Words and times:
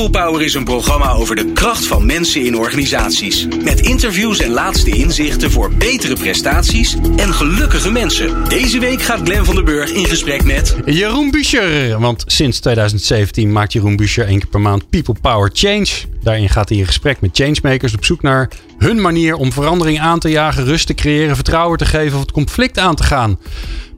People 0.00 0.20
Power 0.20 0.42
is 0.42 0.54
een 0.54 0.64
programma 0.64 1.12
over 1.12 1.36
de 1.36 1.52
kracht 1.52 1.86
van 1.86 2.06
mensen 2.06 2.44
in 2.44 2.56
organisaties. 2.56 3.46
Met 3.64 3.80
interviews 3.80 4.38
en 4.38 4.50
laatste 4.50 4.90
inzichten 4.90 5.50
voor 5.50 5.72
betere 5.72 6.14
prestaties 6.14 6.96
en 7.16 7.32
gelukkige 7.32 7.90
mensen. 7.90 8.48
Deze 8.48 8.78
week 8.78 9.02
gaat 9.02 9.20
Glen 9.24 9.44
van 9.44 9.54
der 9.54 9.64
Burg 9.64 9.90
in 9.90 10.06
gesprek 10.06 10.44
met... 10.44 10.76
Jeroen 10.84 11.30
Buescher. 11.30 11.98
Want 11.98 12.24
sinds 12.26 12.60
2017 12.60 13.52
maakt 13.52 13.72
Jeroen 13.72 13.96
Buescher 13.96 14.26
één 14.26 14.38
keer 14.38 14.48
per 14.48 14.60
maand 14.60 14.90
People 14.90 15.14
Power 15.20 15.50
Change. 15.52 15.88
Daarin 16.22 16.48
gaat 16.48 16.68
hij 16.68 16.78
in 16.78 16.86
gesprek 16.86 17.20
met 17.20 17.30
changemakers 17.32 17.94
op 17.94 18.04
zoek 18.04 18.22
naar 18.22 18.50
hun 18.78 19.00
manier 19.00 19.34
om 19.34 19.52
verandering 19.52 20.00
aan 20.00 20.18
te 20.18 20.28
jagen, 20.28 20.64
rust 20.64 20.86
te 20.86 20.94
creëren, 20.94 21.34
vertrouwen 21.34 21.78
te 21.78 21.84
geven 21.84 22.14
of 22.14 22.20
het 22.20 22.32
conflict 22.32 22.78
aan 22.78 22.94
te 22.94 23.02
gaan. 23.02 23.38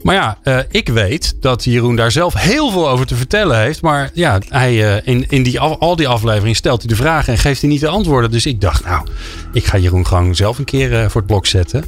Maar 0.02 0.14
ja, 0.14 0.38
uh, 0.44 0.58
ik 0.70 0.88
weet 0.88 1.34
dat 1.40 1.64
Jeroen 1.64 1.96
daar 1.96 2.12
zelf 2.12 2.34
heel 2.34 2.70
veel 2.70 2.88
over 2.88 3.06
te 3.06 3.14
vertellen 3.14 3.58
heeft. 3.58 3.82
Maar 3.82 4.10
ja, 4.14 4.38
hij, 4.48 4.74
uh, 4.74 4.96
in, 5.04 5.26
in 5.28 5.42
die, 5.42 5.60
al 5.60 5.96
die 5.96 6.08
afleveringen 6.08 6.56
stelt 6.56 6.80
hij 6.80 6.88
de 6.88 6.96
vragen 6.96 7.32
en 7.32 7.38
geeft 7.38 7.60
hij 7.60 7.70
niet 7.70 7.80
de 7.80 7.88
antwoorden. 7.88 8.30
Dus 8.30 8.46
ik 8.46 8.60
dacht, 8.60 8.84
nou, 8.84 9.06
ik 9.52 9.64
ga 9.64 9.78
Jeroen 9.78 10.06
gewoon 10.06 10.34
zelf 10.34 10.58
een 10.58 10.64
keer 10.64 10.92
uh, 10.92 11.00
voor 11.00 11.20
het 11.20 11.26
blok 11.26 11.46
zetten. 11.46 11.84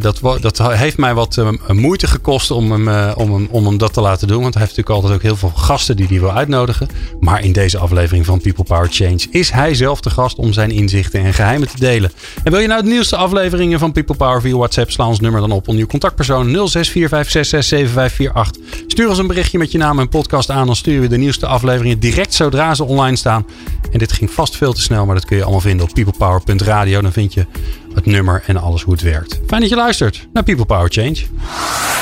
dat, 0.00 0.20
dat 0.40 0.58
heeft 0.58 0.96
mij 0.96 1.14
wat 1.14 1.44
moeite 1.68 2.06
gekost 2.06 2.50
om 2.50 2.72
hem, 2.72 3.12
om, 3.14 3.32
hem, 3.32 3.48
om 3.50 3.66
hem 3.66 3.78
dat 3.78 3.92
te 3.92 4.00
laten 4.00 4.28
doen. 4.28 4.42
Want 4.42 4.54
hij 4.54 4.62
heeft 4.62 4.76
natuurlijk 4.76 5.04
altijd 5.04 5.14
ook 5.14 5.22
heel 5.22 5.50
veel 5.50 5.62
gasten 5.62 5.96
die 5.96 6.06
hij 6.06 6.20
wil 6.20 6.32
uitnodigen. 6.32 6.88
Maar 7.20 7.44
in 7.44 7.52
deze 7.52 7.78
aflevering 7.78 8.26
van 8.26 8.40
People 8.40 8.64
Power 8.64 8.88
Change 8.90 9.26
is 9.30 9.50
hij 9.50 9.74
zelf 9.74 10.00
de 10.00 10.10
gast 10.10 10.36
om 10.36 10.52
zijn 10.52 10.70
inzichten 10.70 11.24
en 11.24 11.34
geheimen 11.34 11.68
te 11.68 11.78
delen. 11.78 12.12
En 12.44 12.52
wil 12.52 12.60
je 12.60 12.66
nou 12.66 12.82
de 12.82 12.88
nieuwste 12.88 13.16
afleveringen 13.16 13.78
van 13.78 13.92
People 13.92 14.16
Power 14.16 14.40
via 14.40 14.56
WhatsApp, 14.56 14.90
sla 14.90 15.06
ons 15.06 15.20
nummer 15.20 15.40
dan 15.40 15.52
op. 15.52 15.68
Uw 15.68 15.86
contactpersoon 15.86 16.46
0645 16.46 17.39
06667548. 17.44 18.84
Stuur 18.86 19.08
ons 19.08 19.18
een 19.18 19.26
berichtje 19.26 19.58
met 19.58 19.72
je 19.72 19.78
naam 19.78 19.98
en 19.98 20.08
podcast 20.08 20.50
aan. 20.50 20.66
Dan 20.66 20.76
sturen 20.76 21.00
we 21.00 21.08
de 21.08 21.16
nieuwste 21.16 21.46
afleveringen 21.46 21.98
direct 21.98 22.34
zodra 22.34 22.74
ze 22.74 22.84
online 22.84 23.16
staan. 23.16 23.46
En 23.92 23.98
dit 23.98 24.12
ging 24.12 24.30
vast 24.30 24.56
veel 24.56 24.72
te 24.72 24.80
snel, 24.80 25.06
maar 25.06 25.14
dat 25.14 25.24
kun 25.24 25.36
je 25.36 25.42
allemaal 25.42 25.60
vinden 25.60 25.86
op 25.86 25.94
peoplepower.radio. 25.94 27.00
Dan 27.00 27.12
vind 27.12 27.34
je 27.34 27.46
het 27.94 28.06
nummer 28.06 28.42
en 28.46 28.56
alles 28.56 28.82
hoe 28.82 28.92
het 28.92 29.02
werkt. 29.02 29.40
Fijn 29.46 29.60
dat 29.60 29.70
je 29.70 29.76
luistert 29.76 30.28
naar 30.32 30.42
People 30.42 30.64
Power 30.64 30.90
Change. 30.90 31.16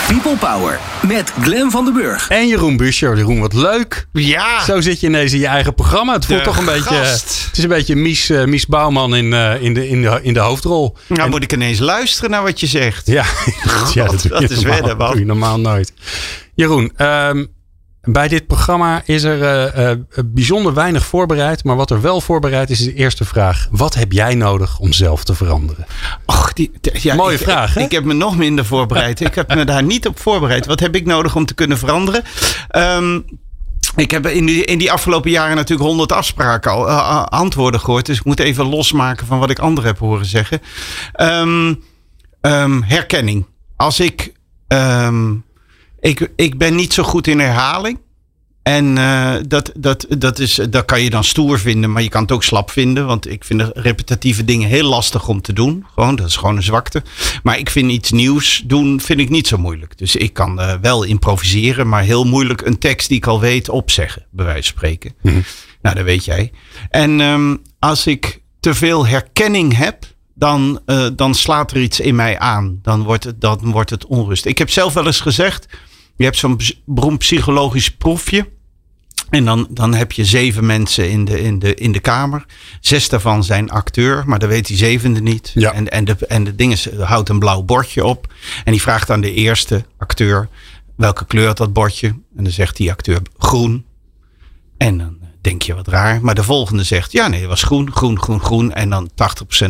People 0.09 0.37
Power 0.37 0.79
met 1.07 1.33
Glen 1.43 1.71
van 1.71 1.85
den 1.85 1.95
Burg. 1.95 2.29
En 2.29 2.49
Jeroen 2.49 2.77
Buscher. 2.77 3.17
Jeroen, 3.17 3.41
wat 3.41 3.53
leuk. 3.53 4.07
Ja. 4.13 4.65
Zo 4.65 4.81
zit 4.81 5.01
je 5.01 5.07
ineens 5.07 5.33
in 5.33 5.39
je 5.39 5.47
eigen 5.47 5.75
programma. 5.75 6.13
Het 6.13 6.27
voelt 6.27 6.39
De 6.39 6.45
toch 6.45 6.57
een 6.59 6.65
beetje... 6.65 6.95
gast. 6.95 7.45
Het 7.47 7.57
is 7.59 7.63
een 7.63 7.69
beetje 7.69 7.97
Mies, 7.97 8.31
uh, 8.31 8.45
Mies 8.45 8.67
Bouwman 8.67 9.17
in, 9.17 9.25
uh, 9.27 9.63
in, 9.63 9.75
de, 9.75 9.89
in, 9.89 10.03
de, 10.03 10.19
in 10.23 10.33
de 10.35 10.41
hoofdrol. 10.41 10.97
Nou 11.07 11.23
En- 11.23 11.31
moet 11.31 11.43
ik 11.43 11.53
ineens 11.53 11.79
luisteren 11.79 12.31
naar 12.31 12.43
wat 12.43 12.61
je 12.61 12.67
zegt. 12.67 13.07
Ja, 13.07 13.25
ja 13.95 14.05
dat, 14.07 14.23
doe 14.23 14.31
dat 14.31 14.41
je 14.41 14.49
is 14.49 14.55
normaal, 14.57 14.75
wedden, 14.81 14.97
wat? 14.97 15.11
doe 15.11 15.19
je 15.21 15.27
normaal 15.27 15.61
nooit. 15.61 15.93
Jeroen, 16.55 16.93
ehm, 16.97 17.45
bij 18.13 18.29
dit 18.29 18.47
programma 18.47 19.03
is 19.05 19.23
er 19.23 19.43
eh, 19.43 19.91
eh, 19.91 19.99
bijzonder 20.25 20.75
weinig 20.75 21.05
voorbereid. 21.05 21.65
Maar 21.65 21.77
wat 21.77 21.91
er 21.91 22.01
wel 22.01 22.21
voorbereid 22.21 22.71
is, 22.71 22.81
is 22.81 22.87
de 22.87 22.95
eerste 22.95 23.25
vraag. 23.25 23.69
Wat 23.71 23.95
heb 23.95 24.13
jij 24.13 24.35
nodig 24.35 24.79
om 24.79 24.93
zelf 24.93 25.25
te 25.25 25.35
veranderen? 25.35 25.87
Och, 26.25 26.53
die, 26.53 26.71
ja, 26.81 27.15
Mooie 27.15 27.35
ik, 27.35 27.43
vraag? 27.43 27.77
Ik 27.77 27.93
heb 27.93 28.05
me 28.05 28.13
nog 28.13 28.37
minder 28.37 28.65
voorbereid. 28.65 29.21
ik 29.21 29.35
heb 29.35 29.55
me 29.55 29.65
daar 29.65 29.83
niet 29.83 30.07
op 30.07 30.21
voorbereid. 30.21 30.67
Wat 30.67 30.81
heb 30.81 30.95
ik 30.95 31.07
nodig 31.07 31.37
om 31.37 31.47
te 31.47 31.55
kunnen 31.55 31.79
veranderen? 31.79 32.23
Ehm, 32.69 33.21
ik 33.97 34.11
heb 34.11 34.27
in 34.27 34.47
die, 34.47 34.65
in 34.65 34.79
die 34.79 34.93
afgelopen 34.93 35.31
jaren 35.31 35.57
natuurlijk 35.57 35.89
honderd 35.89 36.13
afspraken 36.13 36.71
al, 36.71 36.89
eh, 36.89 37.25
antwoorden 37.25 37.81
gehoord. 37.81 38.07
Dus 38.07 38.19
ik 38.19 38.25
moet 38.25 38.41
even 38.41 38.65
losmaken 38.65 39.27
van 39.27 39.39
wat 39.39 39.51
ik 39.51 39.59
anderen 39.59 39.91
heb 39.91 39.99
horen 39.99 40.27
zeggen. 40.27 40.61
Ehm, 41.13 41.75
ehm, 42.41 42.83
herkenning. 42.83 43.47
Als 43.77 44.01
ik, 44.01 44.33
ik. 46.01 46.31
Ik 46.37 46.59
ben 46.59 46.75
niet 46.75 46.93
zo 46.93 47.03
goed 47.03 47.27
in 47.27 47.39
herhaling. 47.39 47.99
En 48.69 48.99
eh, 48.99 49.35
dat, 49.47 49.73
dat, 49.77 50.07
dat, 50.19 50.39
is, 50.39 50.55
dat 50.71 50.85
kan 50.85 51.03
je 51.03 51.11
dan 51.11 51.25
stoer 51.25 51.59
vinden, 51.59 51.93
maar 51.93 52.03
je 52.03 52.09
kan 52.09 52.23
het 52.23 52.33
ook 52.33 52.45
slap 52.45 52.71
vinden. 52.71 53.07
Want 53.07 53.31
ik 53.31 53.45
vind 53.45 53.71
repetitieve 53.75 54.45
dingen 54.45 54.69
heel 54.69 54.89
lastig 54.89 55.29
om 55.29 55.41
te 55.41 55.53
doen. 55.53 55.87
Gewoon, 55.95 56.17
dat 56.17 56.27
is 56.27 56.37
gewoon 56.37 56.57
een 56.57 56.63
zwakte. 56.63 57.03
Maar 57.43 57.59
ik 57.59 57.71
vind 57.71 57.91
iets 57.91 58.11
nieuws 58.11 58.63
doen, 58.67 59.01
vind 59.01 59.21
ik 59.21 59.29
niet 59.29 59.47
zo 59.47 59.59
moeilijk. 59.59 59.99
Dus 59.99 60.17
ik 60.17 60.33
kan 60.33 60.61
eh, 60.61 60.75
wel 60.81 61.03
improviseren, 61.03 61.89
maar 61.89 62.03
heel 62.03 62.25
moeilijk 62.25 62.61
een 62.61 62.79
tekst 62.79 63.09
die 63.09 63.17
ik 63.17 63.27
al 63.27 63.41
weet 63.41 63.69
opzeggen, 63.69 64.27
bij 64.31 64.45
wijze 64.45 64.63
van 64.63 64.79
spreken. 64.79 65.15
Nou, 65.83 65.97
dat 65.97 66.05
weet 66.05 66.25
jij. 66.25 66.53
En 66.91 67.21
ehm, 67.21 67.57
als 67.79 68.07
ik 68.07 68.43
te 68.61 68.75
veel 68.75 69.07
herkenning 69.07 69.77
heb, 69.77 70.05
dan, 70.35 70.81
eh, 70.87 71.07
dan 71.17 71.35
slaat 71.35 71.71
er 71.71 71.81
iets 71.81 72.01
in 72.01 72.15
mij 72.15 72.39
aan. 72.39 72.79
Dan 72.83 73.03
wordt, 73.03 73.25
het, 73.25 73.41
dan 73.41 73.71
wordt 73.71 73.91
het 73.91 74.07
onrust. 74.07 74.45
Ik 74.45 74.59
heb 74.59 74.71
zelf 74.71 74.93
wel 74.93 75.07
eens 75.07 75.21
gezegd, 75.21 75.67
je 76.19 76.25
hebt 76.25 76.37
zo'n 76.37 76.61
beroemd 76.85 77.19
psychologisch 77.19 77.91
proefje. 77.91 78.49
En 79.31 79.45
dan, 79.45 79.67
dan 79.71 79.95
heb 79.95 80.13
je 80.13 80.25
zeven 80.25 80.67
mensen 80.67 81.11
in 81.11 81.25
de, 81.25 81.41
in, 81.41 81.59
de, 81.59 81.75
in 81.75 81.93
de 81.93 82.01
kamer. 82.01 82.47
Zes 82.81 83.09
daarvan 83.09 83.45
zijn 83.45 83.71
acteur, 83.71 84.23
maar 84.27 84.39
dat 84.39 84.49
weet 84.49 84.67
die 84.67 84.77
zevende 84.77 85.21
niet. 85.21 85.51
Ja. 85.55 85.73
En, 85.73 85.89
en, 85.89 86.05
de, 86.05 86.27
en 86.27 86.45
de 86.45 86.55
ding 86.55 86.73
is, 86.73 86.91
houdt 86.91 87.29
een 87.29 87.39
blauw 87.39 87.63
bordje 87.63 88.05
op. 88.05 88.35
En 88.65 88.73
die 88.73 88.81
vraagt 88.81 89.11
aan 89.11 89.21
de 89.21 89.33
eerste 89.33 89.85
acteur, 89.99 90.49
welke 90.97 91.27
kleur 91.27 91.47
had 91.47 91.57
dat 91.57 91.73
bordje? 91.73 92.09
En 92.09 92.45
dan 92.45 92.53
zegt 92.53 92.77
die 92.77 92.91
acteur 92.91 93.23
groen. 93.39 93.85
En 94.77 94.99
dan 94.99 95.18
denk 95.41 95.63
je 95.63 95.75
wat 95.75 95.89
raar. 95.89 96.21
Maar 96.23 96.35
de 96.35 96.43
volgende 96.43 96.83
zegt, 96.83 97.13
ja 97.13 97.29
nee, 97.29 97.41
het 97.41 97.49
was 97.49 97.63
groen, 97.63 97.93
groen, 97.93 98.19
groen, 98.21 98.41
groen. 98.41 98.73
En 98.73 98.91
dan 98.91 99.11
80% 99.11 99.15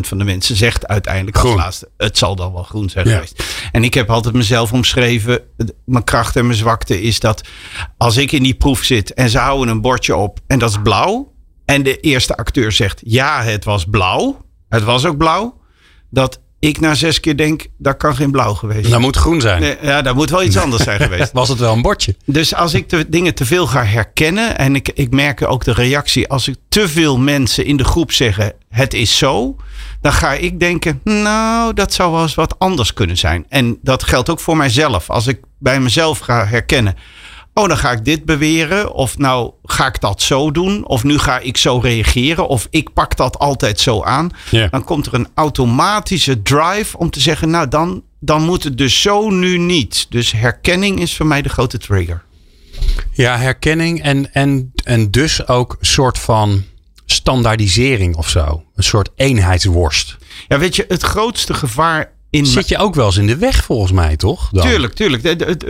van 0.01 0.19
de 0.19 0.25
mensen 0.25 0.57
zegt 0.57 0.87
uiteindelijk 0.87 1.37
als 1.37 1.45
Groen. 1.47 1.57
laatste, 1.59 1.89
het 1.97 2.19
zal 2.19 2.37
dan 2.37 2.53
wel 2.53 2.63
groen 2.63 2.91
zijn 2.91 3.09
Ja. 3.09 3.15
geweest. 3.15 3.45
En 3.73 3.85
ik 3.85 3.95
heb 3.95 4.11
altijd 4.11 4.35
mezelf 4.35 4.73
omschreven, 4.73 5.41
mijn 5.85 6.05
kracht 6.05 6.37
en 6.37 6.47
mijn 6.47 6.59
zwakte 6.59 7.03
is 7.03 7.21
dat 7.21 7.49
als 7.97 8.17
ik 8.17 8.33
in 8.33 8.43
die 8.43 8.55
proef 8.55 8.83
zit 8.85 9.15
en 9.15 9.31
ze 9.31 9.39
houden 9.39 9.69
een 9.75 9.81
bordje 9.81 10.17
op 10.17 10.39
en 10.47 10.59
dat 10.59 10.71
is 10.71 10.79
blauw. 10.83 11.33
En 11.65 11.83
de 11.83 12.01
eerste 12.01 12.37
acteur 12.37 12.73
zegt, 12.73 13.01
ja 13.05 13.43
het 13.43 13.65
was 13.65 13.85
blauw. 13.85 14.45
Het 14.69 14.83
was 14.85 15.05
ook 15.07 15.17
blauw. 15.17 15.61
Dat 16.11 16.41
ik 16.61 16.81
na 16.81 16.95
zes 16.95 17.21
keer 17.21 17.37
denk, 17.37 17.67
dat 17.79 17.97
kan 17.97 18.17
geen 18.17 18.31
blauw 18.31 18.55
geweest 18.55 18.81
zijn. 18.81 18.93
Dat 18.93 19.01
moet 19.01 19.17
groen 19.17 19.41
zijn. 19.41 19.61
Nee, 19.61 19.77
ja, 19.83 20.03
dat 20.03 20.15
moet 20.15 20.31
wel 20.31 20.43
iets 20.43 20.57
anders 20.57 20.83
zijn 20.83 21.01
geweest. 21.09 21.33
Was 21.33 21.49
het 21.49 21.59
wel 21.59 21.73
een 21.73 21.83
bordje? 21.83 22.15
Dus 22.25 22.55
als 22.55 22.75
ik 22.75 22.89
de 22.89 23.09
dingen 23.09 23.35
te 23.35 23.45
veel 23.45 23.67
ga 23.67 23.85
herkennen 23.85 24.59
en 24.59 24.75
ik, 24.75 24.91
ik 24.95 25.11
merk 25.11 25.43
ook 25.43 25.65
de 25.65 25.73
reactie 25.73 26.29
als 26.29 26.49
ik 26.49 26.57
te 26.69 26.89
veel 26.89 27.19
mensen 27.19 27.65
in 27.65 27.77
de 27.77 27.85
groep 27.85 28.13
zeggen 28.13 28.53
het 28.69 28.95
is 28.95 29.19
zo, 29.19 29.57
dan 30.01 30.13
ga 30.13 30.33
ik 30.33 30.61
denken 30.61 31.01
nou 31.05 31.75
dat 31.75 31.93
zou 31.93 32.13
wel 32.13 32.23
eens 32.23 32.35
wat 32.35 32.59
anders 32.59 32.93
kunnen 32.93 33.17
zijn. 33.17 33.47
En 33.49 33.79
dat 33.83 34.05
geldt 34.05 34.31
ook 34.31 34.41
voor 34.41 34.57
mijzelf. 34.57 35.11
Als 35.11 35.27
ik 35.27 35.41
bij 35.59 35.81
mezelf 35.81 36.19
ga 36.19 36.47
herkennen, 36.47 36.97
oh 37.59 37.69
dan 37.69 37.79
ga 37.79 37.93
ik 37.93 38.05
dit 38.05 38.25
beweren 38.25 38.93
of 38.93 39.19
nou 39.19 39.53
ga 39.65 39.87
ik 39.87 40.01
dat 40.01 40.23
zo 40.23 40.51
doen 40.51 40.87
of 40.87 41.05
nu 41.05 41.19
ga 41.19 41.39
ik 41.39 41.57
zo 41.57 41.79
reageren 41.79 42.49
of 42.49 42.67
ik 42.71 42.93
pak 42.93 43.17
dat 43.17 43.39
altijd 43.39 43.81
zo 43.81 44.03
aan. 44.03 44.31
Dan 44.71 44.85
komt 44.85 45.07
er 45.07 45.15
een 45.15 45.29
automatische 45.35 46.43
drive 46.43 46.99
om 46.99 47.11
te 47.11 47.21
zeggen 47.21 47.51
nou 47.51 47.69
dan, 47.69 48.03
dan 48.21 48.43
moet 48.43 48.65
het 48.65 48.79
dus 48.79 49.01
zo 49.01 49.31
nu 49.31 49.59
niet. 49.59 50.07
Dus 50.09 50.33
herkenning 50.33 51.01
is 51.01 51.17
voor 51.17 51.27
mij 51.27 51.43
de 51.43 51.49
grote 51.49 51.79
trigger. 51.79 52.25
Ja, 53.13 53.37
herkenning 53.37 54.03
en, 54.03 54.33
en, 54.35 54.73
en 54.85 55.11
dus 55.11 55.49
ook 55.49 55.77
een 55.81 55.87
soort 55.87 56.19
van 56.19 56.65
standaardisering 57.07 58.17
of 58.17 58.29
zo. 58.29 58.63
Een 58.75 58.85
soort 58.85 59.11
eenheidsworst. 59.17 60.17
Ja, 60.49 60.59
weet 60.59 60.77
je, 60.77 60.85
het 60.89 61.03
grootste 61.03 61.55
gevaar 61.55 62.13
in. 62.31 62.47
Zit 62.47 62.69
je 62.69 62.79
ook 62.79 62.95
wel 62.95 63.07
eens 63.07 63.17
in 63.17 63.27
de 63.27 63.37
weg 63.37 63.65
volgens 63.65 63.93
mij, 63.93 64.17
toch? 64.17 64.49
Dan? 64.51 64.67
Tuurlijk, 64.67 64.95
tuurlijk. 64.95 65.23
De, 65.23 65.37
de, 65.37 65.57
de, 65.57 65.67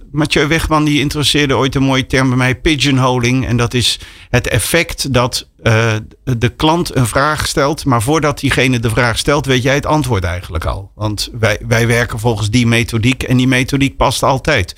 eh, 0.00 0.08
Mathieu 0.12 0.46
Wegman 0.46 0.84
die 0.84 1.00
introduceerde 1.00 1.56
ooit 1.56 1.74
een 1.74 1.82
mooie 1.82 2.06
term 2.06 2.28
bij 2.28 2.36
mij, 2.36 2.54
pigeonholing. 2.54 3.46
En 3.46 3.56
dat 3.56 3.74
is 3.74 3.98
het 4.30 4.48
effect 4.48 5.12
dat 5.12 5.48
eh, 5.62 5.94
de 6.24 6.48
klant 6.48 6.96
een 6.96 7.06
vraag 7.06 7.46
stelt, 7.46 7.84
maar 7.84 8.02
voordat 8.02 8.40
diegene 8.40 8.78
de 8.78 8.90
vraag 8.90 9.18
stelt, 9.18 9.46
weet 9.46 9.62
jij 9.62 9.74
het 9.74 9.86
antwoord 9.86 10.24
eigenlijk 10.24 10.64
al. 10.64 10.90
Want 10.94 11.30
wij, 11.38 11.58
wij 11.68 11.86
werken 11.86 12.18
volgens 12.18 12.50
die 12.50 12.66
methodiek 12.66 13.22
en 13.22 13.36
die 13.36 13.48
methodiek 13.48 13.96
past 13.96 14.22
altijd. 14.22 14.76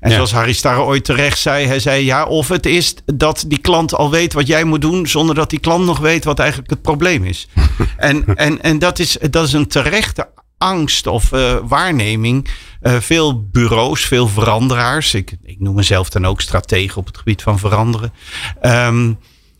En 0.00 0.08
Ja. 0.10 0.14
zoals 0.14 0.32
Harry 0.32 0.52
Starre 0.52 0.80
ooit 0.80 1.04
terecht 1.04 1.38
zei, 1.38 1.66
hij 1.66 1.80
zei 1.80 2.04
ja, 2.04 2.24
of 2.24 2.48
het 2.48 2.66
is 2.66 2.94
dat 3.14 3.44
die 3.48 3.58
klant 3.58 3.94
al 3.94 4.10
weet 4.10 4.32
wat 4.32 4.46
jij 4.46 4.64
moet 4.64 4.80
doen, 4.80 5.06
zonder 5.06 5.34
dat 5.34 5.50
die 5.50 5.60
klant 5.60 5.84
nog 5.84 5.98
weet 5.98 6.24
wat 6.24 6.38
eigenlijk 6.38 6.70
het 6.70 6.82
probleem 6.82 7.24
is. 7.24 7.48
en 7.96 8.24
en, 8.34 8.62
en 8.62 8.78
dat, 8.78 8.98
is, 8.98 9.16
dat 9.30 9.46
is 9.46 9.52
een 9.52 9.68
terechte 9.68 10.28
angst 10.62 11.06
of 11.06 11.32
eh, 11.32 11.56
waarneming. 11.62 12.48
Eh, 12.80 12.96
veel 13.00 13.42
bureaus, 13.50 14.04
veel 14.04 14.28
veranderaars. 14.28 15.14
Ik, 15.14 15.36
ik 15.42 15.60
noem 15.60 15.74
mezelf 15.74 16.08
dan 16.08 16.26
ook 16.26 16.40
stratege 16.40 16.98
op 16.98 17.06
het 17.06 17.18
gebied 17.18 17.42
van 17.42 17.58
veranderen. 17.58 18.12
Ehm, 18.60 19.12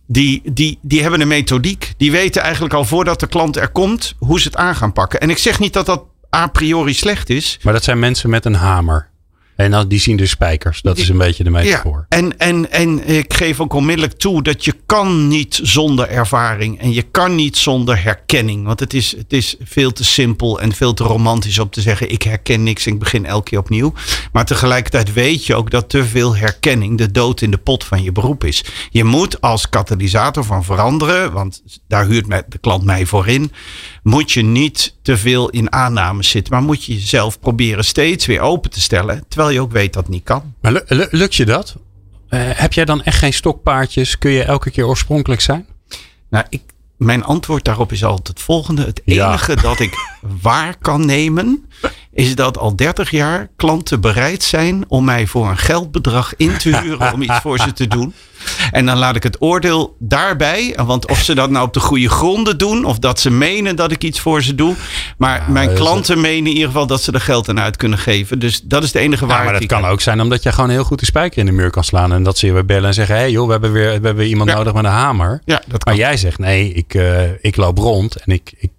die, 0.07 0.43
die, 0.53 0.79
die 0.83 1.03
hebben 1.03 1.21
een 1.21 1.29
methodiek. 1.29 1.93
Die 1.97 2.11
weten 2.11 2.43
eigenlijk 2.43 2.75
al 2.75 2.85
voordat 2.85 3.21
de 3.21 3.27
klant 3.27 3.57
er 3.57 3.69
komt 3.69 4.15
hoe 4.19 4.41
ze 4.41 4.47
het 4.47 4.57
aan 4.57 4.75
gaan 4.75 4.93
pakken. 4.93 5.21
En 5.21 5.31
ik 5.31 5.39
zeg 5.39 5.59
niet 5.59 5.73
dat 5.73 5.87
dat 5.87 6.05
a 6.37 6.47
priori 6.47 6.95
slecht 6.95 7.31
is. 7.31 7.59
Maar 7.63 7.73
dat 7.73 7.85
zijn 7.85 7.99
mensen 7.99 8.31
met 8.31 8.45
een 8.45 8.55
hamer. 8.55 9.12
En 9.57 9.71
dan, 9.71 9.89
die 9.89 10.01
zien 10.01 10.17
dus 10.17 10.31
spijkers. 10.31 10.83
Dat 10.83 10.99
is 10.99 11.09
een 11.09 11.19
beetje 11.19 11.45
de 11.45 11.51
metafoor. 11.51 12.07
Ja, 12.09 12.17
en, 12.17 12.39
en, 12.39 12.71
en 12.71 13.09
ik 13.09 13.35
geef 13.35 13.61
ook 13.61 13.73
onmiddellijk 13.73 14.19
toe 14.19 14.43
dat 14.43 14.65
je 14.65 14.75
kan 14.87 15.29
niet 15.29 15.61
zonder 15.63 16.09
ervaring. 16.09 16.81
En 16.81 16.93
je 16.93 17.03
kan 17.03 17.35
niet 17.35 17.57
zonder 17.57 18.03
herkenning. 18.03 18.67
Want 18.67 18.81
het 18.81 18.95
is, 18.95 19.17
het 19.17 19.33
is 19.33 19.57
veel 19.63 19.93
te 19.93 20.05
simpel 20.05 20.61
en 20.61 20.73
veel 20.73 20.95
te 20.95 21.05
romantisch 21.05 21.59
om 21.59 21.71
te 21.71 21.81
zeggen... 21.81 22.11
ik 22.11 22.23
herken 22.23 22.63
niks 22.63 22.87
en 22.87 22.93
ik 22.93 22.99
begin 22.99 23.27
elke 23.27 23.51
keer 23.51 23.59
opnieuw. 23.59 23.93
Maar 24.33 24.45
tegelijkertijd 24.45 25.13
weet 25.13 25.47
je 25.47 25.55
ook 25.55 25.71
dat 25.71 25.89
te 25.89 26.05
veel 26.05 26.37
herkenning... 26.37 26.99
de 26.99 27.11
dood 27.11 27.41
in 27.41 27.51
de 27.51 27.59
pot 27.59 27.85
van 27.85 28.03
je 28.03 28.13
beroep 28.13 28.45
is. 28.45 28.65
Je 28.91 29.05
moet 29.05 29.41
als 29.41 29.69
katalysator 29.69 30.45
van 30.45 30.65
veranderen... 30.65 31.33
want 31.33 31.63
daar 31.89 32.07
huurt 32.07 32.27
de 32.49 32.59
klant 32.61 32.85
mij 32.85 33.07
voor 33.07 33.29
in... 33.29 33.53
moet 34.03 34.33
je 34.33 34.43
niet 34.43 34.97
te 35.03 35.17
veel 35.17 35.49
in 35.49 35.73
aannames 35.73 36.29
zitten... 36.29 36.53
maar 36.53 36.63
moet 36.63 36.85
je 36.85 36.95
jezelf 36.95 37.41
proberen 37.41 37.85
steeds 37.85 38.27
weer 38.27 38.41
open 38.41 38.71
te 38.71 38.81
stellen... 38.81 39.25
terwijl 39.29 39.51
je 39.51 39.61
ook 39.61 39.73
weet 39.73 39.93
dat 39.93 40.03
het 40.03 40.13
niet 40.13 40.25
kan. 40.25 40.55
Maar 40.61 40.83
lukt 41.11 41.35
je 41.35 41.45
dat? 41.45 41.77
Uh, 42.29 42.41
heb 42.45 42.73
jij 42.73 42.85
dan 42.85 43.03
echt 43.03 43.19
geen 43.19 43.33
stokpaardjes? 43.33 44.19
Kun 44.19 44.31
je 44.31 44.43
elke 44.43 44.71
keer 44.71 44.87
oorspronkelijk 44.87 45.41
zijn? 45.41 45.67
Nou, 46.31 46.45
ik, 46.49 46.63
mijn 46.97 47.25
antwoord 47.25 47.65
daarop 47.65 47.93
is 47.93 48.05
altijd 48.05 48.29
het 48.29 48.41
volgende. 48.41 48.85
Het 48.85 49.03
enige 49.05 49.57
dat 49.57 49.81
ik 49.81 49.95
waar 50.43 50.77
kan 50.79 51.07
nemen, 51.07 51.71
is 52.13 52.35
dat 52.35 52.59
al 52.59 52.77
30 52.77 53.11
jaar 53.11 53.49
klanten 53.57 54.01
bereid 54.01 54.43
zijn 54.43 54.85
om 54.89 55.05
mij 55.05 55.27
voor 55.27 55.49
een 55.49 55.59
geldbedrag 55.59 56.37
in 56.37 56.57
te 56.59 56.77
huren 56.77 57.13
om 57.13 57.23
iets 57.23 57.39
voor 57.41 57.59
ze 57.59 57.73
te 57.73 57.89
doen. 57.89 58.15
En 58.71 58.87
dan 58.87 58.99
laat 58.99 59.17
ik 59.17 59.23
het 59.23 59.37
oordeel 59.41 59.97
daarbij. 59.99 60.77
Want 60.85 61.11
of 61.11 61.23
ze 61.23 61.35
dat 61.35 61.51
nou 61.51 61.67
op 61.67 61.75
de 61.75 61.81
goede 61.81 62.09
gronden 62.09 62.59
doen. 62.59 62.85
Of 62.85 62.99
dat 62.99 63.21
ze 63.21 63.31
menen 63.31 63.77
dat 63.77 63.93
ik 63.93 64.05
iets 64.05 64.21
voor 64.21 64.43
ze 64.43 64.55
doe. 64.55 64.75
Maar 65.17 65.45
mijn 65.49 65.75
klanten 65.75 66.21
menen 66.21 66.47
in 66.51 66.53
ieder 66.53 66.67
geval 66.67 66.87
dat 66.87 67.03
ze 67.03 67.13
er 67.13 67.21
geld 67.21 67.49
aan 67.49 67.61
uit 67.61 67.77
kunnen 67.77 67.99
geven. 67.99 68.39
Dus 68.39 68.61
dat 68.61 68.83
is 68.83 68.93
de 68.93 68.99
enige 68.99 69.27
waarheid. 69.27 69.47
Ja, 69.47 69.53
maar 69.53 69.69
dat 69.69 69.79
kan 69.81 69.91
ook 69.91 70.01
zijn 70.01 70.21
omdat 70.21 70.43
je 70.43 70.53
gewoon 70.53 70.71
heel 70.71 70.85
goed 70.85 70.99
de 70.99 71.07
spijker 71.07 71.39
in 71.39 71.47
de 71.47 71.53
muur 71.53 71.71
kan 71.71 71.85
slaan. 71.85 72.13
En 72.13 72.23
dat 72.23 72.39
ze 72.39 72.47
je 72.47 72.53
weer 72.53 72.65
bellen 72.65 72.89
en 72.89 72.95
zeggen. 72.95 73.15
Hé 73.15 73.21
hey 73.21 73.31
joh, 73.31 73.47
we 73.47 73.53
hebben 73.53 73.73
weer 73.73 74.01
we 74.01 74.07
hebben 74.07 74.27
iemand 74.27 74.51
nodig 74.55 74.73
met 74.73 74.85
een 74.85 74.91
hamer. 74.91 75.43
Ja, 75.45 75.63
dat 75.67 75.85
kan. 75.85 75.95
Maar 75.95 76.03
jij 76.03 76.17
zegt 76.17 76.39
nee, 76.39 76.73
ik, 76.73 76.95
uh, 76.95 77.21
ik 77.41 77.57
loop 77.57 77.79
rond. 77.79 78.17
En 78.17 78.33
ik, 78.33 78.53
ik, 78.57 78.71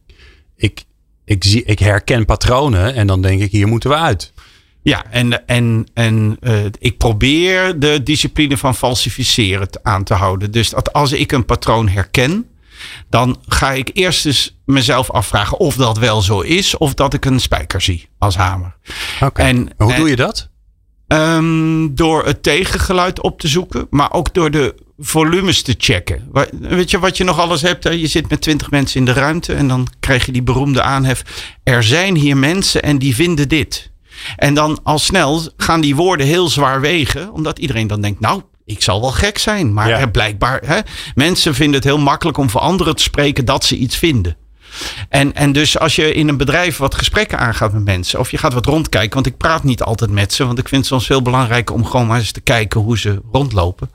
ik, 0.55 0.83
ik, 1.25 1.43
zie, 1.43 1.63
ik 1.63 1.79
herken 1.79 2.25
patronen. 2.25 2.95
En 2.95 3.07
dan 3.07 3.21
denk 3.21 3.41
ik 3.41 3.51
hier 3.51 3.67
moeten 3.67 3.89
we 3.89 3.95
uit. 3.95 4.33
Ja, 4.81 5.05
en, 5.09 5.47
en, 5.47 5.87
en 5.93 6.37
uh, 6.41 6.65
ik 6.79 6.97
probeer 6.97 7.79
de 7.79 8.03
discipline 8.03 8.57
van 8.57 8.75
falsificeren 8.75 9.67
aan 9.81 10.03
te 10.03 10.13
houden. 10.13 10.51
Dus 10.51 10.69
dat 10.69 10.93
als 10.93 11.11
ik 11.11 11.31
een 11.31 11.45
patroon 11.45 11.89
herken, 11.89 12.47
dan 13.09 13.37
ga 13.47 13.71
ik 13.71 13.89
eerst 13.93 14.25
eens 14.25 14.57
mezelf 14.65 15.11
afvragen 15.11 15.57
of 15.59 15.75
dat 15.75 15.97
wel 15.97 16.21
zo 16.21 16.39
is, 16.39 16.77
of 16.77 16.93
dat 16.93 17.13
ik 17.13 17.25
een 17.25 17.39
spijker 17.39 17.81
zie 17.81 18.09
als 18.17 18.35
hamer. 18.35 18.75
Oké. 19.21 19.41
En 19.41 19.69
hoe 19.77 19.95
doe 19.95 20.09
je 20.09 20.15
dat? 20.15 20.49
Um, 21.07 21.95
door 21.95 22.25
het 22.25 22.43
tegengeluid 22.43 23.21
op 23.21 23.39
te 23.39 23.47
zoeken, 23.47 23.87
maar 23.89 24.11
ook 24.11 24.33
door 24.33 24.51
de 24.51 24.75
volumes 24.97 25.61
te 25.61 25.75
checken. 25.77 26.31
Weet 26.59 26.91
je 26.91 26.99
wat 26.99 27.17
je 27.17 27.23
nog 27.23 27.39
alles 27.39 27.61
hebt? 27.61 27.83
Hè? 27.83 27.89
Je 27.89 28.07
zit 28.07 28.29
met 28.29 28.41
twintig 28.41 28.71
mensen 28.71 28.99
in 28.99 29.05
de 29.05 29.13
ruimte 29.13 29.53
en 29.53 29.67
dan 29.67 29.87
krijg 29.99 30.25
je 30.25 30.31
die 30.31 30.43
beroemde 30.43 30.81
aanhef. 30.81 31.23
Er 31.63 31.83
zijn 31.83 32.15
hier 32.15 32.37
mensen 32.37 32.83
en 32.83 32.97
die 32.97 33.15
vinden 33.15 33.49
dit. 33.49 33.91
En 34.35 34.53
dan 34.53 34.79
al 34.83 34.99
snel 34.99 35.41
gaan 35.57 35.81
die 35.81 35.95
woorden 35.95 36.25
heel 36.25 36.47
zwaar 36.47 36.81
wegen, 36.81 37.31
omdat 37.31 37.59
iedereen 37.59 37.87
dan 37.87 38.01
denkt, 38.01 38.19
nou, 38.19 38.41
ik 38.65 38.81
zal 38.81 39.01
wel 39.01 39.11
gek 39.11 39.37
zijn. 39.37 39.73
Maar 39.73 40.11
blijkbaar, 40.11 40.61
hè, 40.65 40.79
mensen 41.15 41.55
vinden 41.55 41.75
het 41.75 41.83
heel 41.83 41.99
makkelijk 41.99 42.37
om 42.37 42.49
voor 42.49 42.61
anderen 42.61 42.95
te 42.95 43.03
spreken 43.03 43.45
dat 43.45 43.65
ze 43.65 43.75
iets 43.75 43.97
vinden. 43.97 44.37
En, 45.09 45.33
en 45.33 45.51
dus 45.51 45.79
als 45.79 45.95
je 45.95 46.13
in 46.13 46.27
een 46.27 46.37
bedrijf 46.37 46.77
wat 46.77 46.95
gesprekken 46.95 47.39
aangaat 47.39 47.73
met 47.73 47.83
mensen, 47.83 48.19
of 48.19 48.31
je 48.31 48.37
gaat 48.37 48.53
wat 48.53 48.65
rondkijken, 48.65 49.13
want 49.13 49.25
ik 49.25 49.37
praat 49.37 49.63
niet 49.63 49.81
altijd 49.81 50.11
met 50.11 50.33
ze, 50.33 50.45
want 50.45 50.59
ik 50.59 50.67
vind 50.67 50.81
het 50.81 50.89
soms 50.89 51.05
veel 51.05 51.21
belangrijker 51.21 51.75
om 51.75 51.85
gewoon 51.85 52.07
maar 52.07 52.19
eens 52.19 52.31
te 52.31 52.41
kijken 52.41 52.81
hoe 52.81 52.97
ze 52.97 53.21
rondlopen. 53.31 53.89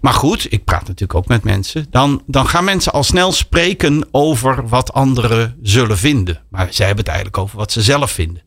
Maar 0.00 0.14
goed, 0.14 0.52
ik 0.52 0.64
praat 0.64 0.86
natuurlijk 0.86 1.14
ook 1.14 1.28
met 1.28 1.44
mensen. 1.44 1.86
Dan, 1.90 2.22
dan 2.26 2.48
gaan 2.48 2.64
mensen 2.64 2.92
al 2.92 3.04
snel 3.04 3.32
spreken 3.32 4.08
over 4.10 4.68
wat 4.68 4.92
anderen 4.92 5.56
zullen 5.62 5.98
vinden. 5.98 6.40
Maar 6.48 6.66
zij 6.70 6.86
hebben 6.86 7.04
het 7.04 7.14
eigenlijk 7.14 7.42
over 7.42 7.58
wat 7.58 7.72
ze 7.72 7.82
zelf 7.82 8.10
vinden. 8.10 8.42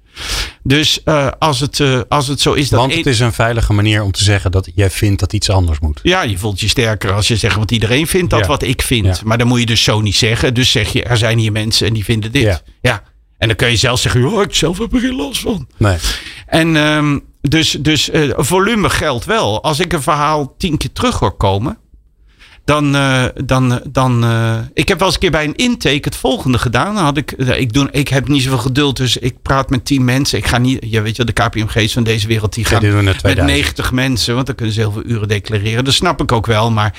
Dus 0.64 1.00
uh, 1.06 1.28
als, 1.40 1.60
het, 1.60 1.80
uh, 1.80 2.02
als 2.08 2.28
het 2.28 2.42
zo 2.42 2.54
is 2.54 2.70
dat. 2.70 2.80
Want 2.80 2.96
het 2.96 3.06
is 3.06 3.20
een 3.20 3.34
veilige 3.34 3.74
manier 3.74 4.04
om 4.04 4.12
te 4.12 4.24
zeggen 4.24 4.52
dat 4.52 4.72
jij 4.76 4.90
vindt 4.90 5.20
dat 5.20 5.34
iets 5.34 5.50
anders 5.50 5.80
moet. 5.80 6.00
Ja, 6.04 6.22
je 6.22 6.38
voelt 6.38 6.60
je 6.60 6.68
sterker 6.68 7.12
als 7.12 7.28
je 7.28 7.36
zegt, 7.36 7.56
want 7.56 7.72
iedereen 7.72 8.08
vindt 8.08 8.30
dat 8.30 8.46
wat 8.46 8.64
ik 8.64 8.82
vind. 8.82 9.06
Ja. 9.06 9.18
Maar 9.24 9.38
dan 9.38 9.48
moet 9.48 9.60
je 9.60 9.66
dus 9.66 9.84
zo 9.84 10.02
niet 10.02 10.16
zeggen. 10.16 10.54
Dus 10.54 10.72
zeg 10.72 10.94
je, 10.94 11.04
er 11.04 11.18
zijn 11.18 11.38
hier 11.38 11.52
mensen 11.52 11.88
en 11.88 11.94
die 11.94 12.04
vinden 12.04 12.32
dit. 12.32 12.44
Ja. 12.44 12.62
ja. 12.82 13.04
En 13.38 13.48
dan 13.48 13.58
kun 13.58 13.70
je 13.70 13.76
zelf 13.76 14.00
zeggen, 14.00 14.26
oh, 14.26 14.42
ik 14.42 14.56
zelf 14.56 14.78
heb 14.78 14.94
er 14.94 15.00
geen 15.00 15.16
last 15.16 15.42
van. 15.42 15.68
Nee. 15.78 15.98
En 16.46 16.76
um, 16.76 17.24
dus, 17.42 17.72
dus 17.80 18.10
uh, 18.10 18.34
volume 18.36 18.90
geldt 18.90 19.26
wel. 19.26 19.64
Als 19.64 19.80
ik 19.80 19.94
een 19.94 20.02
verhaal 20.02 20.56
tien 20.58 20.78
keer 20.78 20.92
terug 20.92 21.20
hoor 21.20 21.38
komen 21.38 21.78
dan, 22.66 22.96
uh, 22.96 23.26
dan, 23.46 23.82
dan 23.90 24.24
uh, 24.24 24.58
ik 24.74 24.88
heb 24.88 24.98
wel 24.98 25.08
eens 25.08 25.16
een 25.16 25.22
keer 25.22 25.32
bij 25.32 25.44
een 25.44 25.56
intake 25.56 26.00
het 26.02 26.16
volgende 26.16 26.58
gedaan. 26.58 26.96
Dan 26.96 27.04
had 27.04 27.18
ik, 27.18 27.34
uh, 27.38 27.60
ik, 27.60 27.74
doe, 27.74 27.88
ik 27.92 28.08
heb 28.08 28.28
niet 28.28 28.42
zoveel 28.44 28.58
geduld, 28.58 28.98
dus 28.98 29.18
ik 29.18 29.42
praat 29.42 29.70
met 29.70 29.86
tien 29.86 30.04
mensen. 30.04 30.38
Ik 30.38 30.48
ga 30.48 30.58
niet, 30.58 30.86
je 30.90 31.02
weet 31.02 31.16
je, 31.16 31.24
de 31.24 31.32
KPMG's 31.32 31.94
van 31.94 32.04
deze 32.04 32.28
wereld, 32.28 32.54
die 32.54 32.66
gaan 32.66 33.04
met 33.04 33.44
90 33.44 33.92
mensen, 33.92 34.34
want 34.36 34.46
dan 34.46 34.56
kunnen 34.56 34.76
ze 34.76 34.80
heel 34.80 34.92
veel 34.92 35.06
uren 35.06 35.28
declareren. 35.28 35.86
Dat 35.86 35.94
snap 35.94 36.22
ik 36.22 36.32
ook 36.32 36.46
wel, 36.46 36.72
maar 36.72 36.96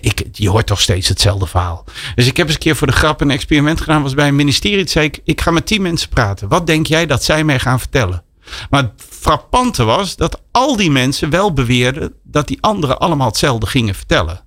ik, 0.00 0.24
je 0.32 0.48
hoort 0.48 0.66
toch 0.66 0.80
steeds 0.80 1.08
hetzelfde 1.08 1.46
verhaal. 1.46 1.84
Dus 2.14 2.26
ik 2.26 2.36
heb 2.36 2.46
eens 2.46 2.54
een 2.54 2.62
keer 2.62 2.76
voor 2.76 2.86
de 2.86 2.92
grap 2.92 3.20
een 3.20 3.30
experiment 3.30 3.80
gedaan, 3.80 4.02
was 4.02 4.14
bij 4.14 4.28
een 4.28 4.36
ministerie. 4.36 4.78
Toen 4.78 4.88
zei 4.88 5.06
ik, 5.06 5.20
ik 5.24 5.40
ga 5.40 5.50
met 5.50 5.66
tien 5.66 5.82
mensen 5.82 6.08
praten. 6.08 6.48
Wat 6.48 6.66
denk 6.66 6.86
jij 6.86 7.06
dat 7.06 7.24
zij 7.24 7.44
mij 7.44 7.58
gaan 7.58 7.78
vertellen? 7.78 8.22
Maar 8.70 8.82
het 8.82 8.92
frappante 9.08 9.84
was 9.84 10.16
dat 10.16 10.40
al 10.50 10.76
die 10.76 10.90
mensen 10.90 11.30
wel 11.30 11.52
beweerden 11.52 12.14
dat 12.22 12.48
die 12.48 12.58
anderen 12.60 12.98
allemaal 12.98 13.26
hetzelfde 13.26 13.66
gingen 13.66 13.94
vertellen. 13.94 14.44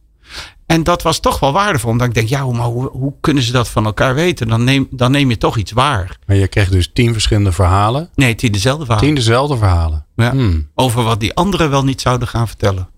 En 0.67 0.83
dat 0.83 1.01
was 1.01 1.19
toch 1.19 1.39
wel 1.39 1.51
waardevol. 1.51 1.91
Omdat 1.91 2.07
ik 2.07 2.13
denk, 2.13 2.27
ja, 2.27 2.45
maar 2.45 2.65
hoe, 2.65 2.89
hoe 2.89 3.13
kunnen 3.21 3.43
ze 3.43 3.51
dat 3.51 3.69
van 3.69 3.85
elkaar 3.85 4.15
weten? 4.15 4.47
Dan 4.47 4.63
neem, 4.63 4.87
dan 4.91 5.11
neem 5.11 5.29
je 5.29 5.37
toch 5.37 5.57
iets 5.57 5.71
waar. 5.71 6.17
Maar 6.25 6.35
je 6.35 6.47
kreeg 6.47 6.69
dus 6.69 6.89
tien 6.93 7.13
verschillende 7.13 7.51
verhalen? 7.51 8.09
Nee, 8.15 8.35
tien 8.35 8.51
dezelfde 8.51 8.85
verhalen. 8.85 9.07
Tien 9.07 9.15
dezelfde 9.15 9.57
verhalen. 9.57 10.05
Ja, 10.15 10.31
hmm. 10.31 10.69
Over 10.75 11.03
wat 11.03 11.19
die 11.19 11.33
anderen 11.33 11.69
wel 11.69 11.83
niet 11.83 12.01
zouden 12.01 12.27
gaan 12.27 12.47
vertellen. 12.47 12.89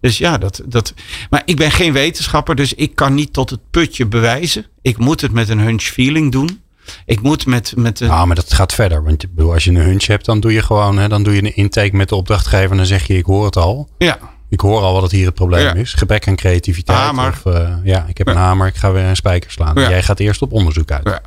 Dus 0.00 0.18
ja, 0.18 0.38
dat, 0.38 0.62
dat. 0.64 0.94
Maar 1.30 1.42
ik 1.44 1.56
ben 1.56 1.70
geen 1.70 1.92
wetenschapper, 1.92 2.54
dus 2.54 2.74
ik 2.74 2.94
kan 2.94 3.14
niet 3.14 3.32
tot 3.32 3.50
het 3.50 3.60
putje 3.70 4.06
bewijzen. 4.06 4.66
Ik 4.80 4.98
moet 4.98 5.20
het 5.20 5.32
met 5.32 5.48
een 5.48 5.60
hunch 5.60 5.82
feeling 5.82 6.32
doen. 6.32 6.60
Ik 7.06 7.22
moet 7.22 7.46
met. 7.46 7.72
met 7.76 8.00
een... 8.00 8.08
Nou, 8.08 8.26
maar 8.26 8.36
dat 8.36 8.52
gaat 8.52 8.72
verder. 8.72 9.04
Want 9.04 9.26
als 9.36 9.64
je 9.64 9.70
een 9.70 9.76
hunch 9.76 10.06
hebt, 10.06 10.24
dan 10.24 10.40
doe 10.40 10.52
je 10.52 10.62
gewoon 10.62 10.98
hè, 10.98 11.08
dan 11.08 11.22
doe 11.22 11.34
je 11.34 11.42
een 11.42 11.56
intake 11.56 11.96
met 11.96 12.08
de 12.08 12.14
opdrachtgever 12.14 12.70
en 12.70 12.76
dan 12.76 12.86
zeg 12.86 13.06
je: 13.06 13.16
Ik 13.16 13.24
hoor 13.24 13.44
het 13.44 13.56
al. 13.56 13.88
Ja. 13.98 14.18
Ik 14.52 14.60
hoor 14.60 14.80
al 14.80 14.92
wat 14.92 15.02
het 15.02 15.10
hier 15.10 15.26
het 15.26 15.34
probleem 15.34 15.76
is. 15.76 15.94
Gebrek 15.94 16.28
aan 16.28 16.36
creativiteit. 16.36 16.98
Hamer. 16.98 17.40
Of, 17.44 17.54
uh, 17.54 17.74
ja, 17.84 18.06
ik 18.08 18.18
heb 18.18 18.26
een 18.26 18.36
hamer. 18.36 18.66
Ik 18.66 18.74
ga 18.74 18.92
weer 18.92 19.04
een 19.04 19.16
spijker 19.16 19.50
slaan. 19.50 19.74
Jij 19.74 20.02
gaat 20.02 20.18
eerst 20.18 20.42
op 20.42 20.52
onderzoek 20.52 20.90
uit. 20.90 21.06
En, 21.06 21.20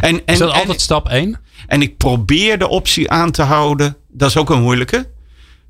en, 0.00 0.22
is 0.24 0.38
dat 0.38 0.52
altijd 0.52 0.80
stap 0.80 1.08
1? 1.08 1.40
En 1.66 1.82
ik 1.82 1.96
probeer 1.96 2.58
de 2.58 2.68
optie 2.68 3.10
aan 3.10 3.30
te 3.30 3.42
houden. 3.42 3.96
Dat 4.08 4.28
is 4.28 4.36
ook 4.36 4.50
een 4.50 4.62
moeilijke. 4.62 5.10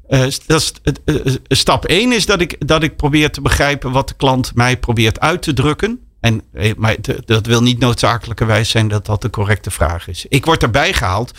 Uh, 0.08 0.20
dat 0.46 0.60
is, 0.60 0.72
uh, 1.04 1.34
stap 1.48 1.84
1 1.84 2.12
is 2.12 2.26
dat 2.26 2.40
ik, 2.40 2.68
dat 2.68 2.82
ik 2.82 2.96
probeer 2.96 3.30
te 3.30 3.40
begrijpen 3.40 3.92
wat 3.92 4.08
de 4.08 4.14
klant 4.14 4.54
mij 4.54 4.76
probeert 4.76 5.20
uit 5.20 5.42
te 5.42 5.52
drukken. 5.52 6.00
En, 6.20 6.42
maar 6.76 6.96
dat 7.24 7.46
wil 7.46 7.62
niet 7.62 7.78
noodzakelijkerwijs 7.78 8.70
zijn 8.70 8.88
dat 8.88 9.06
dat 9.06 9.22
de 9.22 9.30
correcte 9.30 9.70
vraag 9.70 10.08
is. 10.08 10.26
Ik 10.28 10.44
word 10.44 10.62
erbij 10.62 10.92
gehaald 10.92 11.32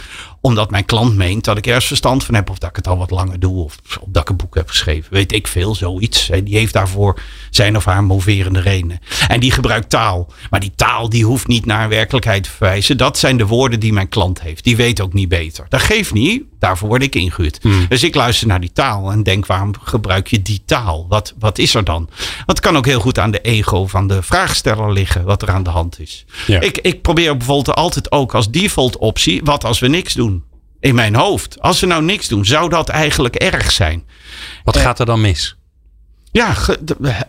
omdat 0.45 0.71
mijn 0.71 0.85
klant 0.85 1.15
meent 1.15 1.43
dat 1.43 1.57
ik 1.57 1.67
ergens 1.67 1.85
verstand 1.85 2.23
van 2.23 2.35
heb. 2.35 2.49
Of 2.49 2.57
dat 2.57 2.69
ik 2.69 2.75
het 2.75 2.87
al 2.87 2.97
wat 2.97 3.11
langer 3.11 3.39
doe. 3.39 3.63
Of 3.63 3.77
dat 4.05 4.21
ik 4.21 4.29
een 4.29 4.35
boek 4.35 4.55
heb 4.55 4.67
geschreven. 4.67 5.13
Weet 5.13 5.31
ik 5.31 5.47
veel, 5.47 5.75
zoiets. 5.75 6.29
Die 6.43 6.57
heeft 6.57 6.73
daarvoor 6.73 7.19
zijn 7.49 7.75
of 7.75 7.85
haar 7.85 8.03
moverende 8.03 8.59
redenen. 8.59 8.99
En 9.27 9.39
die 9.39 9.51
gebruikt 9.51 9.89
taal. 9.89 10.33
Maar 10.49 10.59
die 10.59 10.71
taal 10.75 11.09
die 11.09 11.25
hoeft 11.25 11.47
niet 11.47 11.65
naar 11.65 11.83
een 11.83 11.89
werkelijkheid 11.89 12.43
te 12.43 12.49
verwijzen. 12.49 12.97
Dat 12.97 13.17
zijn 13.17 13.37
de 13.37 13.45
woorden 13.45 13.79
die 13.79 13.93
mijn 13.93 14.09
klant 14.09 14.41
heeft. 14.41 14.63
Die 14.63 14.75
weet 14.75 15.01
ook 15.01 15.13
niet 15.13 15.29
beter. 15.29 15.65
Dat 15.69 15.81
geeft 15.81 16.13
niet. 16.13 16.43
Daarvoor 16.59 16.87
word 16.87 17.03
ik 17.03 17.15
ingehuurd. 17.15 17.59
Hmm. 17.61 17.85
Dus 17.89 18.03
ik 18.03 18.15
luister 18.15 18.47
naar 18.47 18.59
die 18.59 18.71
taal 18.73 19.11
en 19.11 19.23
denk 19.23 19.45
waarom 19.45 19.71
gebruik 19.83 20.27
je 20.27 20.41
die 20.41 20.61
taal? 20.65 21.05
Wat, 21.09 21.33
wat 21.39 21.57
is 21.57 21.75
er 21.75 21.83
dan? 21.83 22.09
Want 22.17 22.45
het 22.45 22.59
kan 22.59 22.77
ook 22.77 22.85
heel 22.85 22.99
goed 22.99 23.19
aan 23.19 23.31
de 23.31 23.41
ego 23.41 23.87
van 23.87 24.07
de 24.07 24.23
vraagsteller 24.23 24.91
liggen. 24.91 25.23
Wat 25.23 25.41
er 25.41 25.49
aan 25.49 25.63
de 25.63 25.69
hand 25.69 25.99
is. 25.99 26.25
Ja. 26.47 26.59
Ik, 26.59 26.77
ik 26.77 27.01
probeer 27.01 27.37
bijvoorbeeld 27.37 27.75
altijd 27.77 28.11
ook 28.11 28.33
als 28.33 28.51
default 28.51 28.97
optie. 28.97 29.41
Wat 29.43 29.65
als 29.65 29.79
we 29.79 29.87
niks 29.87 30.13
doen? 30.13 30.34
In 30.85 30.95
mijn 30.95 31.15
hoofd. 31.15 31.61
Als 31.61 31.79
ze 31.79 31.85
nou 31.85 32.03
niks 32.03 32.27
doen, 32.27 32.45
zou 32.45 32.69
dat 32.69 32.89
eigenlijk 32.89 33.35
erg 33.35 33.71
zijn. 33.71 34.03
Wat 34.63 34.77
gaat 34.77 34.99
er 34.99 35.05
dan 35.05 35.21
mis? 35.21 35.55
Ja, 36.31 36.55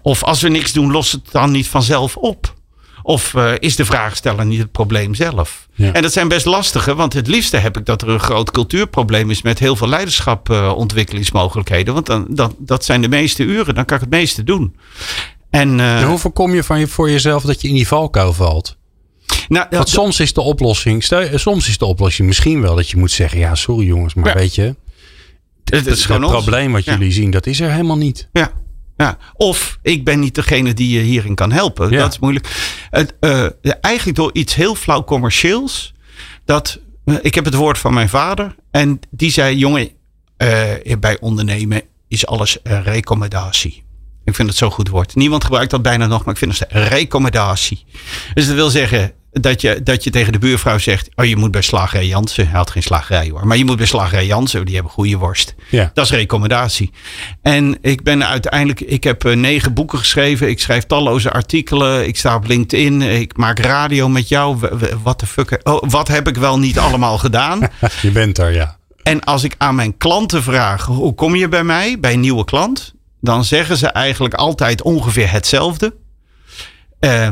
of 0.02 0.22
als 0.22 0.42
we 0.42 0.48
niks 0.48 0.72
doen, 0.72 0.90
lost 0.90 1.12
het 1.12 1.30
dan 1.30 1.50
niet 1.50 1.68
vanzelf 1.68 2.16
op? 2.16 2.54
Of 3.02 3.32
uh, 3.34 3.52
is 3.58 3.76
de 3.76 3.84
vraagsteller 3.84 4.46
niet 4.46 4.58
het 4.58 4.72
probleem 4.72 5.14
zelf? 5.14 5.66
Ja. 5.74 5.92
En 5.92 6.02
dat 6.02 6.12
zijn 6.12 6.28
best 6.28 6.46
lastige, 6.46 6.94
want 6.94 7.12
het 7.12 7.26
liefste 7.26 7.56
heb 7.56 7.76
ik 7.78 7.86
dat 7.86 8.02
er 8.02 8.08
een 8.08 8.20
groot 8.20 8.50
cultuurprobleem 8.50 9.30
is 9.30 9.42
met 9.42 9.58
heel 9.58 9.76
veel 9.76 9.88
leiderschapontwikkelingsmogelijkheden. 9.88 11.86
Uh, 11.86 11.92
want 11.94 12.06
dan, 12.06 12.26
dan, 12.28 12.54
dat 12.58 12.84
zijn 12.84 13.00
de 13.00 13.08
meeste 13.08 13.42
uren, 13.42 13.74
dan 13.74 13.84
kan 13.84 13.96
ik 13.96 14.02
het 14.02 14.12
meeste 14.12 14.44
doen. 14.44 14.76
En, 15.50 15.78
uh, 15.78 16.04
hoe 16.04 16.18
voorkom 16.18 16.54
je 16.54 16.62
van 16.62 16.78
je 16.78 16.86
voor 16.86 17.10
jezelf 17.10 17.42
dat 17.42 17.60
je 17.60 17.68
in 17.68 17.74
die 17.74 17.88
valkuil 17.88 18.32
valt? 18.32 18.76
Nou, 19.48 19.66
Want 19.70 19.88
soms 19.88 20.20
is 20.20 20.32
de 20.32 20.40
oplossing, 20.40 21.04
soms 21.34 21.68
is 21.68 21.78
de 21.78 21.84
oplossing 21.84 22.28
misschien 22.28 22.60
wel 22.60 22.74
dat 22.74 22.90
je 22.90 22.96
moet 22.96 23.10
zeggen: 23.10 23.38
ja, 23.38 23.54
sorry 23.54 23.86
jongens, 23.86 24.14
maar 24.14 24.34
weet 24.34 24.54
je, 24.54 24.74
Het, 25.64 25.86
is 25.86 26.04
gewoon 26.04 26.22
het 26.22 26.30
probleem 26.30 26.72
wat 26.72 26.84
jullie 26.84 27.12
zien, 27.12 27.30
dat 27.30 27.46
is 27.46 27.60
er 27.60 27.70
helemaal 27.70 27.96
niet. 27.96 28.28
Ja. 28.32 28.52
Ja. 28.96 29.18
Of 29.34 29.78
ik 29.82 30.04
ben 30.04 30.20
niet 30.20 30.34
degene 30.34 30.74
die 30.74 30.90
je 30.90 31.00
hierin 31.00 31.34
kan 31.34 31.52
helpen. 31.52 31.90
Dat 31.90 32.12
is 32.12 32.18
moeilijk. 32.18 32.48
Het, 32.90 33.14
uh, 33.20 33.46
eigenlijk 33.80 34.16
door 34.16 34.30
iets 34.32 34.54
heel 34.54 34.74
flauw 34.74 35.04
commercieels. 35.04 35.94
Dat, 36.44 36.80
uh, 37.04 37.16
ik 37.20 37.34
heb 37.34 37.44
het 37.44 37.54
woord 37.54 37.78
van 37.78 37.94
mijn 37.94 38.08
vader. 38.08 38.54
En 38.70 39.00
die 39.10 39.30
zei: 39.30 39.56
Jongen, 39.56 39.90
uh, 40.38 40.96
bij 41.00 41.20
ondernemen 41.20 41.82
is 42.08 42.26
alles 42.26 42.58
recommendatie. 42.62 43.84
Ik 44.26 44.34
vind 44.34 44.48
het 44.48 44.56
zo 44.56 44.70
goed 44.70 44.88
woord. 44.88 45.14
Niemand 45.14 45.44
gebruikt 45.44 45.70
dat 45.70 45.82
bijna 45.82 46.06
nog, 46.06 46.24
maar 46.24 46.34
ik 46.34 46.40
vind 46.40 46.58
het 46.58 46.68
een 46.72 46.88
recommendatie. 46.88 47.84
Dus 48.34 48.46
dat 48.46 48.54
wil 48.54 48.70
zeggen, 48.70 49.12
dat 49.40 49.60
je, 49.60 49.82
dat 49.82 50.04
je 50.04 50.10
tegen 50.10 50.32
de 50.32 50.38
buurvrouw 50.38 50.78
zegt: 50.78 51.08
Oh, 51.14 51.24
je 51.24 51.36
moet 51.36 51.50
bij 51.50 51.62
Slagerij 51.62 52.06
Jansen. 52.06 52.48
Hij 52.48 52.56
had 52.56 52.70
geen 52.70 52.82
slagerij 52.82 53.28
hoor. 53.28 53.46
Maar 53.46 53.56
je 53.56 53.64
moet 53.64 53.76
bij 53.76 53.86
Slagerij 53.86 54.26
Jansen, 54.26 54.64
die 54.64 54.74
hebben 54.74 54.92
goede 54.92 55.16
worst. 55.16 55.54
Ja. 55.70 55.90
Dat 55.94 56.04
is 56.04 56.10
recommendatie. 56.10 56.90
En 57.42 57.78
ik 57.80 58.02
ben 58.02 58.26
uiteindelijk, 58.26 58.80
ik 58.80 59.04
heb 59.04 59.24
eh, 59.24 59.36
negen 59.36 59.74
boeken 59.74 59.98
geschreven. 59.98 60.48
Ik 60.48 60.60
schrijf 60.60 60.84
talloze 60.84 61.30
artikelen. 61.30 62.06
Ik 62.06 62.16
sta 62.16 62.34
op 62.34 62.46
LinkedIn. 62.46 63.02
Ik 63.02 63.36
maak 63.36 63.58
radio 63.58 64.08
met 64.08 64.28
jou. 64.28 64.56
Wat 65.02 65.20
de 65.20 65.26
fuck? 65.26 65.60
Oh, 65.62 65.82
wat 65.88 66.08
heb 66.08 66.28
ik 66.28 66.36
wel 66.36 66.58
niet 66.58 66.78
allemaal 66.78 67.18
gedaan? 67.18 67.60
je 68.02 68.10
bent 68.10 68.38
er, 68.38 68.52
ja. 68.52 68.76
En 69.02 69.24
als 69.24 69.44
ik 69.44 69.54
aan 69.58 69.74
mijn 69.74 69.96
klanten 69.96 70.42
vraag: 70.42 70.84
Hoe 70.84 71.14
kom 71.14 71.34
je 71.34 71.48
bij 71.48 71.64
mij, 71.64 72.00
bij 72.00 72.12
een 72.12 72.20
nieuwe 72.20 72.44
klant? 72.44 72.95
Dan 73.26 73.44
zeggen 73.44 73.76
ze 73.76 73.86
eigenlijk 73.86 74.34
altijd 74.34 74.82
ongeveer 74.82 75.30
hetzelfde. 75.30 75.94
Uh, 77.00 77.28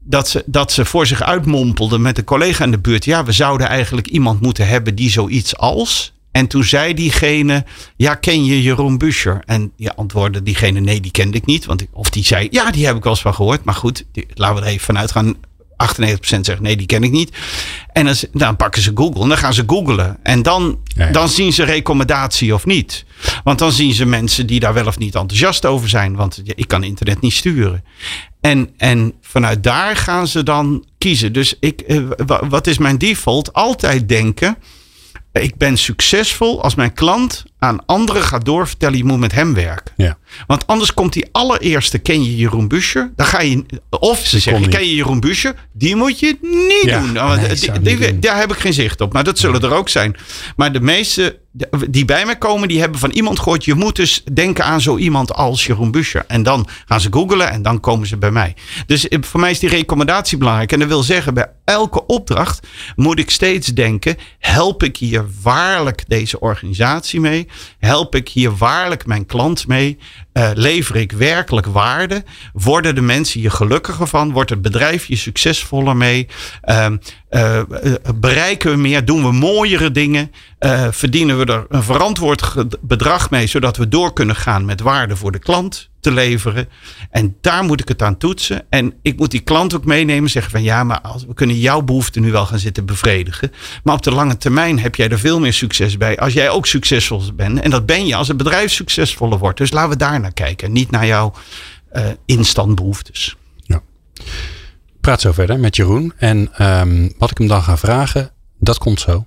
dat 0.00 0.28
ze, 0.28 0.42
dat 0.46 0.72
ze 0.72 0.84
voor 0.84 1.06
zich 1.06 1.22
uitmompelden 1.22 2.02
met 2.02 2.18
een 2.18 2.24
collega 2.24 2.64
in 2.64 2.70
de 2.70 2.78
buurt. 2.78 3.04
Ja, 3.04 3.24
we 3.24 3.32
zouden 3.32 3.68
eigenlijk 3.68 4.06
iemand 4.06 4.40
moeten 4.40 4.68
hebben 4.68 4.94
die 4.94 5.10
zoiets 5.10 5.56
als. 5.56 6.14
En 6.30 6.46
toen 6.46 6.64
zei 6.64 6.94
diegene, 6.94 7.64
ja, 7.96 8.14
ken 8.14 8.44
je 8.44 8.62
Jeroen 8.62 8.98
Buscher? 8.98 9.42
En 9.44 9.72
ja, 9.76 9.92
antwoordde 9.96 10.42
diegene, 10.42 10.80
nee, 10.80 11.00
die 11.00 11.10
kende 11.10 11.36
ik 11.36 11.46
niet. 11.46 11.64
Want 11.64 11.80
ik, 11.80 11.88
of 11.92 12.10
die 12.10 12.24
zei, 12.24 12.48
ja, 12.50 12.70
die 12.70 12.86
heb 12.86 12.96
ik 12.96 13.02
wel 13.02 13.12
eens 13.12 13.22
van 13.22 13.34
gehoord. 13.34 13.64
Maar 13.64 13.74
goed, 13.74 14.04
laten 14.34 14.56
we 14.56 14.62
er 14.62 14.66
even 14.66 14.84
vanuit 14.84 15.12
gaan. 15.12 15.34
98% 15.76 16.40
zegt 16.40 16.60
nee, 16.60 16.76
die 16.76 16.86
ken 16.86 17.02
ik 17.02 17.10
niet. 17.10 17.36
En 17.92 18.04
dan, 18.04 18.14
dan 18.32 18.56
pakken 18.56 18.82
ze 18.82 18.90
Google 18.94 19.22
en 19.22 19.28
dan 19.28 19.38
gaan 19.38 19.54
ze 19.54 19.64
googlen. 19.66 20.18
En 20.22 20.42
dan, 20.42 20.78
dan 21.12 21.28
zien 21.28 21.52
ze 21.52 21.64
recommendatie 21.64 22.54
of 22.54 22.66
niet. 22.66 23.04
Want 23.44 23.58
dan 23.58 23.72
zien 23.72 23.92
ze 23.92 24.04
mensen 24.04 24.46
die 24.46 24.60
daar 24.60 24.74
wel 24.74 24.86
of 24.86 24.98
niet 24.98 25.14
enthousiast 25.14 25.66
over 25.66 25.88
zijn. 25.88 26.16
Want 26.16 26.42
ik 26.44 26.68
kan 26.68 26.84
internet 26.84 27.20
niet 27.20 27.32
sturen. 27.32 27.84
En, 28.40 28.70
en 28.76 29.12
vanuit 29.20 29.62
daar 29.62 29.96
gaan 29.96 30.26
ze 30.26 30.42
dan 30.42 30.84
kiezen. 30.98 31.32
Dus 31.32 31.56
ik, 31.60 31.80
eh, 31.80 32.02
wat 32.48 32.66
is 32.66 32.78
mijn 32.78 32.98
default? 32.98 33.52
Altijd 33.52 34.08
denken 34.08 34.56
ik 35.42 35.56
ben 35.56 35.76
succesvol 35.76 36.62
als 36.62 36.74
mijn 36.74 36.92
klant 36.92 37.44
aan 37.58 37.86
anderen 37.86 38.22
gaat 38.22 38.44
doorvertellen, 38.44 38.96
je 38.96 39.04
moet 39.04 39.18
met 39.18 39.32
hem 39.32 39.54
werken. 39.54 39.94
Ja. 39.96 40.18
Want 40.46 40.66
anders 40.66 40.94
komt 40.94 41.12
die 41.12 41.28
allereerste, 41.32 41.98
ken 41.98 42.24
je 42.24 42.36
Jeroen 42.36 42.68
Buscher? 42.68 43.12
Dan 43.16 43.26
ga 43.26 43.40
je, 43.40 43.64
of 43.90 44.26
ze 44.26 44.38
zeggen, 44.38 44.68
ken 44.68 44.86
je 44.86 44.94
Jeroen 44.94 45.20
Buscher? 45.20 45.54
Die 45.72 45.96
moet 45.96 46.18
je 46.18 46.38
niet 46.40 46.92
doen. 46.92 47.18
die, 47.82 47.98
die, 47.98 48.18
daar 48.18 48.38
heb 48.38 48.52
ik 48.52 48.58
geen 48.58 48.72
zicht 48.72 49.00
op. 49.00 49.12
Maar 49.12 49.24
dat 49.24 49.38
zullen 49.38 49.62
er 49.62 49.72
ook 49.72 49.88
zijn. 49.88 50.16
Maar 50.56 50.72
de 50.72 50.80
meeste 50.80 51.38
die 51.90 52.04
bij 52.04 52.24
mij 52.24 52.36
komen, 52.36 52.68
die 52.68 52.80
hebben 52.80 52.98
van 52.98 53.10
iemand 53.10 53.38
gehoord, 53.38 53.64
je 53.64 53.74
moet 53.74 53.96
dus 53.96 54.22
denken 54.32 54.64
aan 54.64 54.80
zo 54.80 54.96
iemand 54.96 55.34
als 55.34 55.66
Jeroen 55.66 55.90
Buscher. 55.90 56.24
En 56.26 56.42
dan 56.42 56.68
gaan 56.86 57.00
ze 57.00 57.08
googlen 57.10 57.50
en 57.50 57.62
dan 57.62 57.80
komen 57.80 58.06
ze 58.06 58.16
bij 58.16 58.30
mij. 58.30 58.54
Dus 58.86 59.08
eh, 59.08 59.18
voor 59.22 59.40
mij 59.40 59.50
is 59.50 59.58
die 59.58 59.68
recommendatie 59.68 60.38
belangrijk. 60.38 60.72
En 60.72 60.78
dat 60.78 60.88
wil 60.88 61.02
zeggen, 61.02 61.34
bij 61.34 61.50
elke 61.64 62.06
opdracht 62.06 62.66
moet 62.96 63.18
ik 63.18 63.30
steeds 63.30 63.66
denken, 63.66 64.16
help 64.38 64.82
ik 64.82 64.96
hier 64.96 65.24
waarlijk 65.42 66.04
deze 66.08 66.40
organisatie 66.40 67.20
mee? 67.20 67.45
Help 67.78 68.14
ik 68.14 68.28
hier 68.28 68.56
waarlijk 68.56 69.06
mijn 69.06 69.26
klant 69.26 69.66
mee? 69.66 69.98
Uh, 70.32 70.50
lever 70.54 70.96
ik 70.96 71.12
werkelijk 71.12 71.66
waarde? 71.66 72.24
Worden 72.52 72.94
de 72.94 73.00
mensen 73.00 73.40
hier 73.40 73.50
gelukkiger 73.50 74.06
van? 74.06 74.32
Wordt 74.32 74.50
het 74.50 74.62
bedrijf 74.62 75.06
hier 75.06 75.18
succesvoller 75.18 75.96
mee? 75.96 76.26
Uh, 76.64 76.86
uh, 77.30 77.62
bereiken 78.14 78.70
we 78.70 78.76
meer? 78.76 79.04
Doen 79.04 79.22
we 79.22 79.32
mooiere 79.32 79.90
dingen? 79.90 80.30
verdienen 80.90 81.38
we 81.38 81.44
er 81.52 81.66
een 81.68 81.82
verantwoord 81.82 82.54
bedrag 82.80 83.30
mee, 83.30 83.46
zodat 83.46 83.76
we 83.76 83.88
door 83.88 84.12
kunnen 84.12 84.36
gaan 84.36 84.64
met 84.64 84.80
waarde 84.80 85.16
voor 85.16 85.32
de 85.32 85.38
klant 85.38 85.90
te 86.06 86.12
leveren? 86.12 86.68
En 87.10 87.36
daar 87.40 87.64
moet 87.64 87.80
ik 87.80 87.88
het 87.88 88.02
aan 88.02 88.16
toetsen. 88.16 88.64
En 88.68 88.94
ik 89.02 89.16
moet 89.16 89.30
die 89.30 89.40
klant 89.40 89.74
ook 89.74 89.84
meenemen, 89.84 90.30
zeggen 90.30 90.52
van 90.52 90.62
ja, 90.62 90.84
maar 90.84 91.00
als, 91.00 91.26
we 91.26 91.34
kunnen 91.34 91.58
jouw 91.58 91.82
behoeften 91.82 92.22
nu 92.22 92.32
wel 92.32 92.46
gaan 92.46 92.58
zitten 92.58 92.86
bevredigen. 92.86 93.52
Maar 93.84 93.94
op 93.94 94.02
de 94.02 94.10
lange 94.10 94.36
termijn 94.36 94.78
heb 94.78 94.94
jij 94.94 95.08
er 95.08 95.18
veel 95.18 95.40
meer 95.40 95.52
succes 95.52 95.96
bij 95.96 96.18
als 96.18 96.32
jij 96.32 96.50
ook 96.50 96.66
succesvol 96.66 97.22
bent. 97.34 97.60
En 97.60 97.70
dat 97.70 97.86
ben 97.86 98.06
je 98.06 98.14
als 98.14 98.28
het 98.28 98.36
bedrijf 98.36 98.72
succesvoller 98.72 99.38
wordt. 99.38 99.58
Dus 99.58 99.70
laten 99.70 99.90
we 99.90 99.96
daar 99.96 100.20
naar 100.20 100.32
kijken. 100.32 100.72
Niet 100.72 100.90
naar 100.90 101.06
jouw 101.06 101.32
uh, 101.92 102.02
instantbehoeftes. 102.26 103.36
Ja. 103.62 103.80
praat 105.00 105.20
zo 105.20 105.32
verder 105.32 105.58
met 105.58 105.76
Jeroen. 105.76 106.12
En 106.16 106.66
um, 106.80 107.12
wat 107.18 107.30
ik 107.30 107.38
hem 107.38 107.48
dan 107.48 107.62
ga 107.62 107.76
vragen, 107.76 108.30
dat 108.58 108.78
komt 108.78 109.00
zo. 109.00 109.24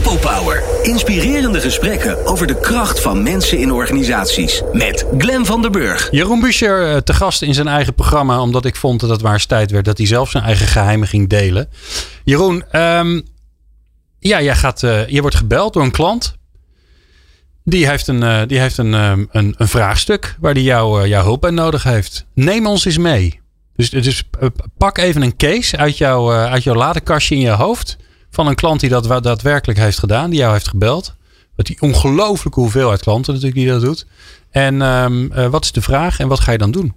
People 0.00 0.18
Power. 0.18 0.62
Inspirerende 0.82 1.60
gesprekken 1.60 2.26
over 2.26 2.46
de 2.46 2.60
kracht 2.60 3.00
van 3.00 3.22
mensen 3.22 3.58
in 3.58 3.72
organisaties. 3.72 4.62
Met 4.72 5.06
Glen 5.18 5.46
van 5.46 5.62
der 5.62 5.70
Burg. 5.70 6.08
Jeroen 6.10 6.40
Buscher 6.40 6.90
eh, 6.90 6.96
te 6.96 7.14
gast 7.14 7.42
in 7.42 7.54
zijn 7.54 7.68
eigen 7.68 7.94
programma. 7.94 8.40
Omdat 8.40 8.64
ik 8.64 8.76
vond 8.76 9.00
dat 9.00 9.10
het 9.10 9.20
waar 9.20 9.46
tijd 9.46 9.70
werd 9.70 9.84
dat 9.84 9.98
hij 9.98 10.06
zelf 10.06 10.30
zijn 10.30 10.44
eigen 10.44 10.66
geheimen 10.66 11.08
ging 11.08 11.28
delen. 11.28 11.68
Jeroen, 12.24 12.64
um, 12.80 13.22
ja, 14.18 14.42
jij 14.42 14.56
gaat, 14.56 14.82
uh, 14.82 15.08
je 15.08 15.20
wordt 15.20 15.36
gebeld 15.36 15.72
door 15.72 15.82
een 15.82 15.90
klant. 15.90 16.36
Die 17.64 17.88
heeft 17.88 18.06
een, 18.06 18.22
uh, 18.22 18.42
die 18.46 18.58
heeft 18.58 18.78
een, 18.78 18.94
um, 18.94 19.28
een, 19.30 19.54
een, 19.58 19.68
vraagstuk 19.68 20.36
waar 20.40 20.52
hij 20.52 20.62
jou, 20.62 21.02
uh, 21.02 21.08
jouw 21.08 21.22
hulp 21.22 21.40
bij 21.40 21.50
nodig 21.50 21.82
heeft. 21.82 22.26
Neem 22.34 22.66
ons 22.66 22.84
eens 22.84 22.98
mee. 22.98 23.40
Dus, 23.76 23.90
dus 23.90 24.22
pak 24.78 24.98
even 24.98 25.22
een 25.22 25.36
case 25.36 25.76
uit, 25.76 25.98
jou, 25.98 26.34
uit 26.34 26.62
jouw 26.62 26.74
ladekastje 26.74 27.34
in 27.34 27.40
je 27.40 27.50
hoofd. 27.50 27.96
Van 28.34 28.46
een 28.46 28.54
klant 28.54 28.80
die 28.80 28.88
dat 28.88 29.22
daadwerkelijk 29.22 29.78
heeft 29.78 29.98
gedaan, 29.98 30.30
die 30.30 30.38
jou 30.38 30.52
heeft 30.52 30.68
gebeld. 30.68 31.14
Wat 31.56 31.66
die 31.66 31.80
ongelooflijke 31.80 32.60
hoeveelheid 32.60 33.00
klanten 33.00 33.32
natuurlijk 33.32 33.60
die 33.60 33.70
dat 33.70 33.80
doet. 33.80 34.06
En 34.50 34.82
um, 34.82 35.50
wat 35.50 35.64
is 35.64 35.72
de 35.72 35.82
vraag 35.82 36.18
en 36.18 36.28
wat 36.28 36.40
ga 36.40 36.52
je 36.52 36.58
dan 36.58 36.70
doen? 36.70 36.94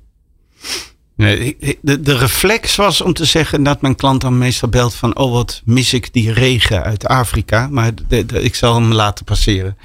Nee, 1.16 1.58
de, 1.82 2.02
de 2.02 2.18
reflex 2.18 2.76
was 2.76 3.02
om 3.02 3.14
te 3.14 3.26
zeggen 3.26 3.64
dat 3.64 3.82
mijn 3.82 3.96
klant 3.96 4.22
dan 4.22 4.38
meestal 4.38 4.70
belt 4.70 4.94
van... 4.94 5.18
oh, 5.18 5.32
wat 5.32 5.62
mis 5.66 5.94
ik 5.94 6.14
die 6.14 6.34
regen 6.34 6.84
uit 6.84 7.08
Afrika. 7.08 7.68
Maar 7.72 7.92
de, 8.08 8.26
de, 8.26 8.42
ik 8.42 8.56
zal 8.56 8.76
hem 8.76 8.94
laten 8.94 9.26
passeren 9.26 9.78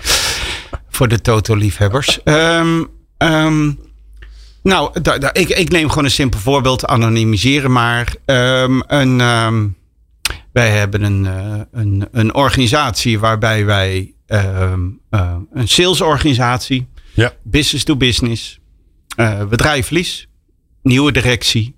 voor 0.89 1.09
de 1.09 1.21
Toto-liefhebbers. 1.21 2.19
Um, 2.25 2.89
um, 3.19 3.79
nou, 4.63 5.01
da, 5.01 5.19
da, 5.19 5.33
ik, 5.33 5.49
ik 5.49 5.71
neem 5.71 5.89
gewoon 5.89 6.05
een 6.05 6.11
simpel 6.11 6.41
voorbeeld, 6.41 6.87
anonimiseren 6.87 7.73
maar. 7.73 8.15
Een, 8.25 9.75
wij 10.53 10.71
hebben 10.71 11.03
een, 11.03 11.25
uh, 11.25 11.61
een, 11.73 12.09
een 12.13 12.35
organisatie 12.35 13.19
waarbij 13.19 13.65
wij 13.65 14.15
uh, 14.29 14.73
een 15.53 15.69
salesorganisatie, 15.69 16.89
ja. 17.15 17.33
business 17.43 17.85
to 17.85 17.97
business, 17.97 18.59
uh, 19.17 19.45
bedrijfsverlies, 19.45 20.29
nieuwe 20.83 21.13
directie, 21.13 21.75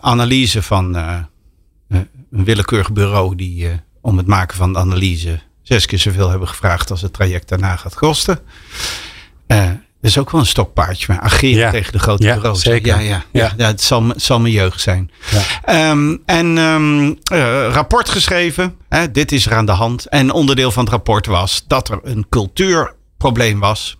analyse 0.00 0.62
van 0.62 0.94
een 0.94 2.08
willekeurig 2.44 2.92
bureau 2.92 3.34
die 3.34 3.68
om 4.00 4.16
het 4.16 4.26
maken 4.26 4.56
van 4.56 4.72
de 4.72 4.78
analyse 4.78 5.40
zes 5.62 5.86
keer 5.86 5.98
zoveel 5.98 6.30
hebben 6.30 6.48
gevraagd 6.48 6.90
als 6.90 7.02
het 7.02 7.12
traject 7.12 7.48
daarna 7.48 7.76
gaat 7.76 7.94
kosten. 7.94 8.38
Dat 10.04 10.12
is 10.12 10.18
ook 10.18 10.30
wel 10.30 10.40
een 10.40 10.46
stokpaardje, 10.46 11.06
maar 11.08 11.20
ageren 11.20 11.70
tegen 11.70 11.92
de 11.92 11.98
grote 11.98 12.22
ja, 12.22 12.34
bureaus. 12.34 12.60
Zeker. 12.60 12.94
Ja, 12.94 12.98
ja, 12.98 13.24
ja. 13.30 13.52
ja. 13.56 13.66
het, 13.66 13.80
zal, 13.80 14.08
het 14.08 14.22
zal 14.22 14.40
mijn 14.40 14.52
jeugd 14.52 14.80
zijn. 14.80 15.10
Ja. 15.64 15.90
Um, 15.90 16.22
en 16.26 16.56
um, 16.56 17.08
uh, 17.32 17.66
rapport 17.72 18.08
geschreven. 18.08 18.76
Hè, 18.88 19.10
dit 19.10 19.32
is 19.32 19.46
er 19.46 19.54
aan 19.54 19.66
de 19.66 19.72
hand. 19.72 20.06
En 20.06 20.32
onderdeel 20.32 20.70
van 20.70 20.82
het 20.82 20.92
rapport 20.92 21.26
was 21.26 21.64
dat 21.66 21.88
er 21.88 21.98
een 22.02 22.26
cultuurprobleem 22.28 23.60
was. 23.60 23.98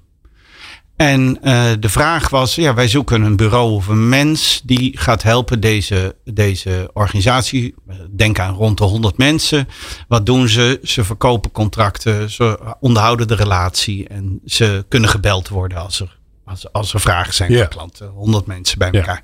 En 0.97 1.39
uh, 1.43 1.71
de 1.81 1.89
vraag 1.89 2.29
was, 2.29 2.55
ja, 2.55 2.75
wij 2.75 2.89
zoeken 2.89 3.23
een 3.23 3.37
bureau 3.37 3.73
of 3.73 3.87
een 3.87 4.09
mens 4.09 4.61
die 4.65 4.99
gaat 4.99 5.23
helpen 5.23 5.61
deze, 5.61 6.17
deze 6.25 6.91
organisatie. 6.93 7.75
Denk 8.11 8.39
aan 8.39 8.55
rond 8.55 8.79
de 8.79 8.85
100 8.85 9.17
mensen. 9.17 9.69
Wat 10.09 10.27
doen 10.27 10.49
ze? 10.49 10.81
Ze 10.83 11.05
verkopen 11.05 11.51
contracten, 11.51 12.31
ze 12.31 12.75
onderhouden 12.81 13.29
de 13.29 13.35
relatie 13.35 14.09
en 14.09 14.41
ze 14.45 14.85
kunnen 14.89 15.11
gebeld 15.11 15.49
worden 15.49 15.79
als 15.79 16.01
er, 16.01 16.19
als, 16.45 16.73
als 16.73 16.95
er 16.95 17.01
vragen 17.01 17.35
zijn 17.35 17.53
ja. 17.53 17.59
van 17.59 17.69
klanten. 17.69 18.09
100 18.09 18.47
mensen 18.47 18.79
bij 18.79 18.91
elkaar. 18.91 19.23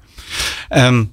Ja. 0.68 0.86
Um, 0.86 1.12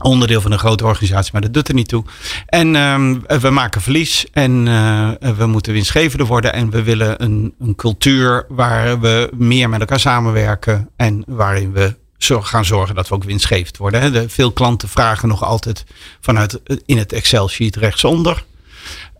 onderdeel 0.00 0.40
van 0.40 0.52
een 0.52 0.58
grote 0.58 0.84
organisatie, 0.84 1.32
maar 1.32 1.40
dat 1.40 1.54
doet 1.54 1.68
er 1.68 1.74
niet 1.74 1.88
toe. 1.88 2.04
En 2.46 2.74
um, 2.74 3.22
we 3.40 3.50
maken 3.50 3.80
verlies 3.80 4.26
en 4.32 4.66
uh, 4.66 5.10
we 5.36 5.46
moeten 5.46 5.72
winstgevender 5.72 6.26
worden. 6.26 6.52
En 6.52 6.70
we 6.70 6.82
willen 6.82 7.22
een, 7.22 7.54
een 7.58 7.74
cultuur 7.74 8.46
waar 8.48 9.00
we 9.00 9.30
meer 9.34 9.68
met 9.68 9.80
elkaar 9.80 10.00
samenwerken 10.00 10.88
en 10.96 11.24
waarin 11.26 11.72
we 11.72 11.94
gaan 12.18 12.64
zorgen 12.64 12.94
dat 12.94 13.08
we 13.08 13.14
ook 13.14 13.24
winstgevend 13.24 13.76
worden. 13.76 14.12
De, 14.12 14.28
veel 14.28 14.52
klanten 14.52 14.88
vragen 14.88 15.28
nog 15.28 15.44
altijd 15.44 15.84
vanuit 16.20 16.60
in 16.86 16.98
het 16.98 17.12
Excel-sheet 17.12 17.76
rechtsonder. 17.76 18.44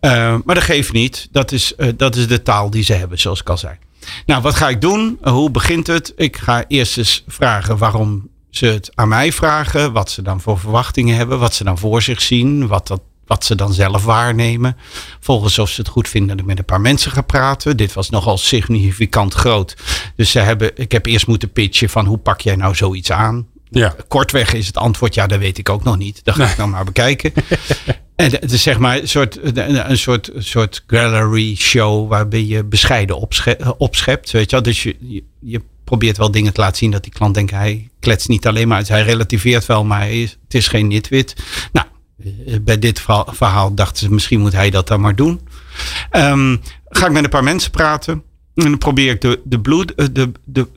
Uh, 0.01 0.11
maar 0.45 0.55
dat 0.55 0.65
geeft 0.65 0.93
niet. 0.93 1.29
Dat 1.31 1.53
is, 1.53 1.75
dat 1.97 2.17
is 2.17 2.27
de 2.27 2.43
taal 2.43 2.71
die 2.71 2.83
ze 2.83 2.93
hebben, 2.93 3.19
zoals 3.19 3.41
ik 3.41 3.49
al 3.49 3.59
zei. 3.59 3.75
Nou, 4.27 4.43
wat 4.43 4.55
ga 4.55 4.69
ik 4.69 4.81
doen? 4.81 5.19
Hoe 5.23 5.51
begint 5.51 5.87
het? 5.87 6.13
Ik 6.17 6.37
ga 6.37 6.65
eerst 6.69 6.99
eens 6.99 7.25
vragen 7.27 7.79
waarom 7.79 8.29
ze 8.57 8.67
het 8.67 8.91
aan 8.95 9.09
mij 9.09 9.33
vragen. 9.33 9.93
Wat 9.93 10.11
ze 10.11 10.23
dan 10.23 10.41
voor 10.41 10.59
verwachtingen 10.59 11.17
hebben. 11.17 11.39
Wat 11.39 11.55
ze 11.55 11.65
dan 11.65 11.79
voor 11.79 12.03
zich 12.03 12.23
zien. 12.23 12.67
Wat, 12.67 12.87
dat, 12.87 13.01
wat 13.27 13.45
ze 13.45 13.55
dan 13.55 13.73
zelf 13.73 14.05
waarnemen. 14.05 14.77
Volgens 15.21 15.59
of 15.59 15.71
ze 15.71 15.81
het 15.81 15.91
goed 15.91 16.09
vinden 16.09 16.29
dat 16.29 16.39
ik 16.39 16.47
met 16.47 16.59
een 16.59 16.65
paar 16.65 16.81
mensen 16.81 17.11
ga 17.11 17.21
praten. 17.21 17.77
Dit 17.77 17.93
was 17.93 18.11
nogal 18.11 18.39
significant 18.39 19.35
groot. 19.35 19.77
Dus 20.17 20.31
ze 20.31 20.39
hebben, 20.39 20.71
ik 20.75 20.93
heb 20.93 21.07
eerst 21.07 21.27
moeten 21.27 21.53
pitchen 21.53 21.89
van 21.89 22.07
hoe 22.07 22.19
pak 22.19 22.41
jij 22.41 22.57
nou 22.57 22.75
zoiets 22.75 23.13
aan? 23.13 23.47
Ja. 23.71 23.95
Kortweg 24.09 24.53
is 24.53 24.67
het 24.67 24.77
antwoord, 24.77 25.15
ja, 25.15 25.27
dat 25.27 25.39
weet 25.39 25.59
ik 25.59 25.69
ook 25.69 25.85
nog 25.85 25.97
niet. 25.97 26.21
Dat 26.25 26.35
ga 26.35 26.51
ik 26.51 26.57
dan 26.57 26.71
maar 26.71 26.85
bekijken. 26.85 27.33
En 28.17 28.31
het 28.31 28.53
is 28.53 28.63
zeg 28.63 28.79
maar 28.79 28.99
een 28.99 29.09
soort, 29.09 29.39
een 29.57 29.99
soort, 29.99 30.31
soort 30.37 30.85
gallery 30.87 31.55
show 31.55 32.09
waarbij 32.09 32.45
je 32.45 32.65
bescheiden 32.65 33.19
opsche 33.19 33.75
opschept. 33.79 34.31
Weet 34.31 34.51
je 34.51 34.57
wel? 34.57 34.65
Dus 34.65 34.83
je, 34.83 34.97
je, 35.01 35.23
je, 35.41 35.61
probeert 35.87 36.17
wel 36.17 36.31
dingen 36.31 36.53
te 36.53 36.61
laten 36.61 36.77
zien 36.77 36.91
dat 36.91 37.03
die 37.03 37.13
klant 37.13 37.35
denkt, 37.35 37.51
hij 37.51 37.91
kletst 38.01 38.29
niet 38.29 38.47
alleen 38.47 38.69
maar. 38.69 38.85
Hij 38.87 39.03
relativeert 39.03 39.67
wel, 39.67 39.85
maar 39.85 40.11
is, 40.11 40.39
het 40.45 40.55
is 40.55 40.69
geen 40.69 40.87
nitwit. 40.87 41.35
Nou, 41.73 41.87
bij 42.63 42.79
dit 42.79 43.01
verhaal 43.27 43.75
dachten 43.75 44.07
ze, 44.07 44.13
misschien 44.13 44.41
moet 44.41 44.53
hij 44.53 44.71
dat 44.71 44.89
dan 44.89 45.01
maar 45.01 45.17
doen. 45.17 45.41
Um, 46.13 46.61
ga 46.89 47.07
ik 47.07 47.13
met 47.13 47.25
een 47.25 47.31
paar 47.31 47.45
mensen 47.45 47.71
praten. 47.71 48.13
En 48.55 48.65
dan 48.65 48.79
probeer 48.79 49.11
ik 49.11 49.21
de, 49.21 49.41
de, 49.45 49.61
bloed, 49.61 50.15
de, 50.15 50.33
de, 50.45 50.69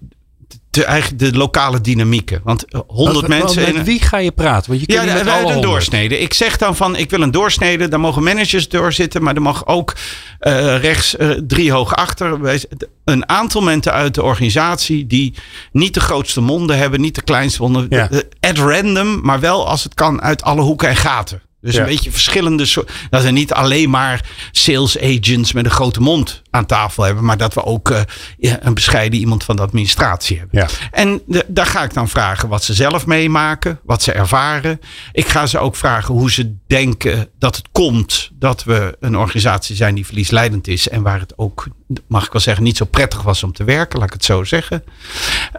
de, 0.80 0.86
eigenlijk 0.86 1.20
de 1.20 1.38
lokale 1.38 1.82
dynamieken. 1.82 2.42
Want 2.44 2.66
100 2.88 3.28
mensen. 3.28 3.74
Met 3.74 3.86
wie 3.86 4.02
ga 4.02 4.18
je 4.18 4.32
praten? 4.32 4.70
Want 4.72 4.86
je 4.86 4.94
ja, 4.94 5.04
met 5.04 5.28
alle 5.28 5.54
een 5.54 5.62
doorsnede. 5.62 6.20
Ik 6.20 6.34
zeg 6.34 6.58
dan 6.58 6.76
van 6.76 6.96
ik 6.96 7.10
wil 7.10 7.22
een 7.22 7.32
doorsnede. 7.32 7.88
Daar 7.88 8.00
mogen 8.00 8.24
managers 8.24 8.70
doorzitten, 8.70 9.24
maar 9.24 9.36
er 9.36 9.42
mag 9.42 9.66
ook 9.66 9.96
uh, 10.42 10.78
rechts 10.78 11.16
uh, 11.20 11.30
drie 11.48 11.72
hoog 11.72 11.96
achter. 11.96 12.60
Een 13.06 13.30
aantal 13.30 13.62
mensen 13.62 13.92
uit 13.92 14.16
de 14.16 14.24
organisatie 14.24 15.08
die 15.08 15.34
niet 15.72 15.94
de 15.94 16.00
grootste 16.00 16.42
monden 16.42 16.78
hebben, 16.78 17.02
niet 17.02 17.16
de 17.16 17.22
kleinste 17.22 17.62
monden. 17.62 17.86
Ja. 17.90 18.10
At 18.40 18.58
random, 18.58 19.20
maar 19.22 19.40
wel 19.40 19.68
als 19.68 19.84
het 19.84 19.94
kan 19.94 20.22
uit 20.22 20.44
alle 20.44 20.62
hoeken 20.62 20.90
en 20.90 20.96
gaten. 20.96 21.42
Dus 21.62 21.74
ja. 21.74 21.80
een 21.80 21.86
beetje 21.86 22.12
verschillende 22.12 22.66
soorten. 22.66 22.96
Dat 23.10 23.24
we 23.24 23.30
niet 23.30 23.54
alleen 23.54 23.90
maar 23.90 24.30
sales 24.52 25.00
agents 25.00 25.54
met 25.54 25.66
een 25.66 25.72
grote 25.72 26.02
mond 26.02 26.42
aan 26.50 26.66
tafel 26.66 27.04
hebben. 27.04 27.26
Maar 27.26 27.38
dat 27.38 27.54
we 27.54 27.64
ook 27.64 27.90
uh, 27.90 28.02
ja, 28.38 28.58
een 28.62 28.74
bescheiden 28.74 29.20
iemand 29.20 29.44
van 29.44 29.56
de 29.56 29.62
administratie 29.62 30.38
hebben. 30.38 30.60
Ja. 30.60 30.68
En 30.92 31.22
de, 31.26 31.46
daar 31.48 31.66
ga 31.66 31.84
ik 31.84 31.94
dan 31.94 32.10
vragen 32.10 32.50
wat 32.50 32.64
ze 32.64 32.74
zelf 32.74 33.06
meemaken. 33.06 33.80
Wat 33.84 34.04
ze 34.04 34.12
ervaren. 34.12 34.80
Ik 35.12 35.28
ga 35.28 35.46
ze 35.46 35.60
ook 35.60 35.76
vragen 35.76 36.14
hoe 36.14 36.32
ze 36.32 36.56
denken 36.68 37.30
dat 37.40 37.56
het 37.56 37.68
komt. 37.72 38.30
Dat 38.34 38.64
we 38.64 38.98
een 39.00 39.18
organisatie 39.18 39.76
zijn 39.76 39.96
die 39.96 40.06
verliesleidend 40.06 40.68
is. 40.68 40.90
En 40.90 41.02
waar 41.02 41.20
het 41.20 41.34
ook, 41.38 41.68
mag 42.08 42.26
ik 42.26 42.32
wel 42.32 42.42
zeggen, 42.42 42.64
niet 42.64 42.78
zo 42.78 42.86
prettig 42.86 43.22
was 43.22 43.44
om 43.44 43.54
te 43.54 43.64
werken. 43.64 44.00
Laat 44.00 44.08
ik 44.08 44.14
het 44.14 44.26
zo 44.26 44.44
zeggen. 44.44 44.84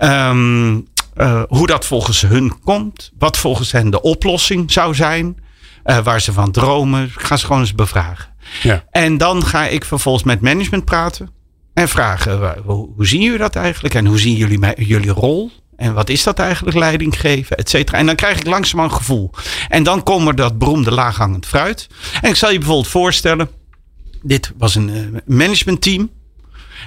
Um, 0.03 0.89
uh, 1.17 1.43
hoe 1.49 1.67
dat 1.67 1.87
volgens 1.87 2.21
hun 2.21 2.61
komt. 2.61 3.11
Wat 3.19 3.37
volgens 3.37 3.73
hen 3.73 3.91
de 3.91 4.03
oplossing 4.03 4.73
zou 4.73 4.95
zijn. 4.95 5.37
Uh, 5.85 5.99
waar 5.99 6.21
ze 6.21 6.33
van 6.33 6.51
dromen. 6.51 7.05
Ik 7.05 7.21
ga 7.21 7.37
ze 7.37 7.47
gewoon 7.47 7.61
eens 7.61 7.75
bevragen. 7.75 8.35
Ja. 8.63 8.85
En 8.91 9.19
dan 9.19 9.45
ga 9.45 9.67
ik 9.67 9.85
vervolgens 9.85 10.25
met 10.25 10.41
management 10.41 10.85
praten. 10.85 11.31
En 11.75 11.89
vragen, 11.89 12.59
hoe, 12.65 12.89
hoe 12.97 13.07
zien 13.07 13.23
jullie 13.23 13.39
dat 13.39 13.57
eigenlijk? 13.57 13.95
En 13.95 14.07
hoe 14.07 14.19
zien 14.19 14.37
jullie 14.37 14.59
mij, 14.59 14.75
jullie 14.79 15.11
rol? 15.11 15.51
En 15.77 15.95
wat 15.95 16.09
is 16.09 16.23
dat 16.23 16.39
eigenlijk, 16.39 16.77
leiding 16.77 17.21
geven, 17.21 17.57
et 17.57 17.69
cetera. 17.69 17.99
En 17.99 18.07
dan 18.07 18.15
krijg 18.15 18.39
ik 18.39 18.47
langzaam 18.47 18.81
een 18.81 18.93
gevoel. 18.93 19.31
En 19.69 19.83
dan 19.83 20.03
komen 20.03 20.37
dat 20.37 20.59
beroemde 20.59 20.91
laaghangend 20.91 21.47
fruit. 21.47 21.89
En 22.21 22.29
ik 22.29 22.37
zal 22.37 22.51
je 22.51 22.59
bijvoorbeeld 22.59 22.89
voorstellen. 22.89 23.51
Dit 24.23 24.53
was 24.59 24.75
een 24.75 24.89
uh, 24.89 25.21
managementteam. 25.27 26.11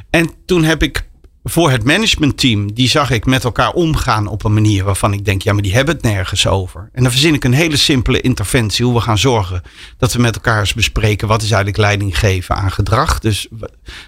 En 0.10 0.30
toen 0.46 0.64
heb 0.64 0.84
ik 0.84 1.10
voor 1.44 1.72
het 1.72 1.84
managementteam, 1.84 2.74
die 2.74 2.90
zag 2.90 3.12
ik 3.12 3.26
met 3.26 3.44
elkaar 3.44 3.72
omgaan 3.72 4.28
op 4.28 4.44
een 4.44 4.54
manier 4.54 4.84
waarvan 4.84 5.14
ik 5.14 5.26
denk, 5.26 5.42
ja, 5.42 5.54
maar 5.54 5.62
die 5.62 5.74
hebben 5.74 5.96
het 5.96 6.04
nergens 6.04 6.48
over. 6.48 6.90
En 6.94 7.04
dan 7.04 7.12
verzin 7.12 7.34
ik 7.34 7.44
een 7.44 7.54
hele 7.54 7.78
simpele 7.78 8.22
interventie, 8.22 8.86
hoe 8.86 8.94
we 8.94 9.02
gaan 9.02 9.18
zorgen 9.18 9.62
dat 9.98 10.14
we 10.14 10.22
met 10.22 10.36
elkaar 10.36 10.60
eens 10.60 10.74
bespreken, 10.74 11.28
wat 11.28 11.42
is 11.42 11.52
eigenlijk 11.52 11.78
leiding 11.78 12.20
geven 12.20 12.56
aan 12.56 12.72
gedrag. 12.72 13.20
Dus 13.20 13.48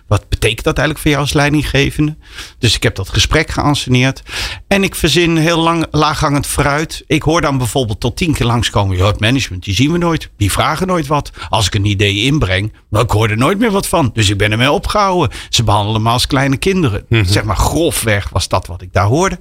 wat 0.07 0.29
betekent 0.29 0.63
dat 0.63 0.77
eigenlijk 0.77 0.99
voor 0.99 1.11
jou 1.11 1.23
als 1.23 1.33
leidinggevende? 1.33 2.15
Dus 2.59 2.75
ik 2.75 2.83
heb 2.83 2.95
dat 2.95 3.09
gesprek 3.09 3.49
geanceneerd. 3.49 4.21
En 4.67 4.83
ik 4.83 4.95
verzin 4.95 5.37
heel 5.37 5.59
lang 5.59 5.85
laaghangend 5.91 6.47
fruit. 6.47 7.03
Ik 7.07 7.21
hoor 7.21 7.41
dan 7.41 7.57
bijvoorbeeld 7.57 7.99
tot 7.99 8.17
tien 8.17 8.33
keer 8.33 8.45
langskomen, 8.45 8.97
ja, 8.97 9.05
het 9.05 9.19
management, 9.19 9.63
die 9.63 9.75
zien 9.75 9.91
we 9.91 9.97
nooit. 9.97 10.29
Die 10.37 10.51
vragen 10.51 10.87
nooit 10.87 11.07
wat. 11.07 11.31
Als 11.49 11.65
ik 11.65 11.75
een 11.75 11.85
idee 11.85 12.21
inbreng, 12.21 12.73
maar 12.89 13.01
ik 13.01 13.11
hoor 13.11 13.29
er 13.29 13.37
nooit 13.37 13.59
meer 13.59 13.71
wat 13.71 13.87
van. 13.87 14.09
Dus 14.13 14.29
ik 14.29 14.37
ben 14.37 14.51
ermee 14.51 14.71
opgehouden. 14.71 15.37
Ze 15.49 15.63
behandelen 15.63 16.01
me 16.01 16.09
als 16.09 16.27
kleine 16.27 16.57
kinderen. 16.57 17.05
Zeg 17.35 17.43
maar 17.43 17.57
grofweg 17.57 18.29
was 18.29 18.47
dat 18.47 18.67
wat 18.67 18.81
ik 18.81 18.93
daar 18.93 19.05
hoorde. 19.05 19.39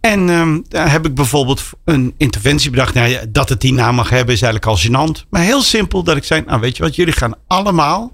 En 0.00 0.28
um, 0.28 0.64
daar 0.68 0.90
heb 0.90 1.06
ik 1.06 1.14
bijvoorbeeld 1.14 1.62
een 1.84 2.14
interventie 2.16 2.70
bedacht. 2.70 2.94
Nou 2.94 3.30
dat 3.30 3.48
het 3.48 3.60
die 3.60 3.72
naam 3.72 3.94
mag 3.94 4.08
hebben 4.08 4.34
is 4.34 4.42
eigenlijk 4.42 4.72
al 4.72 4.88
gênant. 4.88 5.28
Maar 5.30 5.42
heel 5.42 5.62
simpel 5.62 6.02
dat 6.02 6.16
ik 6.16 6.24
zei, 6.24 6.42
nou 6.46 6.60
weet 6.60 6.76
je 6.76 6.82
wat, 6.82 6.96
jullie 6.96 7.12
gaan 7.12 7.34
allemaal 7.46 8.12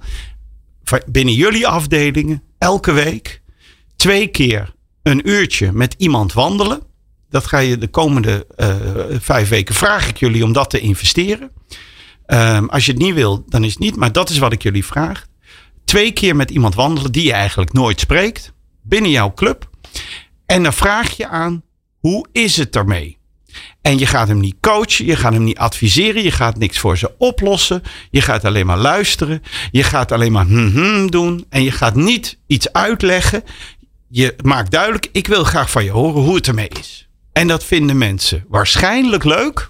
binnen 1.07 1.35
jullie 1.35 1.67
afdelingen 1.67 2.43
elke 2.59 2.93
week 2.93 3.43
twee 3.97 4.27
keer 4.27 4.75
een 5.03 5.29
uurtje 5.29 5.73
met 5.73 5.95
iemand 5.99 6.33
wandelen. 6.33 6.83
Dat 7.31 7.47
ga 7.47 7.59
je 7.59 7.79
de 7.79 7.89
komende 7.89 8.47
uh, 8.57 8.75
vijf 9.21 9.49
weken 9.49 9.75
vraag 9.75 10.09
ik 10.09 10.17
jullie 10.17 10.45
om 10.45 10.53
dat 10.53 10.71
te 10.71 10.81
investeren. 10.81 11.51
Um, 12.27 12.69
als 12.69 12.87
je 12.87 12.93
het 12.93 13.01
niet 13.01 13.15
wil, 13.15 13.45
dan 13.49 13.65
is 13.65 13.71
het 13.71 13.79
niet. 13.79 13.97
Maar 13.97 14.13
dat 14.13 14.31
is 14.31 14.39
wat 14.39 14.53
ik 14.53 14.63
jullie 14.63 14.85
vraag. 14.85 15.27
Twee 15.85 16.13
keer 16.13 16.37
met 16.37 16.51
iemand 16.51 16.75
wandelen 16.75 17.13
die 17.13 17.25
je 17.25 17.33
eigenlijk 17.33 17.73
nooit 17.73 18.01
spreekt. 18.01 18.53
Binnen 18.91 19.11
jouw 19.11 19.33
club. 19.35 19.71
En 20.47 20.63
dan 20.63 20.73
vraag 20.73 21.17
je 21.17 21.29
aan, 21.29 21.63
hoe 21.99 22.27
is 22.33 22.57
het 22.57 22.77
ermee? 22.77 23.19
En 23.83 23.99
je 23.99 24.07
gaat 24.07 24.29
hem 24.29 24.41
niet 24.41 24.57
coachen, 24.61 25.05
je 25.05 25.17
gaat 25.17 25.33
hem 25.33 25.45
niet 25.45 25.59
adviseren, 25.59 26.23
je 26.23 26.31
gaat 26.31 26.59
niks 26.59 26.79
voor 26.79 26.99
ze 26.99 27.15
oplossen. 27.19 27.83
Je 28.11 28.21
gaat 28.21 28.45
alleen 28.45 28.67
maar 28.67 28.79
luisteren, 28.79 29.43
je 29.71 29.83
gaat 29.83 30.13
alleen 30.13 30.33
maar 30.33 30.47
hm, 30.47 30.69
hm 30.69 31.07
doen 31.07 31.47
en 31.49 31.63
je 31.63 31.71
gaat 31.71 31.95
niet 31.95 32.39
iets 32.47 32.73
uitleggen. 32.73 33.45
Je 34.09 34.35
maakt 34.43 34.71
duidelijk, 34.71 35.09
ik 35.13 35.27
wil 35.27 35.45
graag 35.45 35.71
van 35.71 35.85
je 35.85 35.91
horen 35.91 36.23
hoe 36.23 36.35
het 36.35 36.47
ermee 36.47 36.69
is. 36.81 37.09
En 37.33 37.47
dat 37.49 37.65
vinden 37.65 37.99
mensen 37.99 38.45
waarschijnlijk 38.49 39.25
leuk. 39.25 39.70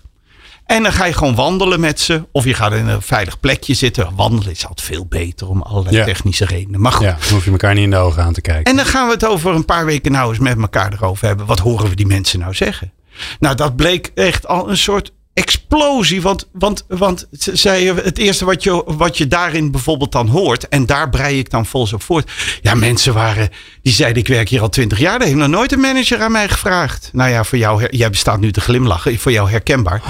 En 0.70 0.82
dan 0.82 0.92
ga 0.92 1.04
je 1.04 1.12
gewoon 1.12 1.34
wandelen 1.34 1.80
met 1.80 2.00
ze. 2.00 2.22
Of 2.32 2.44
je 2.44 2.54
gaat 2.54 2.72
in 2.72 2.86
een 2.88 3.02
veilig 3.02 3.40
plekje 3.40 3.74
zitten. 3.74 4.14
Wandelen 4.16 4.50
is 4.52 4.66
altijd 4.66 4.86
veel 4.86 5.06
beter 5.06 5.48
om 5.48 5.62
allerlei 5.62 5.96
Ja. 5.96 6.04
technische 6.04 6.44
redenen. 6.44 6.80
Maar 6.80 6.92
goed. 6.92 7.06
Ja, 7.06 7.16
dan 7.20 7.28
hoef 7.32 7.44
je 7.44 7.50
elkaar 7.50 7.74
niet 7.74 7.84
in 7.84 7.90
de 7.90 7.96
ogen 7.96 8.22
aan 8.22 8.32
te 8.32 8.40
kijken. 8.40 8.64
En 8.64 8.76
dan 8.76 8.86
gaan 8.86 9.06
we 9.06 9.12
het 9.12 9.26
over 9.26 9.54
een 9.54 9.64
paar 9.64 9.84
weken 9.84 10.12
nou 10.12 10.28
eens 10.30 10.38
met 10.38 10.58
elkaar 10.58 10.92
erover 10.92 11.26
hebben. 11.26 11.46
Wat 11.46 11.58
horen 11.58 11.88
we 11.88 11.94
die 11.96 12.06
mensen 12.06 12.38
nou 12.38 12.54
zeggen? 12.54 12.92
Nou, 13.38 13.54
dat 13.54 13.76
bleek 13.76 14.12
echt 14.14 14.46
al 14.46 14.70
een 14.70 14.76
soort 14.78 15.12
explosie. 15.32 16.22
Want, 16.22 16.48
want, 16.52 16.84
want 16.88 17.26
ze 17.32 17.56
zei, 17.56 17.92
het 17.92 18.18
eerste 18.18 18.44
wat 18.44 18.62
je, 18.62 18.82
wat 18.86 19.18
je 19.18 19.26
daarin 19.26 19.70
bijvoorbeeld 19.70 20.12
dan 20.12 20.28
hoort. 20.28 20.68
En 20.68 20.86
daar 20.86 21.10
brei 21.10 21.38
ik 21.38 21.50
dan 21.50 21.66
volgens 21.66 21.92
op 21.92 22.02
voort. 22.02 22.30
Ja, 22.62 22.74
mensen 22.74 23.14
waren, 23.14 23.48
die 23.82 23.92
zeiden 23.92 24.22
ik 24.22 24.28
werk 24.28 24.48
hier 24.48 24.60
al 24.60 24.68
twintig 24.68 24.98
jaar. 24.98 25.20
Er 25.20 25.26
heeft 25.26 25.36
nog 25.36 25.48
nooit 25.48 25.72
een 25.72 25.80
manager 25.80 26.22
aan 26.22 26.32
mij 26.32 26.48
gevraagd. 26.48 27.10
Nou 27.12 27.30
ja, 27.30 27.44
voor 27.44 27.58
jou, 27.58 27.86
jij 27.90 28.10
bestaat 28.10 28.40
nu 28.40 28.52
te 28.52 28.60
glimlachen. 28.60 29.18
Voor 29.18 29.32
jou 29.32 29.50
herkenbaar. 29.50 30.02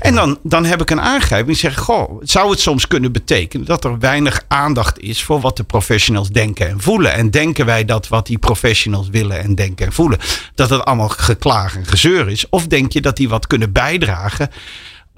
En 0.00 0.14
dan, 0.14 0.38
dan 0.42 0.64
heb 0.64 0.80
ik 0.80 0.90
een 0.90 1.00
aangrijping. 1.00 1.50
Ik 1.54 1.60
zeg, 1.60 1.78
goh, 1.78 2.20
zou 2.22 2.50
het 2.50 2.60
soms 2.60 2.86
kunnen 2.86 3.12
betekenen 3.12 3.66
dat 3.66 3.84
er 3.84 3.98
weinig 3.98 4.44
aandacht 4.48 4.98
is 4.98 5.22
voor 5.22 5.40
wat 5.40 5.56
de 5.56 5.64
professionals 5.64 6.28
denken 6.28 6.68
en 6.68 6.80
voelen? 6.80 7.12
En 7.12 7.30
denken 7.30 7.66
wij 7.66 7.84
dat 7.84 8.08
wat 8.08 8.26
die 8.26 8.38
professionals 8.38 9.08
willen 9.08 9.42
en 9.42 9.54
denken 9.54 9.86
en 9.86 9.92
voelen, 9.92 10.18
dat 10.54 10.70
het 10.70 10.84
allemaal 10.84 11.08
geklaag 11.08 11.76
en 11.76 11.86
gezeur 11.86 12.28
is? 12.28 12.48
Of 12.48 12.66
denk 12.66 12.92
je 12.92 13.00
dat 13.00 13.16
die 13.16 13.28
wat 13.28 13.46
kunnen 13.46 13.72
bijdragen 13.72 14.50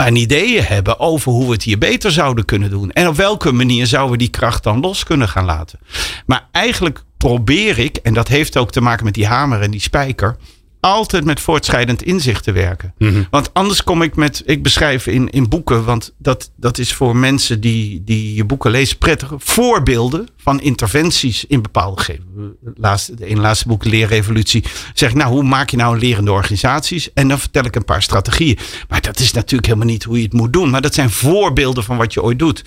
aan 0.00 0.16
ideeën 0.16 0.64
hebben 0.64 1.00
over 1.00 1.32
hoe 1.32 1.46
we 1.46 1.52
het 1.52 1.62
hier 1.62 1.78
beter 1.78 2.12
zouden 2.12 2.44
kunnen 2.44 2.70
doen? 2.70 2.90
En 2.90 3.08
op 3.08 3.16
welke 3.16 3.52
manier 3.52 3.86
zouden 3.86 4.12
we 4.12 4.18
die 4.18 4.28
kracht 4.28 4.62
dan 4.62 4.80
los 4.80 5.04
kunnen 5.04 5.28
gaan 5.28 5.44
laten? 5.44 5.78
Maar 6.26 6.48
eigenlijk 6.52 7.02
probeer 7.16 7.78
ik, 7.78 7.96
en 7.96 8.14
dat 8.14 8.28
heeft 8.28 8.56
ook 8.56 8.72
te 8.72 8.80
maken 8.80 9.04
met 9.04 9.14
die 9.14 9.26
hamer 9.26 9.60
en 9.60 9.70
die 9.70 9.80
spijker, 9.80 10.36
altijd 10.80 11.24
met 11.24 11.40
voortschrijdend 11.40 12.02
inzicht 12.02 12.44
te 12.44 12.52
werken. 12.52 12.94
Want 13.30 13.54
anders 13.54 13.84
kom 13.84 14.02
ik 14.02 14.16
met, 14.16 14.42
ik 14.46 14.62
beschrijf 14.62 15.06
in, 15.06 15.30
in 15.30 15.48
boeken, 15.48 15.84
want 15.84 16.14
dat, 16.18 16.50
dat 16.56 16.78
is 16.78 16.92
voor 16.92 17.16
mensen 17.16 17.60
die, 17.60 18.04
die 18.04 18.34
je 18.34 18.44
boeken 18.44 18.70
lezen 18.70 18.98
prettig, 18.98 19.32
voorbeelden 19.36 20.28
van 20.36 20.60
interventies 20.60 21.44
in 21.44 21.62
bepaalde 21.62 22.02
gegeven. 22.02 22.56
Laatste, 22.74 23.14
de 23.14 23.26
ene 23.26 23.40
laatste 23.40 23.68
boek, 23.68 23.84
Leerrevolutie, 23.84 24.64
zeg 24.94 25.10
ik, 25.10 25.16
nou, 25.16 25.32
hoe 25.32 25.42
maak 25.42 25.70
je 25.70 25.76
nou 25.76 25.94
een 25.94 26.00
lerende 26.00 26.32
organisaties? 26.32 27.12
En 27.12 27.28
dan 27.28 27.38
vertel 27.38 27.64
ik 27.64 27.76
een 27.76 27.84
paar 27.84 28.02
strategieën. 28.02 28.58
Maar 28.88 29.00
dat 29.00 29.20
is 29.20 29.32
natuurlijk 29.32 29.66
helemaal 29.66 29.88
niet 29.88 30.04
hoe 30.04 30.16
je 30.16 30.22
het 30.22 30.32
moet 30.32 30.52
doen. 30.52 30.70
Maar 30.70 30.82
dat 30.82 30.94
zijn 30.94 31.10
voorbeelden 31.10 31.84
van 31.84 31.96
wat 31.96 32.12
je 32.12 32.22
ooit 32.22 32.38
doet. 32.38 32.64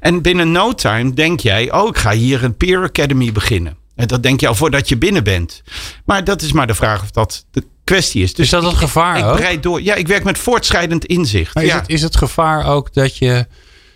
En 0.00 0.22
binnen 0.22 0.52
no 0.52 0.74
time 0.74 1.12
denk 1.12 1.40
jij, 1.40 1.72
oh, 1.72 1.88
ik 1.88 1.98
ga 1.98 2.12
hier 2.12 2.44
een 2.44 2.56
peer 2.56 2.82
academy 2.82 3.32
beginnen. 3.32 3.76
En 3.94 4.06
dat 4.06 4.22
denk 4.22 4.40
je 4.40 4.48
al 4.48 4.54
voordat 4.54 4.88
je 4.88 4.96
binnen 4.96 5.24
bent. 5.24 5.62
Maar 6.04 6.24
dat 6.24 6.42
is 6.42 6.52
maar 6.52 6.66
de 6.66 6.74
vraag 6.74 7.02
of 7.02 7.10
dat 7.10 7.46
de 7.50 7.66
kwestie 7.84 8.22
is. 8.22 8.34
Dus 8.34 8.44
Is 8.44 8.50
dat 8.50 8.62
het 8.62 8.74
gevaar 8.74 9.18
ik 9.18 9.24
ook? 9.24 9.36
breid 9.36 9.62
door. 9.62 9.82
Ja, 9.82 9.94
ik 9.94 10.06
werk 10.06 10.24
met 10.24 10.38
voortschrijdend 10.38 11.04
inzicht. 11.04 11.54
Maar 11.54 11.64
is, 11.64 11.70
ja. 11.70 11.76
het, 11.78 11.88
is 11.88 12.02
het 12.02 12.16
gevaar 12.16 12.66
ook 12.66 12.94
dat 12.94 13.16
je 13.16 13.46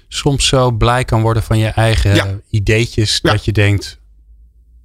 soms 0.08 0.46
zo 0.46 0.70
blij 0.70 1.04
kan 1.04 1.22
worden 1.22 1.42
van 1.42 1.58
je 1.58 1.66
eigen 1.68 2.14
Ja. 2.14 2.26
ideetjes. 2.50 3.18
Ja. 3.22 3.30
Dat 3.30 3.44
je 3.44 3.52
denkt, 3.52 3.98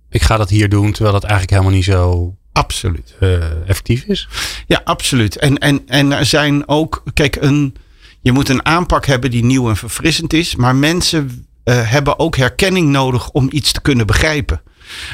ik 0.10 0.22
ga 0.22 0.38
dat 0.38 0.50
hier 0.50 0.70
doen. 0.70 0.92
Terwijl 0.92 1.14
dat 1.14 1.24
eigenlijk 1.24 1.52
helemaal 1.52 1.74
niet 1.76 1.86
zo 1.86 2.36
Absoluut. 2.52 3.16
eh, 3.20 3.70
effectief 3.70 4.04
is. 4.04 4.28
Ja, 4.68 4.82
absoluut. 4.84 5.38
En, 5.38 5.58
en, 5.58 5.82
en 5.88 6.12
er 6.12 6.26
zijn 6.26 6.68
ook, 6.68 7.04
kijk, 7.14 7.36
een, 7.36 7.76
je 8.22 8.32
moet 8.32 8.50
een 8.50 8.66
aanpak 8.66 9.06
hebben 9.06 9.32
die 9.32 9.44
nieuw 9.46 9.70
en 9.70 9.78
verfrissend 9.78 10.34
is. 10.34 10.56
Maar 10.56 10.76
mensen 10.76 11.46
eh, 11.64 11.90
hebben 11.92 12.20
ook 12.20 12.36
herkenning 12.38 12.90
nodig 12.90 13.30
om 13.30 13.48
iets 13.52 13.72
te 13.72 13.82
kunnen 13.82 14.08
begrijpen. 14.08 14.62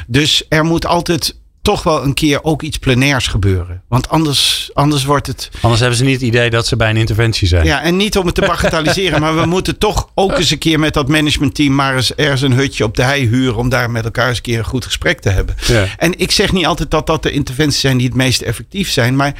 Dus 0.06 0.44
er 0.48 0.64
moet 0.64 0.86
altijd 0.86 1.36
toch 1.62 1.82
wel 1.82 2.02
een 2.04 2.14
keer 2.14 2.44
ook 2.44 2.62
iets 2.62 2.78
plenairs 2.78 3.26
gebeuren. 3.26 3.82
Want 3.88 4.08
anders, 4.08 4.70
anders 4.74 5.04
wordt 5.04 5.26
het. 5.26 5.50
Anders 5.60 5.80
hebben 5.80 5.98
ze 5.98 6.04
niet 6.04 6.14
het 6.14 6.22
idee 6.22 6.50
dat 6.50 6.66
ze 6.66 6.76
bij 6.76 6.90
een 6.90 6.96
interventie 6.96 7.48
zijn. 7.48 7.64
Ja, 7.66 7.82
en 7.82 7.96
niet 7.96 8.16
om 8.18 8.26
het 8.26 8.34
te 8.34 8.40
bagatelliseren, 8.40 9.20
maar 9.22 9.36
we 9.36 9.46
moeten 9.46 9.78
toch 9.78 10.08
ook 10.14 10.32
eens 10.38 10.50
een 10.50 10.58
keer 10.58 10.78
met 10.78 10.94
dat 10.94 11.08
managementteam 11.08 11.74
maar 11.74 11.96
eens 11.96 12.14
ergens 12.14 12.42
een 12.42 12.52
hutje 12.52 12.84
op 12.84 12.96
de 12.96 13.02
hei 13.02 13.26
huren 13.28 13.56
om 13.56 13.68
daar 13.68 13.90
met 13.90 14.04
elkaar 14.04 14.28
eens 14.28 14.36
een 14.36 14.42
keer 14.42 14.58
een 14.58 14.64
goed 14.64 14.84
gesprek 14.84 15.20
te 15.20 15.28
hebben. 15.28 15.54
Ja. 15.66 15.86
En 15.96 16.18
ik 16.18 16.30
zeg 16.30 16.52
niet 16.52 16.66
altijd 16.66 16.90
dat 16.90 17.06
dat 17.06 17.22
de 17.22 17.30
interventies 17.30 17.80
zijn 17.80 17.96
die 17.96 18.06
het 18.06 18.16
meest 18.16 18.40
effectief 18.40 18.90
zijn, 18.90 19.16
maar 19.16 19.34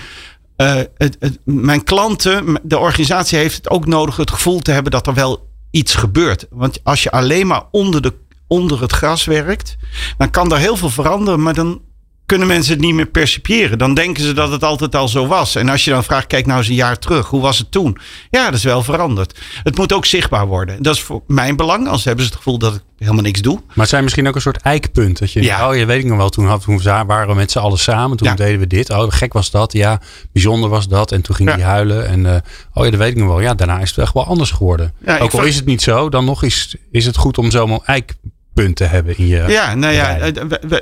eh, 0.57 0.75
het, 0.97 1.17
het- 1.21 1.39
mijn 1.45 1.85
klanten, 1.85 2.59
de 2.63 2.79
organisatie 2.79 3.39
heeft 3.39 3.57
het 3.57 3.71
ook 3.71 3.87
nodig 3.87 4.17
het 4.17 4.31
gevoel 4.31 4.61
te 4.61 4.71
hebben 4.71 4.93
dat 4.93 5.07
er 5.07 5.15
wel 5.15 5.47
iets 5.71 5.95
gebeurt. 5.95 6.47
Want 6.51 6.81
als 6.83 7.03
je 7.03 7.11
alleen 7.11 7.47
maar 7.47 7.63
onder, 7.71 8.03
de, 8.03 8.15
onder 8.49 8.81
het 8.81 8.93
gras 8.93 9.25
werkt, 9.25 9.77
dan 10.19 10.31
kan 10.31 10.53
er 10.53 10.59
heel 10.59 10.77
veel 10.77 10.91
veranderen, 10.91 11.43
maar 11.43 11.55
dan 11.55 11.81
kunnen 12.27 12.47
mensen 12.49 12.73
het 12.73 12.83
niet 12.83 12.95
meer 12.95 13.07
percipiëren. 13.07 13.79
Dan 13.79 13.95
denken 13.95 14.23
ze 14.23 14.33
dat 14.33 14.51
het 14.51 14.65
altijd 14.65 14.95
al 14.95 15.09
zo 15.09 15.27
was. 15.27 15.55
En 15.55 15.69
als 15.69 15.85
je 15.85 15.91
dan 15.91 16.05
vraagt, 16.05 16.27
kijk 16.27 16.47
nou 16.47 16.59
eens 16.59 16.69
een 16.69 16.75
jaar 16.75 16.99
terug, 16.99 17.27
hoe 17.27 17.41
was 17.41 17.59
het 17.59 17.71
toen? 17.71 17.99
Ja, 18.31 18.45
dat 18.45 18.55
is 18.55 18.65
wel 18.65 18.83
veranderd. 18.83 19.39
Het 19.63 19.77
moet 19.77 19.93
ook 19.93 20.05
zichtbaar 20.07 20.47
worden. 20.47 20.83
Dat 20.83 20.95
is 20.95 21.01
voor 21.03 21.23
mijn 21.27 21.57
belang, 21.57 21.85
anders 21.87 22.05
hebben 22.05 22.25
ze 22.25 22.31
het 22.31 22.39
gevoel 22.39 22.59
dat 22.59 22.75
ik 22.75 22.83
helemaal 22.99 23.23
niks 23.23 23.41
doe. 23.43 23.55
Maar 23.67 23.77
het 23.77 23.89
zijn 23.89 24.03
misschien 24.03 24.29
ook 24.29 24.35
een 24.35 24.41
soort 24.41 24.57
eikpunt. 24.63 25.19
Dat 25.19 25.33
je 25.33 25.43
Ja. 25.43 25.69
oh 25.69 25.77
je 25.77 25.85
weet 25.87 25.99
ik 25.99 26.05
nog 26.09 26.17
wel, 26.17 26.29
toen, 26.29 26.47
had, 26.47 26.63
toen 26.63 26.83
waren 26.83 27.29
we 27.29 27.35
met 27.35 27.51
z'n 27.51 27.59
allen 27.59 27.79
samen. 27.79 28.17
Toen 28.17 28.29
Ja. 28.29 28.35
deden 28.35 28.61
we 28.61 28.67
dit. 28.67 28.91
Oh, 28.91 29.05
gek 29.09 29.33
was 29.33 29.51
dat. 29.51 29.73
Ja, 29.73 30.01
bijzonder 30.33 30.71
was 30.71 30.89
dat. 30.89 31.13
En 31.13 31.23
toen 31.23 31.35
ging 31.37 31.49
Ja. 31.49 31.55
hij 31.55 31.65
huilen. 31.65 32.07
En 32.09 32.27
eh, 32.27 32.41
oh 32.75 32.85
ja, 32.85 32.91
dat 32.91 33.01
weet 33.01 33.11
ik 33.11 33.17
nog 33.17 33.29
wel. 33.29 33.41
Ja, 33.41 33.55
daarna 33.55 33.79
is 33.81 33.89
het 33.91 33.99
echt 33.99 34.15
wel 34.15 34.27
anders 34.27 34.51
geworden. 34.51 34.95
Ook 35.21 35.33
al 35.33 35.43
is 35.45 35.57
het 35.57 35.65
niet 35.67 35.83
zo, 35.83 36.09
dan 36.09 36.25
nog 36.25 36.43
is, 36.43 36.77
is 36.91 37.07
het 37.07 37.17
goed 37.17 37.39
om 37.39 37.51
zo'n 37.51 37.85
eikpunt 37.85 38.37
te 38.67 38.85
hebben 38.85 39.19
in 39.19 39.27
je... 39.27 39.45
Ja, 39.49 39.75
nou 39.75 39.95
ja, 39.95 40.19
eh, 40.19 40.33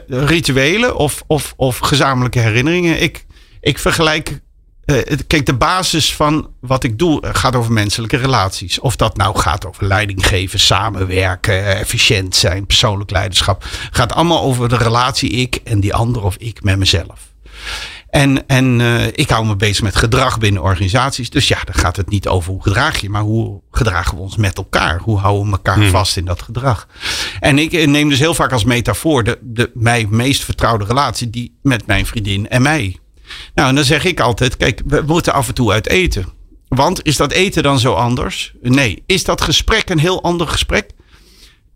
rituelen 0.08 0.96
of, 0.96 1.22
of, 1.26 1.52
of 1.56 1.78
gezamenlijke 1.78 2.38
herinneringen. 2.38 3.02
Ik, 3.02 3.26
ik 3.60 3.78
vergelijk. 3.78 4.40
eh, 4.84 4.96
het- 5.04 5.26
kijk, 5.26 5.46
de 5.46 5.54
basis 5.54 6.14
van 6.14 6.50
wat 6.60 6.84
ik 6.84 6.98
doe 6.98 7.20
eh, 7.22 7.30
gaat 7.34 7.56
over 7.56 7.72
menselijke 7.72 8.16
relaties. 8.16 8.80
Of 8.80 8.96
dat 8.96 9.16
nou 9.16 9.38
gaat 9.38 9.66
over 9.66 9.86
leiding 9.86 10.26
geven, 10.26 10.58
samenwerken, 10.60 11.64
efficiënt 11.76 12.36
zijn, 12.36 12.66
persoonlijk 12.66 13.10
leiderschap. 13.10 13.64
Gaat 13.90 14.12
allemaal 14.12 14.42
over 14.42 14.68
de 14.68 14.76
relatie 14.76 15.30
ik 15.30 15.60
en 15.64 15.80
die 15.80 15.94
ander 15.94 16.22
of 16.22 16.36
ik 16.36 16.62
met 16.62 16.78
mezelf. 16.78 17.20
En, 18.16 18.46
en 18.46 18.80
eh, 18.80 19.06
ik 19.06 19.30
hou 19.30 19.46
me 19.46 19.56
bezig 19.56 19.82
met 19.82 19.96
gedrag 19.96 20.38
binnen 20.38 20.62
organisaties. 20.62 21.30
Dus 21.30 21.48
ja, 21.48 21.58
dan 21.64 21.74
gaat 21.74 21.96
het 21.96 22.10
niet 22.10 22.28
over 22.28 22.52
hoe 22.52 22.62
gedraag 22.62 23.00
je, 23.00 23.10
maar 23.10 23.22
hoe 23.22 23.60
gedragen 23.70 24.16
we 24.16 24.22
ons 24.22 24.36
met 24.36 24.56
elkaar? 24.56 24.98
Hoe 24.98 25.18
houden 25.18 25.44
we 25.44 25.50
elkaar 25.50 25.82
vast 25.82 26.16
in 26.16 26.24
dat 26.24 26.42
gedrag? 26.42 26.88
En 27.40 27.58
ik 27.58 27.72
eh, 27.72 27.86
neem 27.86 28.08
dus 28.08 28.18
heel 28.18 28.34
vaak 28.34 28.52
als 28.52 28.64
metafoor 28.64 29.24
de, 29.24 29.38
de 29.42 29.70
mij 29.74 30.06
meest 30.10 30.44
vertrouwde 30.44 30.84
relatie 30.84 31.30
die 31.30 31.58
met 31.62 31.86
mijn 31.86 32.06
vriendin 32.06 32.48
en 32.48 32.62
mij. 32.62 32.96
Nou, 33.54 33.68
en 33.68 33.74
dan 33.74 33.84
zeg 33.84 34.04
ik 34.04 34.20
altijd: 34.20 34.56
kijk, 34.56 34.82
we 34.86 35.02
moeten 35.06 35.32
af 35.32 35.48
en 35.48 35.54
toe 35.54 35.72
uit 35.72 35.88
eten. 35.88 36.26
Want 36.68 37.04
is 37.04 37.16
dat 37.16 37.32
eten 37.32 37.62
dan 37.62 37.78
zo 37.78 37.92
anders? 37.92 38.54
Nee. 38.62 39.02
Is 39.06 39.24
dat 39.24 39.40
gesprek 39.40 39.90
een 39.90 39.98
heel 39.98 40.22
ander 40.22 40.48
gesprek? 40.48 40.90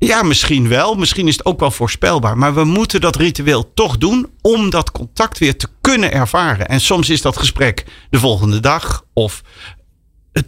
Ja, 0.07 0.23
misschien 0.23 0.69
wel. 0.69 0.95
Misschien 0.95 1.29
is 1.29 1.37
het 1.37 1.45
ook 1.45 1.61
wel 1.61 1.71
voorspelbaar. 1.71 2.39
Maar 2.39 2.55
we 2.55 2.65
moeten 2.65 3.01
dat 3.01 3.17
ritueel 3.17 3.73
toch 3.75 3.99
doen 3.99 4.27
om 4.41 4.71
dat 4.71 4.91
contact 4.91 5.39
weer 5.39 5.57
te 5.57 5.69
kunnen 5.81 6.13
ervaren. 6.13 6.69
En 6.69 6.81
soms 6.81 7.09
is 7.09 7.23
dat 7.23 7.37
gesprek 7.37 7.85
de 8.11 8.19
volgende 8.19 8.61
dag 8.61 9.05
of 9.13 9.43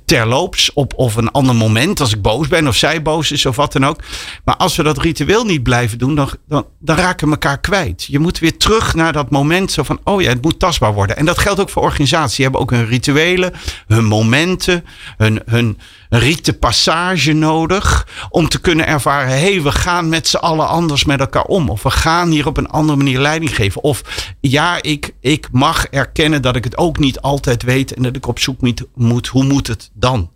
terloops 0.05 0.73
op 0.73 0.93
of 0.97 1.17
een 1.17 1.31
ander 1.31 1.55
moment 1.55 2.01
als 2.01 2.13
ik 2.13 2.23
boos 2.23 2.49
ben 2.49 2.69
of 2.69 2.77
zij 2.77 3.03
boos 3.03 3.33
is 3.33 3.47
of 3.47 3.57
wat 3.57 3.73
dan 3.73 3.87
ook. 3.87 4.01
Maar 4.45 4.57
als 4.57 4.77
we 4.77 4.83
dat 4.83 4.99
ritueel 4.99 5.45
niet 5.45 5.63
blijven 5.63 5.99
doen, 5.99 6.15
dan, 6.15 6.31
dan, 6.49 6.67
raken 6.97 7.27
we 7.27 7.33
elkaar 7.33 7.61
kwijt. 7.61 8.05
Je 8.05 8.19
moet 8.19 8.39
weer 8.39 8.57
terug 8.57 8.95
naar 8.95 9.13
dat 9.13 9.31
moment 9.31 9.73
zo 9.73 9.83
van, 9.83 10.01
oh 10.05 10.23
ja, 10.23 10.29
het 10.29 10.43
moet 10.43 10.59
tastbaar 10.59 10.95
worden. 10.95 11.17
En 11.17 11.25
dat 11.25 11.39
geldt 11.39 11.61
ook 11.61 11.71
voor 11.71 11.83
organisaties. 11.83 12.37
Die 12.37 12.45
hebben 12.45 12.63
ook 12.63 12.71
hun 12.71 12.87
rituelen, 12.87 13.53
hun 13.87 14.05
momenten, 14.05 14.85
hun, 15.17 15.43
hun 15.45 15.79
rieten 16.19 16.59
passage 16.59 17.33
nodig 17.33 18.07
om 18.31 18.49
te 18.49 18.61
kunnen 18.61 18.87
ervaren, 18.87 19.29
hé, 19.29 19.53
hey, 19.53 19.63
we 19.63 19.73
gaan 19.73 20.09
met 20.09 20.29
z'n 20.29 20.37
allen 20.37 20.69
anders 20.69 21.05
met 21.05 21.21
elkaar 21.21 21.45
om. 21.45 21.69
Of 21.69 21.83
we 21.83 21.91
gaan 21.91 22.31
hier 22.31 22.47
op 22.47 22.57
een 22.57 22.69
andere 22.69 22.99
manier 22.99 23.19
leiding 23.21 23.55
geven. 23.57 23.83
Of 23.83 24.03
ja, 24.41 24.83
ik, 24.83 25.15
ik 25.21 25.49
mag 25.53 25.87
erkennen 25.87 26.43
dat 26.43 26.57
ik 26.57 26.65
het 26.65 26.77
ook 26.77 26.99
niet 26.99 27.21
altijd 27.21 27.63
weet 27.63 27.95
en 27.95 28.03
dat 28.03 28.17
ik 28.17 28.27
op 28.27 28.39
zoek 28.39 28.61
moet, 28.61 28.85
moet 28.95 29.27
hoe 29.27 29.45
moet 29.45 29.67
het 29.67 29.91
dan? 29.95 30.31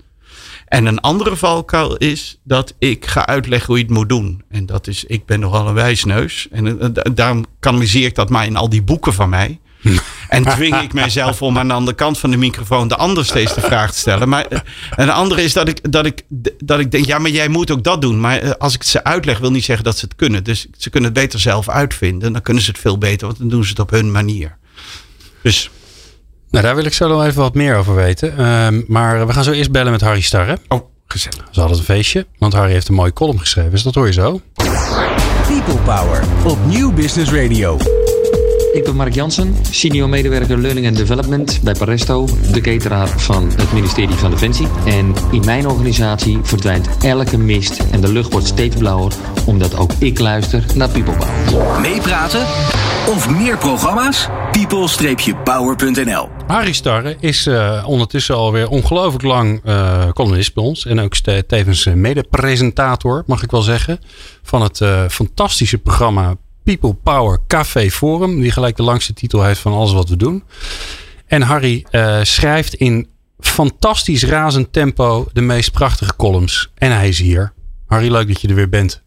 En 0.67 0.87
een 0.87 1.01
andere 1.01 1.37
valkuil 1.37 1.97
is 1.97 2.41
dat 2.45 2.75
ik 2.79 3.07
ga 3.07 3.27
uitleggen 3.27 3.67
hoe 3.67 3.77
je 3.79 3.83
het 3.85 3.93
moet 3.93 4.09
doen. 4.09 4.43
En 4.49 4.67
dat 4.67 4.87
is, 4.87 5.05
ik 5.05 5.27
ben 5.27 5.41
nogal 5.41 5.69
een 5.69 5.75
wijsneus. 5.75 6.49
En 6.51 6.81
eh, 6.81 6.89
da- 6.93 7.03
daarom 7.15 7.45
kanaliseer 7.61 8.07
ik 8.07 8.15
dat 8.15 8.29
maar 8.31 8.47
in 8.47 8.57
al 8.57 8.69
die 8.69 8.83
boeken 8.83 9.15
van 9.15 9.29
mij. 9.29 9.61
En 10.29 10.45
dwing 10.45 10.81
ik 10.81 10.93
mijzelf 10.93 11.43
om 11.43 11.59
aan 11.59 11.69
de 11.69 11.75
andere 11.75 11.97
kant 11.97 12.19
van 12.19 12.31
de 12.31 12.37
microfoon 12.37 12.89
de 12.89 12.97
ander 12.97 13.25
steeds 13.25 13.55
de 13.55 13.61
vraag 13.61 13.93
te 13.93 13.99
stellen. 13.99 14.29
Maar 14.29 14.47
eh, 14.47 14.59
en 14.97 15.07
de 15.07 15.13
andere 15.13 15.43
is 15.43 15.53
dat 15.53 15.69
ik, 15.69 15.93
dat, 15.93 16.07
ik, 16.07 16.23
dat 16.59 16.79
ik 16.79 16.91
denk, 16.91 17.05
ja, 17.05 17.19
maar 17.19 17.31
jij 17.31 17.49
moet 17.49 17.71
ook 17.71 17.85
dat 17.85 18.01
doen. 18.01 18.21
Maar 18.21 18.39
eh, 18.39 18.51
als 18.51 18.75
ik 18.75 18.81
het 18.81 18.89
ze 18.89 19.05
uitleg, 19.05 19.39
wil 19.39 19.51
niet 19.51 19.65
zeggen 19.65 19.85
dat 19.85 19.99
ze 19.99 20.05
het 20.05 20.17
kunnen. 20.17 20.45
Dus 20.45 20.67
ze 20.77 20.91
kunnen 20.91 21.11
het 21.11 21.19
beter 21.19 21.41
zelf 21.41 21.69
uitvinden. 21.69 22.33
Dan 22.33 22.43
kunnen 22.43 22.63
ze 22.63 22.71
het 22.71 22.79
veel 22.79 22.99
beter, 22.99 23.27
want 23.27 23.39
dan 23.39 23.49
doen 23.49 23.65
ze 23.65 23.71
het 23.71 23.79
op 23.79 23.91
hun 23.91 24.11
manier. 24.11 24.57
Dus, 25.43 25.71
Nou, 26.51 26.65
daar 26.65 26.75
wil 26.75 26.85
ik 26.85 26.93
zo 26.93 27.09
nog 27.09 27.25
even 27.25 27.41
wat 27.41 27.55
meer 27.55 27.77
over 27.77 27.95
weten. 27.95 28.39
Ehm, 28.39 28.83
maar 28.87 29.27
we 29.27 29.33
gaan 29.33 29.45
zo 29.45 29.51
eerst 29.51 29.71
bellen 29.71 29.93
met 29.93 30.01
Harry 30.01 30.21
Starre. 30.21 30.59
oh, 30.69 30.81
gezellig. 31.07 31.39
Dat 31.39 31.49
is 31.51 31.59
altijd 31.59 31.79
een 31.79 31.85
feestje, 31.85 32.27
want 32.39 32.53
Harry 32.53 32.73
heeft 32.73 32.89
een 32.89 32.95
mooie 32.95 33.13
column 33.13 33.41
geschreven. 33.41 33.71
Dus 33.71 33.83
dat 33.83 33.95
hoor 33.95 34.07
je 34.07 34.13
zo. 34.13 34.41
People 35.47 35.79
Power 35.85 36.25
op 36.45 36.59
Nieuw 36.67 36.93
Business 36.93 37.33
Radio. 37.33 37.79
Ik 38.77 38.85
ben 38.85 38.97
Mark 38.97 39.15
Jansen, 39.15 39.57
senior 39.71 40.09
medewerker 40.09 40.59
Learning 40.59 40.87
and 40.87 40.97
Development 40.97 41.61
bij 41.63 41.75
Paresto, 41.75 42.29
de 42.53 42.61
cateraar 42.61 43.09
van 43.09 43.51
het 43.57 43.73
ministerie 43.73 44.15
van 44.15 44.31
Defensie. 44.31 44.67
En 44.85 45.15
in 45.31 45.45
mijn 45.45 45.67
organisatie 45.69 46.39
verdwijnt 46.43 46.89
elke 47.05 47.39
mist 47.39 47.79
en 47.91 48.01
de 48.01 48.13
lucht 48.13 48.33
wordt 48.33 48.47
steeds 48.47 48.77
blauwer, 48.77 49.13
omdat 49.47 49.77
ook 49.77 49.93
ik 49.99 50.19
luister 50.19 50.65
naar 50.75 50.89
People 50.89 51.17
Power. 51.17 51.81
Meepraten 51.81 52.41
of 53.09 53.31
meer 53.31 53.59
programma's? 53.59 54.29
people-power.nl 54.53 56.29
Harry 56.47 56.73
Starre 56.73 57.17
is 57.21 57.47
eh, 57.47 57.85
ondertussen 57.87 58.35
alweer 58.37 58.69
ongelooflijk 58.69 59.25
lang 59.25 59.61
eh, 59.65 60.09
columnist 60.13 60.55
bij 60.55 60.65
ons. 60.65 60.87
En 60.87 61.01
ook 61.01 61.15
ste- 61.15 61.45
tevens 61.47 61.87
eh, 61.87 61.95
mede-presentator, 61.95 63.23
mag 63.27 63.43
ik 63.43 63.51
wel 63.51 63.63
zeggen. 63.63 63.99
Van 64.43 64.63
het 64.63 64.81
eh, 64.81 65.05
fantastische 65.09 65.79
programma 65.79 66.37
People 66.67 66.95
Power 66.95 67.39
Café 67.47 67.91
Forum. 67.91 68.41
Die 68.41 68.51
gelijk 68.51 68.77
de 68.77 68.83
langste 68.83 69.13
titel 69.13 69.45
heeft 69.45 69.61
van 69.61 69.73
alles 69.73 69.93
wat 69.93 70.09
we 70.09 70.17
doen. 70.17 70.43
En 71.27 71.43
Harry 71.43 71.85
eh, 71.91 72.21
schrijft 72.23 72.75
in 72.75 73.09
fantastisch 73.39 74.25
razend 74.25 74.73
tempo 74.73 75.27
de 75.33 75.41
meest 75.41 75.73
prachtige 75.73 76.17
columns. 76.17 76.73
En 76.75 76.93
hij 76.93 77.09
is 77.09 77.21
hier. 77.21 77.53
Harry, 77.87 78.13
leuk 78.13 78.29
dat 78.29 78.41
je 78.41 78.49
er 78.49 78.55
weer 78.55 78.69
bent. 78.69 79.05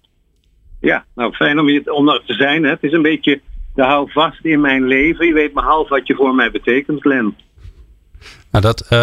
Ja, 0.80 1.06
nou 1.16 1.34
fijn 1.34 1.60
om, 1.60 1.68
hier, 1.68 1.92
om 1.92 2.10
er 2.10 2.24
te 2.26 2.34
zijn. 2.34 2.64
Hè. 2.64 2.70
Het 2.70 2.84
is 2.84 2.92
een 2.92 3.02
beetje 3.02 3.42
de 3.76 3.84
houvast 3.84 4.46
in 4.46 4.62
mijn 4.62 4.88
leven. 4.88 5.28
Je 5.28 5.34
weet 5.34 5.54
maar 5.54 5.64
half 5.64 5.90
wat 5.90 6.08
je 6.08 6.16
voor 6.16 6.36
mij 6.36 6.52
betekent, 6.52 7.02
Glenn. 7.02 7.36
Nou, 8.52 8.64
dat, 8.64 8.82
eh, 8.82 9.00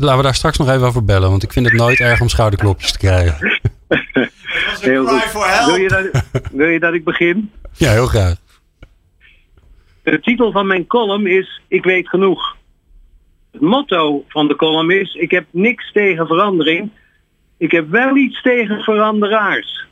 laten 0.00 0.16
we 0.16 0.22
daar 0.22 0.34
straks 0.34 0.58
nog 0.58 0.68
even 0.68 0.86
over 0.86 1.04
bellen. 1.04 1.30
Want 1.30 1.42
ik 1.42 1.52
vind 1.52 1.66
het 1.66 1.74
nooit 1.74 2.00
erg 2.00 2.20
om 2.20 2.28
schouderklopjes 2.28 2.92
te 2.92 2.98
krijgen. 2.98 3.60
Heel 4.80 5.06
goed. 5.06 5.32
Wil 5.66 5.76
je, 5.76 5.88
dat, 5.88 6.24
wil 6.52 6.68
je 6.68 6.80
dat 6.80 6.94
ik 6.94 7.04
begin? 7.04 7.50
Ja, 7.72 7.90
heel 7.90 8.06
graag. 8.06 8.36
De 10.02 10.20
titel 10.20 10.52
van 10.52 10.66
mijn 10.66 10.86
column 10.86 11.26
is 11.26 11.60
Ik 11.68 11.84
weet 11.84 12.08
genoeg. 12.08 12.56
Het 13.52 13.60
motto 13.60 14.24
van 14.28 14.48
de 14.48 14.56
column 14.56 14.90
is 14.90 15.14
Ik 15.14 15.30
heb 15.30 15.46
niks 15.50 15.92
tegen 15.92 16.26
verandering. 16.26 16.90
Ik 17.58 17.70
heb 17.70 17.88
wel 17.88 18.16
iets 18.16 18.42
tegen 18.42 18.82
veranderaars. 18.82 19.86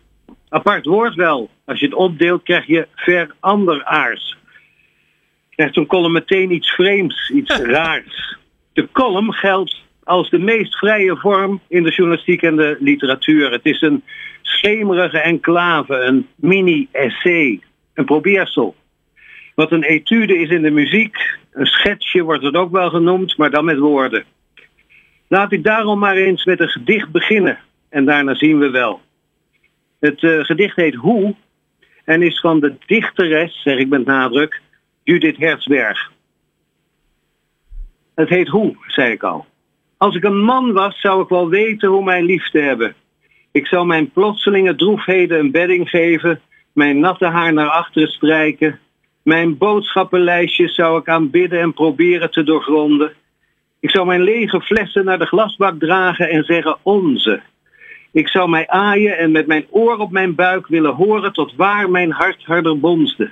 Apart 0.49 0.85
woord 0.85 1.15
wel. 1.15 1.51
Als 1.65 1.81
je 1.81 1.87
het 1.87 1.95
opdeelt 1.95 2.43
krijg 2.43 2.67
je 2.67 2.89
veranderaars. 2.95 4.37
Krijgt 5.51 5.75
zo'n 5.75 5.87
column 5.87 6.13
meteen 6.13 6.53
iets 6.53 6.71
vreemds, 6.71 7.31
iets 7.31 7.57
raars. 7.77 8.39
De 8.73 8.89
column 8.93 9.33
geldt 9.33 9.77
als 10.09 10.31
de 10.31 10.39
meest 10.39 10.77
vrije 10.77 11.17
vorm 11.17 11.61
in 11.69 11.83
de 11.83 11.91
journalistiek 11.91 12.43
en 12.43 12.57
de 12.57 12.77
literatuur. 12.81 13.51
Het 13.51 13.65
is 13.65 13.81
een 13.81 14.03
schemerige 14.43 15.19
enclave, 15.19 15.95
een 15.95 16.27
mini-essay, 16.35 17.61
een 17.95 18.05
probeersel. 18.05 18.75
Wat 19.55 19.73
een 19.73 19.83
etude 19.83 20.39
is 20.39 20.49
in 20.49 20.63
de 20.63 20.71
muziek, 20.71 21.39
een 21.53 21.67
schetsje 21.67 22.23
wordt 22.23 22.43
het 22.43 22.55
ook 22.55 22.71
wel 22.71 22.91
genoemd, 22.91 23.37
maar 23.37 23.51
dan 23.51 23.65
met 23.65 23.79
woorden. 23.79 24.25
Laat 25.29 25.53
ik 25.53 25.65
daarom 25.65 25.99
maar 25.99 26.17
eens 26.17 26.45
met 26.45 26.61
een 26.61 26.69
gedicht 26.69 27.11
beginnen. 27.11 27.59
en 27.89 28.05
daarna 28.05 28.35
zien 28.35 28.59
we 28.59 28.71
wel. 28.71 29.01
Het 30.01 30.23
uh, 30.23 30.45
gedicht 30.45 30.77
heet 30.77 30.95
Hoe 30.95 31.35
en 32.05 32.23
is 32.23 32.41
van 32.41 32.61
de 32.61 32.75
dichteres, 32.87 33.63
zeg 33.63 33.79
ik 33.79 33.89
met 33.89 34.05
nadruk, 34.05 34.61
Judith 35.03 35.37
Herzberg. 35.37 36.13
Het 38.15 38.29
heet 38.29 38.49
Hoe, 38.49 38.77
zei 38.87 39.13
ik 39.13 39.23
al. 39.23 39.47
Als 39.99 40.15
ik 40.15 40.25
een 40.25 40.41
man 40.41 40.73
was, 40.73 41.01
zou 41.01 41.23
ik 41.23 41.29
wel 41.29 41.49
weten 41.49 41.89
hoe 41.89 42.05
mij 42.05 42.23
lief 42.23 42.51
te 42.51 42.59
hebben. 42.59 42.95
Ik 43.53 43.67
zou 43.67 43.87
mijn 43.87 44.11
plotselinge 44.11 44.75
droefheden 44.75 45.39
een 45.39 45.51
bedding 45.51 45.89
geven, 45.89 46.41
mijn 46.73 47.01
natte 47.01 47.27
haar 47.27 47.53
naar 47.53 47.69
achteren 47.69 48.09
strijken. 48.09 48.79
Mijn 49.23 49.59
boodschappenlijstje 49.59 50.69
zou 50.69 51.01
ik 51.01 51.09
aanbidden 51.09 51.61
en 51.61 51.73
proberen 51.73 52.31
te 52.31 52.43
doorgronden. 52.43 53.13
Ik 53.81 53.91
zou 53.91 54.07
mijn 54.07 54.23
lege 54.23 54.61
flessen 54.61 55.05
naar 55.05 55.19
de 55.19 55.27
glasbak 55.27 55.79
dragen 55.79 56.29
en 56.29 56.45
zeggen 56.45 56.77
onze. 56.83 57.41
Ik 58.13 58.29
zou 58.29 58.49
mij 58.49 58.69
aaien 58.69 59.19
en 59.19 59.31
met 59.31 59.47
mijn 59.47 59.67
oor 59.71 59.97
op 59.97 60.11
mijn 60.11 60.35
buik 60.35 60.67
willen 60.67 60.95
horen 60.95 61.33
tot 61.33 61.55
waar 61.57 61.91
mijn 61.91 62.11
hart 62.11 62.45
harder 62.45 62.81
bonsde. 62.81 63.31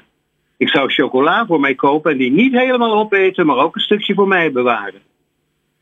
Ik 0.56 0.68
zou 0.68 0.90
chocola 0.90 1.46
voor 1.46 1.60
mij 1.60 1.74
kopen 1.74 2.12
en 2.12 2.18
die 2.18 2.32
niet 2.32 2.52
helemaal 2.52 2.98
opeten, 2.98 3.46
maar 3.46 3.56
ook 3.56 3.74
een 3.74 3.80
stukje 3.80 4.14
voor 4.14 4.28
mij 4.28 4.52
bewaren. 4.52 5.00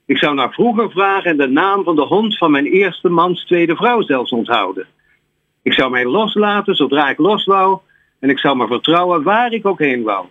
Ik 0.06 0.18
zou 0.18 0.34
naar 0.34 0.52
vroeger 0.52 0.90
vragen 0.90 1.30
en 1.30 1.36
de 1.36 1.48
naam 1.48 1.84
van 1.84 1.96
de 1.96 2.02
hond 2.02 2.38
van 2.38 2.50
mijn 2.50 2.66
eerste 2.66 3.08
mans 3.08 3.44
tweede 3.44 3.76
vrouw 3.76 4.02
zelfs 4.02 4.30
onthouden. 4.30 4.86
Ik 5.62 5.72
zou 5.72 5.90
mij 5.90 6.04
loslaten 6.04 6.74
zodra 6.74 7.08
ik 7.08 7.18
los 7.18 7.44
wou 7.44 7.78
en 8.20 8.30
ik 8.30 8.38
zou 8.38 8.56
me 8.56 8.66
vertrouwen 8.66 9.22
waar 9.22 9.52
ik 9.52 9.66
ook 9.66 9.78
heen 9.78 10.02
wou. 10.02 10.26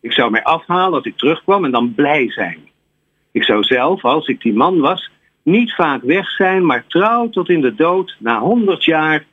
Ik 0.00 0.12
zou 0.12 0.30
mij 0.30 0.42
afhalen 0.42 0.94
als 0.94 1.04
ik 1.04 1.16
terugkwam 1.16 1.64
en 1.64 1.70
dan 1.70 1.94
blij 1.94 2.30
zijn. 2.30 2.68
Ik 3.32 3.44
zou 3.44 3.62
zelf, 3.62 4.04
als 4.04 4.26
ik 4.26 4.40
die 4.40 4.54
man 4.54 4.80
was, 4.80 5.10
niet 5.42 5.74
vaak 5.74 6.02
weg 6.02 6.30
zijn, 6.30 6.66
maar 6.66 6.84
trouw 6.86 7.28
tot 7.28 7.48
in 7.48 7.60
de 7.60 7.74
dood 7.74 8.16
na 8.18 8.38
honderd 8.38 8.84
jaar. 8.84 9.24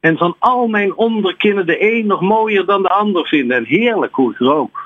En 0.00 0.16
van 0.16 0.36
al 0.38 0.66
mijn 0.66 0.96
onderkinnen 0.96 1.66
de 1.66 1.94
een 1.96 2.06
nog 2.06 2.20
mooier 2.20 2.66
dan 2.66 2.82
de 2.82 2.88
ander 2.88 3.26
vinden. 3.26 3.56
En 3.56 3.64
heerlijk 3.64 4.14
hoe 4.14 4.32
ik 4.32 4.38
rook. 4.38 4.85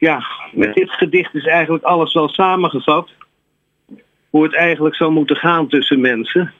Ja, 0.00 0.24
met 0.52 0.74
dit 0.74 0.90
gedicht 0.90 1.34
is 1.34 1.46
eigenlijk 1.46 1.84
alles 1.84 2.12
wel 2.12 2.28
samengevat. 2.28 3.10
Hoe 4.30 4.42
het 4.42 4.54
eigenlijk 4.54 4.94
zou 4.94 5.12
moeten 5.12 5.36
gaan 5.36 5.68
tussen 5.68 6.00
mensen. 6.00 6.52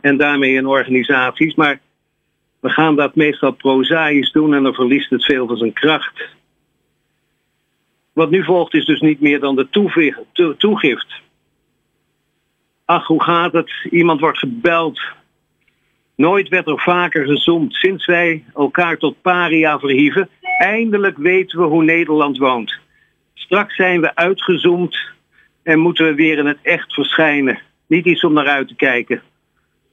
En 0.00 0.16
daarmee 0.16 0.54
in 0.54 0.66
organisaties. 0.66 1.54
Maar 1.54 1.80
we 2.60 2.70
gaan 2.70 2.96
dat 2.96 3.14
meestal 3.14 3.52
prozaïs 3.52 4.32
doen 4.32 4.54
en 4.54 4.62
dan 4.62 4.74
verliest 4.74 5.10
het 5.10 5.24
veel 5.24 5.46
van 5.46 5.56
zijn 5.56 5.72
kracht. 5.72 6.28
Wat 8.12 8.30
nu 8.30 8.44
volgt 8.44 8.74
is 8.74 8.84
dus 8.84 9.00
niet 9.00 9.20
meer 9.20 9.40
dan 9.40 9.56
de 9.56 9.68
toegift. 10.56 11.12
Ach, 12.84 13.06
hoe 13.06 13.22
gaat 13.22 13.52
het? 13.52 13.70
Iemand 13.90 14.20
wordt 14.20 14.38
gebeld. 14.38 15.00
Nooit 16.14 16.48
werd 16.48 16.66
er 16.66 16.80
vaker 16.80 17.26
gezoomd 17.26 17.74
sinds 17.74 18.06
wij 18.06 18.44
elkaar 18.54 18.96
tot 18.96 19.22
paria 19.22 19.78
verhieven. 19.78 20.28
Eindelijk 20.58 21.16
weten 21.16 21.58
we 21.58 21.64
hoe 21.64 21.84
Nederland 21.84 22.38
woont. 22.38 22.78
Straks 23.34 23.76
zijn 23.76 24.00
we 24.00 24.14
uitgezoomd 24.14 24.98
en 25.62 25.78
moeten 25.78 26.04
we 26.04 26.14
weer 26.14 26.38
in 26.38 26.46
het 26.46 26.58
echt 26.62 26.94
verschijnen. 26.94 27.60
Niet 27.86 28.04
iets 28.04 28.24
om 28.24 28.32
naar 28.32 28.48
uit 28.48 28.68
te 28.68 28.74
kijken. 28.74 29.22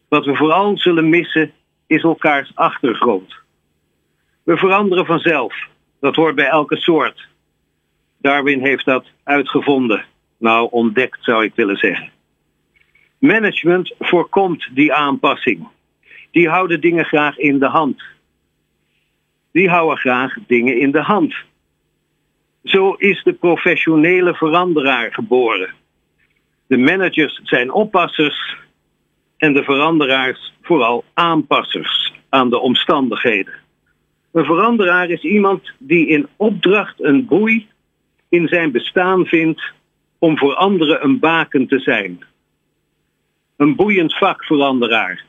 Wat 0.08 0.26
we 0.26 0.36
vooral 0.36 0.78
zullen 0.78 1.10
missen 1.10 1.52
is 1.88 2.04
elkaars 2.04 2.52
achtergrond. 2.56 3.36
We 4.44 4.58
veranderen 4.58 5.06
vanzelf. 5.06 5.56
Dat 6.00 6.16
hoort 6.16 6.36
bij 6.36 6.48
elke 6.48 6.78
soort. 6.78 7.28
Darwin 8.18 8.66
heeft 8.66 8.86
dat 8.86 9.06
uitgevonden. 9.24 10.06
Nou, 10.38 10.68
ontdekt 10.72 11.18
zou 11.22 11.44
ik 11.44 11.56
willen 11.56 11.78
zeggen. 11.78 12.12
Management 13.18 13.96
voorkomt 14.00 14.70
die 14.72 14.94
aanpassing. 14.94 15.68
Die 16.32 16.50
houden 16.50 16.82
dingen 16.82 17.06
graag 17.06 17.38
in 17.38 17.60
de 17.60 17.68
hand. 17.68 18.04
Die 19.54 19.70
houden 19.70 19.98
graag 19.98 20.36
dingen 20.48 20.80
in 20.80 20.92
de 20.92 21.02
hand. 21.02 21.36
Zo 22.64 22.94
is 22.94 23.24
de 23.24 23.34
professionele 23.34 24.34
veranderaar 24.34 25.14
geboren. 25.14 25.74
De 26.68 26.78
managers 26.78 27.40
zijn 27.44 27.72
oppassers 27.72 28.56
en 29.38 29.54
de 29.54 29.64
veranderaars 29.64 30.54
vooral 30.62 31.04
aanpassers 31.14 32.14
aan 32.30 32.50
de 32.50 32.60
omstandigheden. 32.60 33.54
Een 34.32 34.46
veranderaar 34.46 35.10
is 35.10 35.22
iemand 35.22 35.72
die 35.78 36.08
in 36.08 36.28
opdracht 36.36 37.04
een 37.04 37.26
boei 37.26 37.68
in 38.30 38.48
zijn 38.48 38.72
bestaan 38.72 39.26
vindt 39.26 39.62
om 40.20 40.38
voor 40.38 40.56
anderen 40.56 41.04
een 41.04 41.20
baken 41.20 41.68
te 41.68 41.80
zijn. 41.80 42.24
Een 43.58 43.76
boeiend 43.76 44.18
vakveranderaar 44.18 45.24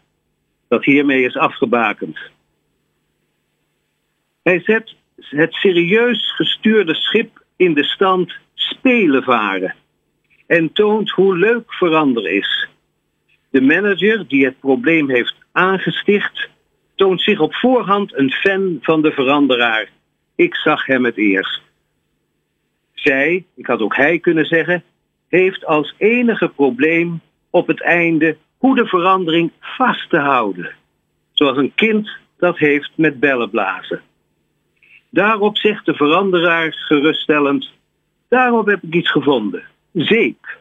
dat 0.68 0.84
hiermee 0.84 1.24
is 1.24 1.36
afgebakend. 1.36 2.18
Hij 4.44 4.60
zet 4.60 4.94
het 5.16 5.52
serieus 5.52 6.34
gestuurde 6.34 6.94
schip 6.94 7.44
in 7.56 7.74
de 7.74 7.84
stand 7.84 8.32
spelen 8.54 9.22
varen 9.22 9.74
en 10.46 10.72
toont 10.72 11.10
hoe 11.10 11.36
leuk 11.36 11.74
veranderen 11.74 12.32
is. 12.32 12.68
De 13.50 13.60
manager 13.60 14.28
die 14.28 14.44
het 14.44 14.60
probleem 14.60 15.10
heeft 15.10 15.34
aangesticht, 15.52 16.48
toont 16.94 17.20
zich 17.20 17.40
op 17.40 17.54
voorhand 17.54 18.14
een 18.14 18.30
fan 18.30 18.78
van 18.80 19.02
de 19.02 19.12
veranderaar. 19.12 19.88
Ik 20.34 20.54
zag 20.54 20.86
hem 20.86 21.04
het 21.04 21.16
eerst. 21.16 21.60
Zij, 22.94 23.44
ik 23.56 23.66
had 23.66 23.80
ook 23.80 23.96
hij 23.96 24.18
kunnen 24.18 24.46
zeggen, 24.46 24.82
heeft 25.28 25.64
als 25.64 25.94
enige 25.98 26.48
probleem 26.48 27.20
op 27.50 27.66
het 27.66 27.80
einde 27.80 28.36
hoe 28.58 28.74
de 28.76 28.86
verandering 28.86 29.52
vast 29.60 30.10
te 30.10 30.18
houden. 30.18 30.74
Zoals 31.32 31.56
een 31.56 31.74
kind 31.74 32.10
dat 32.38 32.58
heeft 32.58 32.90
met 32.94 33.20
bellen 33.20 33.50
blazen. 33.50 34.02
Daarop 35.14 35.56
zegt 35.56 35.86
de 35.86 35.94
veranderaar 35.94 36.72
geruststellend: 36.72 37.70
Daarop 38.28 38.66
heb 38.66 38.82
ik 38.82 38.94
iets 38.94 39.10
gevonden. 39.10 39.62
Zeep. 39.92 40.58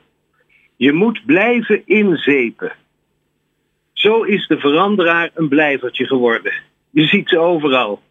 Je 0.75 0.93
moet 0.93 1.25
blijven 1.25 1.81
inzepen. 1.85 2.71
Zo 3.93 4.21
is 4.21 4.47
de 4.47 4.59
veranderaar 4.59 5.29
een 5.33 5.47
blijvertje 5.47 6.05
geworden. 6.05 6.53
Je 6.89 7.07
ziet 7.07 7.29
ze 7.29 7.37
overal. 7.39 8.01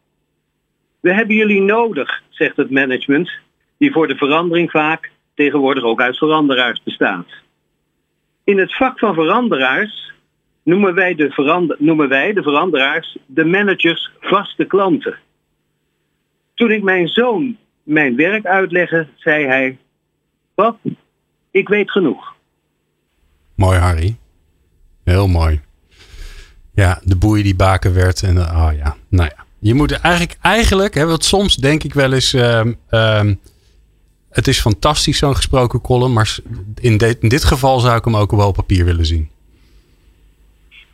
We 1.00 1.14
hebben 1.14 1.36
jullie 1.36 1.60
nodig, 1.60 2.22
zegt 2.28 2.56
het 2.56 2.70
management, 2.70 3.30
die 3.78 3.92
voor 3.92 4.08
de 4.08 4.16
verandering 4.16 4.70
vaak 4.70 5.10
tegenwoordig 5.34 5.84
ook 5.84 6.00
uit 6.00 6.18
veranderaars 6.18 6.82
bestaat. 6.82 7.26
In 8.44 8.58
het 8.58 8.76
vak 8.76 8.98
van 8.98 9.14
veranderaars 9.14 10.12
noemen 10.62 10.94
wij 10.94 11.14
de, 11.14 11.30
verander, 11.30 11.76
noemen 11.78 12.08
wij 12.08 12.32
de 12.32 12.42
veranderaars 12.42 13.16
de 13.26 13.44
managers 13.44 14.10
vaste 14.20 14.64
klanten. 14.64 15.18
Toen 16.62 16.70
ik 16.70 16.82
mijn 16.82 17.08
zoon 17.08 17.56
mijn 17.82 18.16
werk 18.16 18.46
uitlegde, 18.46 19.08
zei 19.16 19.46
hij: 19.46 19.78
Pap, 20.54 20.78
ik 21.50 21.68
weet 21.68 21.90
genoeg. 21.90 22.34
Mooi, 23.54 23.78
Harry. 23.78 24.16
Heel 25.04 25.28
mooi. 25.28 25.60
Ja, 26.74 27.00
de 27.04 27.16
boei 27.16 27.42
die 27.42 27.54
baken 27.54 27.94
werd. 27.94 28.22
En 28.22 28.38
oh 28.38 28.70
ja, 28.76 28.96
nou 29.08 29.30
ja. 29.36 29.44
Je 29.58 29.74
moet 29.74 29.92
eigenlijk, 29.92 30.38
eigenlijk, 30.40 30.94
hè, 30.94 31.06
wat 31.06 31.24
soms 31.24 31.56
denk 31.56 31.82
ik 31.82 31.94
wel 31.94 32.12
eens. 32.12 32.34
Uh, 32.34 33.20
het 34.30 34.48
is 34.48 34.60
fantastisch, 34.60 35.18
zo'n 35.18 35.36
gesproken 35.36 35.80
column. 35.80 36.12
Maar 36.12 36.38
in, 36.80 36.98
in, 36.98 37.28
dit 37.28 37.44
geval 37.44 37.80
zou 37.80 37.96
ik 37.96 38.04
hem 38.04 38.16
ook 38.16 38.30
wel 38.30 38.48
op 38.48 38.54
papier 38.54 38.84
willen 38.84 39.06
zien. 39.06 39.30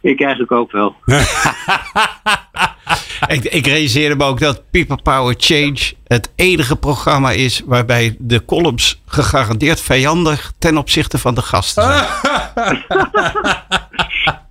Ik 0.00 0.20
eigenlijk 0.20 0.52
ook 0.52 0.72
wel. 0.72 0.94
ik, 3.35 3.44
ik 3.44 3.66
realiseerde 3.66 4.16
me 4.16 4.24
ook 4.24 4.40
dat 4.40 4.62
People 4.70 4.98
Power 5.03 5.35
Change 5.38 5.92
het 6.07 6.33
enige 6.37 6.77
programma 6.77 7.31
is 7.31 7.62
waarbij 7.66 8.16
de 8.18 8.44
columns 8.44 9.03
gegarandeerd 9.07 9.81
vijandig 9.81 10.53
ten 10.59 10.77
opzichte 10.77 11.18
van 11.18 11.35
de 11.35 11.42
gasten 11.42 11.83
zijn. 11.83 12.85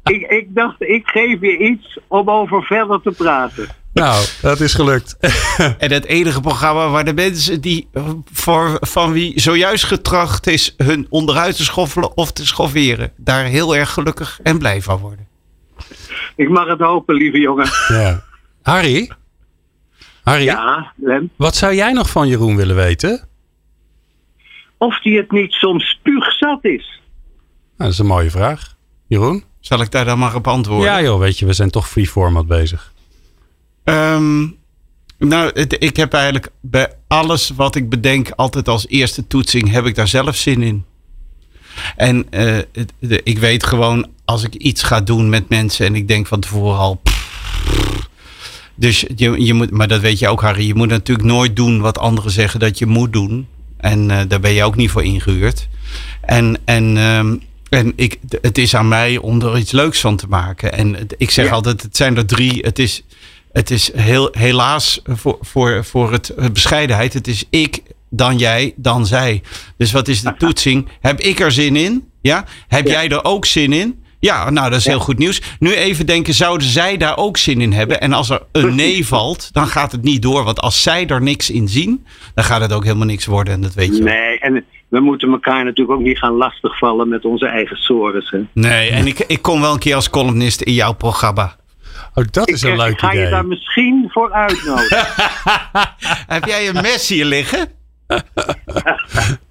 ik, 0.16 0.22
ik 0.22 0.46
dacht, 0.50 0.76
ik 0.82 1.08
geef 1.08 1.42
je 1.42 1.58
iets 1.58 2.00
om 2.08 2.30
over 2.30 2.64
verder 2.64 3.02
te 3.02 3.12
praten. 3.12 3.68
Nou, 3.94 4.26
dat 4.42 4.60
is 4.60 4.74
gelukt. 4.74 5.18
en 5.78 5.92
het 5.92 6.06
enige 6.06 6.42
programma 6.42 6.90
waar 6.90 7.06
de 7.06 7.14
mensen 7.14 7.62
die 7.62 7.90
voor, 8.32 8.78
van 8.80 9.12
wie 9.12 9.40
zojuist 9.40 9.84
getracht 9.84 10.48
is 10.48 10.74
hun 10.78 11.08
onderuit 11.10 11.56
te 11.56 11.64
schoffelen 11.64 12.18
of 12.18 12.32
te 12.32 12.46
schofferen, 12.46 13.12
daar 13.16 13.46
heel 13.46 13.76
erg 13.76 13.90
gelukkig 13.94 14.40
en 14.44 14.58
blij 14.58 14.82
van 14.82 14.98
worden. 14.98 15.28
Ik 16.36 16.50
mag 16.50 16.68
het 16.68 16.80
hopen, 16.80 17.16
lieve 17.16 17.40
jongen. 17.40 17.70
Ja. 17.88 18.24
Harry? 18.68 19.10
Harry? 20.24 20.44
Ja, 20.44 20.94
Lem? 20.96 21.30
Wat 21.36 21.56
zou 21.56 21.74
jij 21.74 21.92
nog 21.92 22.10
van 22.10 22.28
Jeroen 22.28 22.56
willen 22.56 22.76
weten? 22.76 23.28
Of 24.78 25.00
die 25.00 25.18
het 25.18 25.32
niet 25.32 25.52
soms 25.52 25.90
spuugzat 25.90 26.64
is. 26.66 27.02
Nou, 27.54 27.72
dat 27.78 27.88
is 27.88 27.98
een 28.00 28.06
mooie 28.06 28.32
vraag. 28.32 28.76
Jeroen? 29.08 29.44
Zal 29.60 29.82
ik 29.82 29.92
daar 29.92 30.06
dan 30.06 30.20
maar 30.20 30.36
op 30.36 30.48
antwoorden? 30.48 30.92
Ja 30.92 31.02
joh, 31.02 31.20
weet 31.20 31.40
je, 31.40 31.46
we 31.46 31.54
zijn 31.54 31.70
toch 31.70 31.90
free 31.90 32.08
format 32.08 32.48
bezig. 32.48 32.94
Um, 33.84 34.58
nou, 35.18 35.52
ik 35.80 35.96
heb 35.96 36.14
eigenlijk 36.14 36.52
bij 36.62 36.94
alles 37.08 37.50
wat 37.50 37.76
ik 37.76 37.90
bedenk, 37.90 38.30
altijd 38.30 38.68
als 38.68 38.88
eerste 38.88 39.28
toetsing, 39.28 39.72
heb 39.72 39.86
ik 39.86 39.96
daar 39.96 40.08
zelf 40.08 40.36
zin 40.36 40.62
in. 40.62 40.86
En 41.96 42.28
uh, 42.32 42.58
ik 43.24 43.38
weet 43.38 43.66
gewoon, 43.66 44.08
als 44.26 44.44
ik 44.44 44.56
iets 44.56 44.84
ga 44.84 45.02
doen 45.02 45.30
met 45.30 45.50
mensen 45.50 45.86
en 45.86 45.96
ik 45.96 46.08
denk 46.08 46.28
van 46.28 46.40
tevoren 46.40 46.78
al. 46.78 46.96
pff. 46.96 47.17
Dus 48.80 49.06
je, 49.16 49.46
je 49.46 49.54
moet, 49.54 49.72
maar 49.72 49.88
dat 49.88 50.02
weet 50.02 50.20
je 50.20 50.28
ook, 50.28 50.42
Harry. 50.42 50.68
Je 50.68 50.76
moet 50.76 50.88
natuurlijk 50.90 51.28
nooit 51.28 51.56
doen 51.56 51.80
wat 51.82 51.98
anderen 51.98 52.32
zeggen 52.32 52.60
dat 52.60 52.78
je 52.78 52.86
moet 52.86 53.14
doen. 53.14 53.48
En 53.78 54.12
eh, 54.12 54.20
daar 54.28 54.40
ben 54.40 54.52
je 54.54 54.64
ook 54.64 54.76
niet 54.76 54.90
voor 54.92 55.04
ingehuurd. 55.04 55.68
En, 56.22 56.58
en, 56.66 56.98
ehm, 56.98 57.36
en 57.70 57.94
ik, 57.96 58.20
het 58.42 58.58
is 58.58 58.76
aan 58.76 58.88
mij 58.88 59.18
om 59.18 59.42
er 59.42 59.58
iets 59.58 59.72
leuks 59.72 60.00
van 60.00 60.16
te 60.18 60.28
maken. 60.28 60.74
En 60.74 61.08
ik 61.18 61.32
zeg 61.32 61.46
Ja. 61.46 61.52
altijd, 61.52 61.82
het 61.82 61.98
zijn 61.98 62.18
er 62.18 62.26
drie. 62.26 62.60
Het 62.62 62.80
is, 62.80 63.04
het 63.52 63.72
is 63.72 63.92
heel, 63.96 64.30
helaas 64.32 65.02
voor, 65.06 65.38
voor, 65.42 65.86
voor 65.86 66.12
het 66.12 66.32
het 66.40 66.54
bescheidenheid. 66.54 67.14
Het 67.14 67.28
is 67.28 67.44
ik, 67.50 67.82
dan 68.10 68.38
jij, 68.38 68.74
dan 68.76 69.06
zij. 69.06 69.42
Dus 69.78 69.92
wat 69.92 70.08
is 70.08 70.22
de 70.22 70.34
toetsing? 70.40 70.88
Heb 71.02 71.20
ik 71.20 71.40
er 71.40 71.52
zin 71.52 71.76
in? 71.76 72.08
Ja? 72.22 72.46
Heb 72.68 72.86
Ja. 72.88 72.92
jij 72.92 73.10
er 73.10 73.24
ook 73.24 73.46
zin 73.46 73.74
in? 73.74 74.04
Ja, 74.20 74.50
nou 74.50 74.70
dat 74.70 74.80
is 74.80 74.86
Ja. 74.86 74.92
heel 74.92 75.00
goed 75.00 75.18
nieuws. 75.18 75.42
Nu 75.60 75.74
even 75.74 76.06
denken, 76.06 76.34
zouden 76.34 76.68
zij 76.68 76.98
daar 76.98 77.18
ook 77.18 77.38
zin 77.38 77.62
in 77.62 77.72
hebben? 77.74 78.02
En 78.02 78.14
als 78.14 78.30
er 78.30 78.42
een 78.52 78.76
nee 78.76 79.08
valt, 79.08 79.54
dan 79.54 79.68
gaat 79.68 79.92
het 79.92 80.04
niet 80.04 80.22
door. 80.22 80.44
Want 80.44 80.60
als 80.62 80.82
zij 80.84 81.08
er 81.08 81.22
niks 81.22 81.50
in 81.50 81.68
zien, 81.68 82.06
dan 82.34 82.44
gaat 82.44 82.62
het 82.62 82.74
ook 82.74 82.84
helemaal 82.84 83.06
niks 83.08 83.26
worden. 83.26 83.54
En 83.54 83.62
dat 83.62 83.74
weet 83.74 83.98
je. 83.98 84.04
Nee, 84.04 84.40
en 84.40 84.66
we 84.88 85.00
moeten 85.00 85.32
elkaar 85.32 85.64
natuurlijk 85.64 86.00
ook 86.00 86.06
niet 86.06 86.18
gaan 86.18 86.34
lastigvallen 86.34 87.10
met 87.10 87.26
onze 87.26 87.48
eigen 87.48 87.78
sores. 87.78 88.30
Hè. 88.30 88.40
Nee, 88.54 88.90
en 88.90 89.08
ik, 89.08 89.20
ik 89.20 89.42
kom 89.42 89.62
wel 89.62 89.74
een 89.74 89.80
keer 89.80 89.96
als 89.96 90.10
columnist 90.10 90.62
in 90.62 90.74
jouw 90.74 90.94
programma. 90.94 91.56
Oh, 92.14 92.24
dat 92.32 92.48
is 92.50 92.64
Ik, 92.64 92.70
een 92.72 92.78
leuk 92.78 93.00
ga 93.00 93.12
je 93.12 93.18
idee. 93.20 93.30
daar 93.32 93.46
misschien 93.46 94.10
voor 94.12 94.32
uitnodigen. 94.32 95.06
Heb 96.36 96.46
jij 96.46 96.68
een 96.68 96.82
mes 96.82 97.10
hier 97.10 97.26
liggen? 97.26 97.68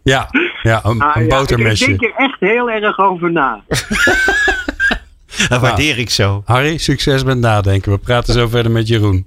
Ja, 0.02 0.30
ja 0.62 0.80
een, 0.84 1.00
Ah, 1.00 1.16
een 1.16 1.26
ja, 1.26 1.36
botermesje. 1.38 1.84
Ik, 1.84 1.90
ik 1.90 2.00
denk 2.00 2.12
er 2.14 2.24
echt 2.24 2.40
heel 2.40 2.70
erg 2.70 2.98
over 2.98 3.32
na. 3.32 3.60
Dat 5.48 5.60
waardeer 5.60 5.98
ik 5.98 6.10
zo. 6.10 6.42
Harry, 6.44 6.78
succes 6.78 7.24
met 7.24 7.38
nadenken. 7.38 7.92
We 7.92 7.98
praten 7.98 8.34
zo 8.34 8.48
verder 8.48 8.72
met 8.72 8.88
Jeroen. 8.88 9.26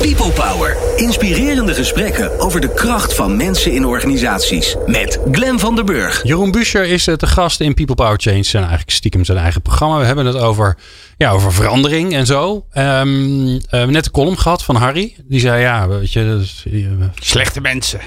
People 0.00 0.30
Power. 0.30 0.76
Inspirerende 0.96 1.74
gesprekken 1.74 2.38
over 2.38 2.60
de 2.60 2.74
kracht 2.74 3.14
van 3.14 3.36
mensen 3.36 3.72
in 3.72 3.86
organisaties. 3.86 4.76
Met 4.86 5.20
Glen 5.32 5.58
van 5.58 5.74
der 5.74 5.84
Burg. 5.84 6.22
Jeroen 6.22 6.50
Buscher 6.50 6.84
is 6.84 7.06
eh, 7.06 7.14
te 7.14 7.26
gast 7.26 7.60
in 7.60 7.74
People 7.74 7.94
Power 7.94 8.20
Change. 8.20 8.42
Zijn 8.42 8.62
eigenlijk 8.62 8.92
stiekem 8.92 9.24
zijn 9.24 9.38
eigen 9.38 9.62
programma. 9.62 9.98
We 9.98 10.04
hebben 10.04 10.26
het 10.26 10.36
over, 10.36 10.76
ja, 11.16 11.30
over 11.30 11.52
verandering 11.52 12.14
en 12.14 12.26
zo. 12.26 12.66
Ehm, 12.72 12.86
eh, 12.86 13.60
we 13.70 13.76
hebben 13.76 13.92
net 13.92 14.06
een 14.06 14.12
column 14.12 14.38
gehad 14.38 14.64
van 14.64 14.76
Harry. 14.76 15.16
Die 15.24 15.40
zei, 15.40 15.60
ja, 15.60 15.88
weet 15.88 16.12
je... 16.12 16.26
dat 16.26 16.40
is, 16.40 16.64
eh, 16.72 16.82
Slechte 17.14 17.60
mensen. 17.60 18.00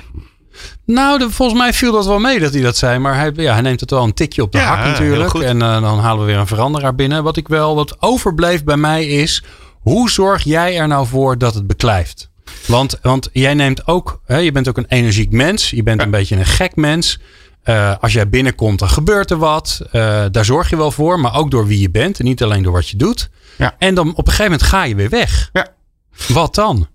Nou, 0.85 1.19
de- 1.19 1.29
volgens 1.31 1.59
mij 1.59 1.73
viel 1.73 1.91
dat 1.91 2.05
wel 2.05 2.19
mee 2.19 2.39
dat 2.39 2.53
hij 2.53 2.61
dat 2.61 2.77
zei. 2.77 2.99
Maar 2.99 3.15
hij, 3.15 3.31
ja, 3.35 3.53
hij 3.53 3.61
neemt 3.61 3.79
het 3.79 3.89
wel 3.89 4.03
een 4.03 4.13
tikje 4.13 4.41
op 4.41 4.51
de 4.51 4.57
Ja, 4.57 4.65
hak 4.75 4.85
natuurlijk. 4.85 5.33
En 5.33 5.61
eh, 5.61 5.81
dan 5.81 5.99
halen 5.99 6.19
we 6.19 6.31
weer 6.31 6.39
een 6.39 6.47
veranderaar 6.47 6.95
binnen. 6.95 7.23
Wat 7.23 7.37
ik 7.37 7.47
wel, 7.47 7.75
wat 7.75 8.01
overbleef 8.01 8.63
bij 8.63 8.77
mij 8.77 9.05
is... 9.07 9.43
Hoe 9.81 10.09
zorg 10.09 10.43
jij 10.43 10.77
er 10.79 10.87
nou 10.87 11.07
voor 11.07 11.37
dat 11.37 11.53
het 11.53 11.67
beklijft? 11.67 12.29
Want, 12.65 12.99
want 13.01 13.29
jij 13.33 13.53
neemt 13.53 13.87
ook... 13.87 14.21
Hè, 14.25 14.37
je 14.37 14.51
bent 14.51 14.67
ook 14.69 14.77
een 14.77 14.85
energiek 14.87 15.31
mens. 15.31 15.69
Je 15.69 15.83
bent 15.83 16.01
een 16.01 16.09
beetje 16.11 16.35
een 16.35 16.45
gek 16.45 16.75
mens. 16.75 17.19
Eh, 17.63 17.93
als 17.99 18.13
jij 18.13 18.29
binnenkomt, 18.29 18.79
dan 18.79 18.89
gebeurt 18.89 19.31
er 19.31 19.37
wat. 19.37 19.81
Eh, 19.91 20.25
daar 20.31 20.45
zorg 20.45 20.69
je 20.69 20.77
wel 20.77 20.91
voor. 20.91 21.19
Maar 21.19 21.35
ook 21.35 21.51
door 21.51 21.67
wie 21.67 21.79
je 21.79 21.89
bent. 21.89 22.19
En 22.19 22.25
niet 22.25 22.43
alleen 22.43 22.63
door 22.63 22.73
wat 22.73 22.89
je 22.89 22.97
doet. 22.97 23.29
Ja. 23.57 23.75
En 23.79 23.95
dan 23.95 24.09
op 24.09 24.17
een 24.17 24.23
gegeven 24.33 24.51
moment 24.51 24.63
ga 24.63 24.83
je 24.83 24.95
weer 24.95 25.09
weg. 25.09 25.49
Ja. 25.53 25.67
Wat 26.27 26.55
dan? 26.55 26.87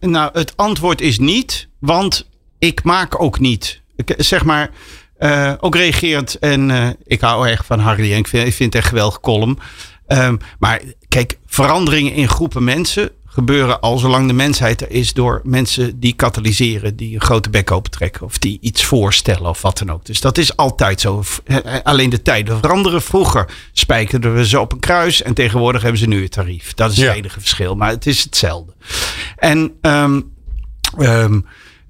Nou, 0.00 0.30
het 0.32 0.52
antwoord 0.56 1.00
is 1.00 1.18
niet, 1.18 1.68
want 1.78 2.28
ik 2.60 2.82
maak 2.82 3.22
ook 3.22 3.38
niet. 3.38 3.80
Ik, 3.96 4.14
zeg 4.16 4.44
maar, 4.44 4.70
eh, 5.18 5.52
ook 5.60 5.74
reagerend. 5.74 6.38
En 6.38 6.70
eh, 6.70 6.88
ik 7.04 7.20
hou 7.20 7.48
erg 7.48 7.64
van 7.64 7.78
Harry 7.78 8.12
en 8.12 8.18
ik 8.18 8.28
vind, 8.28 8.46
ik 8.46 8.54
vind 8.54 8.72
het 8.72 8.82
echt 8.82 8.88
geweldig 8.90 9.20
column. 9.20 9.58
Ehm, 10.06 10.36
maar 10.58 10.80
kijk, 11.08 11.38
veranderingen 11.46 12.12
in 12.12 12.28
groepen 12.28 12.64
mensen 12.64 13.10
gebeuren 13.26 13.80
al 13.80 13.98
zolang 13.98 14.26
de 14.26 14.32
mensheid 14.32 14.80
er 14.80 14.90
is 14.90 15.12
door 15.12 15.40
mensen 15.44 16.00
die 16.00 16.12
katalyseren, 16.12 16.96
die 16.96 17.14
een 17.14 17.20
grote 17.20 17.50
bek 17.50 17.70
opentrekken 17.70 18.22
of 18.26 18.38
die 18.38 18.58
iets 18.60 18.84
voorstellen 18.84 19.48
of 19.50 19.62
wat 19.62 19.78
dan 19.78 19.90
ook. 19.90 20.04
Dus 20.04 20.20
dat 20.20 20.38
is 20.38 20.56
altijd 20.56 21.00
zo. 21.00 21.22
Eh, 21.44 21.56
Alleen 21.82 22.10
de 22.10 22.22
tijden 22.22 22.58
veranderen. 22.60 23.02
Vroeger 23.02 23.48
spijkerden 23.72 24.34
we 24.34 24.46
ze 24.46 24.60
op 24.60 24.72
een 24.72 24.78
kruis 24.78 25.22
en 25.22 25.34
tegenwoordig 25.34 25.82
hebben 25.82 26.00
ze 26.00 26.06
nu 26.06 26.22
het 26.22 26.32
tarief. 26.32 26.74
Dat 26.74 26.90
is 26.90 26.96
Ja. 26.96 27.06
het 27.06 27.16
enige 27.16 27.40
verschil, 27.40 27.74
maar 27.76 27.90
het 27.90 28.06
is 28.06 28.22
hetzelfde. 28.22 28.72
En 29.36 29.72
ehm, 29.80 30.20
ehm, 30.98 31.40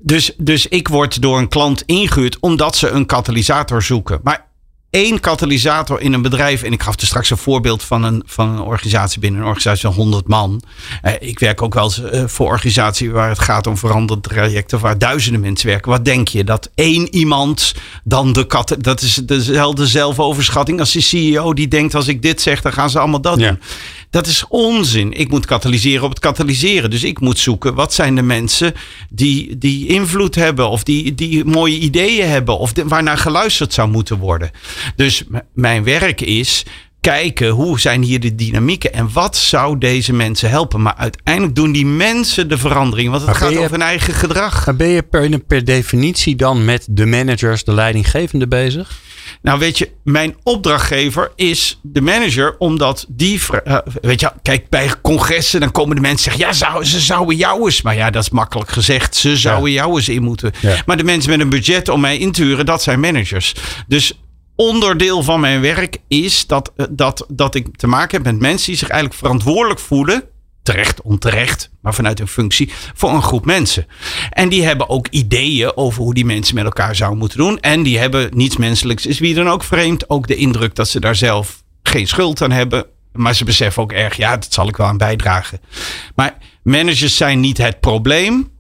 dus, 0.00 0.32
dus 0.36 0.66
ik 0.66 0.88
word 0.88 1.22
door 1.22 1.38
een 1.38 1.48
klant 1.48 1.82
ingehuurd 1.86 2.38
omdat 2.40 2.76
ze 2.76 2.88
een 2.88 3.06
katalysator 3.06 3.82
zoeken. 3.82 4.20
Maar 4.22 4.49
één 4.90 5.20
katalysator 5.20 6.00
in 6.00 6.12
een 6.12 6.22
bedrijf. 6.22 6.62
En 6.62 6.72
ik 6.72 6.82
gaf 6.82 7.00
er 7.00 7.06
straks 7.06 7.30
een 7.30 7.36
voorbeeld 7.36 7.82
van 7.82 8.02
een, 8.04 8.22
van 8.26 8.48
een 8.48 8.60
organisatie 8.60 9.20
binnen 9.20 9.40
een 9.40 9.46
organisatie 9.46 9.86
van 9.88 9.92
100 9.96 10.28
man. 10.28 10.62
Eh, 11.02 11.12
ik 11.20 11.38
werk 11.38 11.62
ook 11.62 11.74
wel 11.74 11.84
eens 11.84 12.02
eh, 12.02 12.22
voor 12.26 12.46
organisaties 12.46 13.08
waar 13.10 13.28
het 13.28 13.38
gaat 13.38 13.66
om 13.66 13.76
veranderde 13.76 14.28
trajecten. 14.28 14.80
Waar 14.80 14.98
duizenden 14.98 15.40
mensen 15.40 15.68
werken. 15.68 15.90
Wat 15.90 16.04
denk 16.04 16.28
je? 16.28 16.44
Dat 16.44 16.70
één 16.74 17.14
iemand 17.14 17.74
dan 18.04 18.32
de 18.32 18.46
kat. 18.46 18.76
Dat 18.78 19.00
is 19.02 19.14
dezelfde 19.14 19.86
zelfoverschatting 19.86 20.80
als 20.80 20.92
de 20.92 21.00
CEO 21.00 21.54
die 21.54 21.68
denkt: 21.68 21.94
als 21.94 22.08
ik 22.08 22.22
dit 22.22 22.40
zeg, 22.40 22.60
dan 22.62 22.72
gaan 22.72 22.90
ze 22.90 22.98
allemaal 22.98 23.20
dat 23.20 23.38
Ja. 23.40 23.48
doen. 23.48 23.58
Dat 24.10 24.26
is 24.26 24.44
onzin. 24.48 25.12
Ik 25.12 25.28
moet 25.30 25.46
katalyseren 25.46 26.02
op 26.04 26.10
het 26.10 26.18
katalyseren. 26.18 26.90
Dus 26.90 27.02
ik 27.04 27.20
moet 27.20 27.38
zoeken 27.38 27.74
wat 27.74 27.94
zijn 27.94 28.14
de 28.14 28.22
mensen 28.22 28.74
die, 29.10 29.58
die 29.58 29.86
invloed 29.86 30.34
hebben 30.34 30.68
of 30.70 30.82
die, 30.82 31.14
die 31.14 31.44
mooie 31.44 31.78
ideeën 31.78 32.28
hebben 32.28 32.58
of 32.58 32.72
de- 32.72 32.84
waarnaar 32.88 33.18
geluisterd 33.18 33.72
zou 33.74 33.88
moeten 33.88 34.18
worden. 34.18 34.50
Dus 34.96 35.22
mijn 35.54 35.84
werk 35.84 36.20
is 36.20 36.64
kijken 37.00 37.48
hoe 37.48 37.80
zijn 37.80 38.02
hier 38.02 38.20
de 38.20 38.34
dynamieken 38.34 38.92
en 38.92 39.12
wat 39.12 39.36
zou 39.36 39.78
deze 39.78 40.12
mensen 40.12 40.50
helpen. 40.50 40.82
Maar 40.82 40.94
uiteindelijk 40.96 41.54
doen 41.54 41.72
die 41.72 41.86
mensen 41.86 42.48
de 42.48 42.58
verandering, 42.58 43.10
want 43.10 43.26
het 43.26 43.36
gaat 43.36 43.50
je- 43.50 43.58
over 43.58 43.70
hun 43.70 43.82
eigen 43.82 44.14
gedrag. 44.14 44.66
Maar 44.66 44.76
ben 44.76 44.88
je 44.88 45.02
per, 45.02 45.38
per 45.38 45.64
definitie 45.64 46.36
dan 46.36 46.64
met 46.64 46.86
de 46.90 47.06
managers, 47.06 47.64
de 47.64 47.72
leidinggevende 47.74 48.48
bezig? 48.48 48.98
Nou, 49.42 49.58
weet 49.58 49.78
je, 49.78 49.90
mijn 50.04 50.36
opdrachtgever 50.42 51.32
is 51.36 51.78
de 51.82 52.00
manager, 52.00 52.56
omdat 52.58 53.06
die. 53.08 53.40
eh, 53.64 53.78
weet 54.02 54.20
je, 54.20 54.32
kijk, 54.42 54.68
bij 54.68 54.90
congressen 55.02 55.60
dan 55.60 55.70
komen 55.72 55.96
de 55.96 56.02
mensen 56.02 56.32
zeggen: 56.32 56.42
ja, 56.46 56.52
zou, 56.52 56.84
ze 56.84 57.00
zouden 57.00 57.36
jou 57.36 57.64
eens. 57.64 57.82
Maar 57.82 57.96
ja, 57.96 58.10
dat 58.10 58.22
is 58.22 58.30
makkelijk 58.30 58.70
gezegd. 58.70 59.16
Ze 59.16 59.36
zouden 59.36 59.72
jou 59.72 59.94
eens 59.96 60.08
in 60.08 60.22
moeten. 60.22 60.52
Ja. 60.60 60.82
Maar 60.86 60.96
de 60.96 61.04
mensen 61.04 61.30
met 61.30 61.40
een 61.40 61.48
budget 61.48 61.88
om 61.88 62.00
mij 62.00 62.18
in 62.18 62.32
te 62.32 62.42
huren, 62.42 62.66
dat 62.66 62.82
zijn 62.82 63.00
managers. 63.00 63.54
Dus 63.86 64.12
onderdeel 64.60 65.22
van 65.22 65.40
mijn 65.40 65.60
werk 65.60 65.98
is 66.08 66.46
dat, 66.46 66.72
eh, 66.76 66.86
dat, 66.90 67.26
dat 67.28 67.54
ik 67.54 67.76
te 67.76 67.86
maken 67.86 68.16
heb 68.16 68.32
met 68.32 68.40
mensen 68.40 68.66
die 68.66 68.76
zich 68.76 68.88
eigenlijk 68.88 69.20
verantwoordelijk 69.20 69.80
voelen. 69.80 70.22
Terecht, 70.62 71.02
onterecht, 71.02 71.70
maar 71.82 71.94
vanuit 71.94 72.18
hun 72.18 72.28
functie 72.28 72.70
voor 72.94 73.10
een 73.10 73.22
groep 73.22 73.44
mensen. 73.44 73.86
En 74.30 74.48
die 74.48 74.64
hebben 74.64 74.88
ook 74.88 75.08
ideeën 75.08 75.76
over 75.76 76.02
hoe 76.02 76.14
die 76.14 76.24
mensen 76.24 76.54
met 76.54 76.64
elkaar 76.64 76.96
zouden 76.96 77.18
moeten 77.18 77.38
doen. 77.38 77.60
En 77.60 77.82
die 77.82 77.98
hebben 77.98 78.28
niets 78.34 78.56
menselijks, 78.56 79.06
is 79.06 79.18
wie 79.18 79.34
dan 79.34 79.48
ook 79.48 79.64
vreemd. 79.64 80.10
Ook 80.10 80.26
de 80.26 80.36
indruk 80.36 80.74
dat 80.74 80.88
ze 80.88 81.00
daar 81.00 81.16
zelf 81.16 81.62
geen 81.82 82.08
schuld 82.08 82.42
aan 82.42 82.50
hebben. 82.50 82.86
Maar 83.12 83.34
ze 83.34 83.44
beseffen 83.44 83.82
ook 83.82 83.92
erg, 83.92 84.16
ja, 84.16 84.36
dat 84.36 84.52
zal 84.52 84.68
ik 84.68 84.76
wel 84.76 84.86
aan 84.86 84.98
bijdragen. 84.98 85.60
Maar 86.14 86.36
managers 86.62 87.16
zijn 87.16 87.40
niet 87.40 87.58
het 87.58 87.80
probleem. 87.80 88.50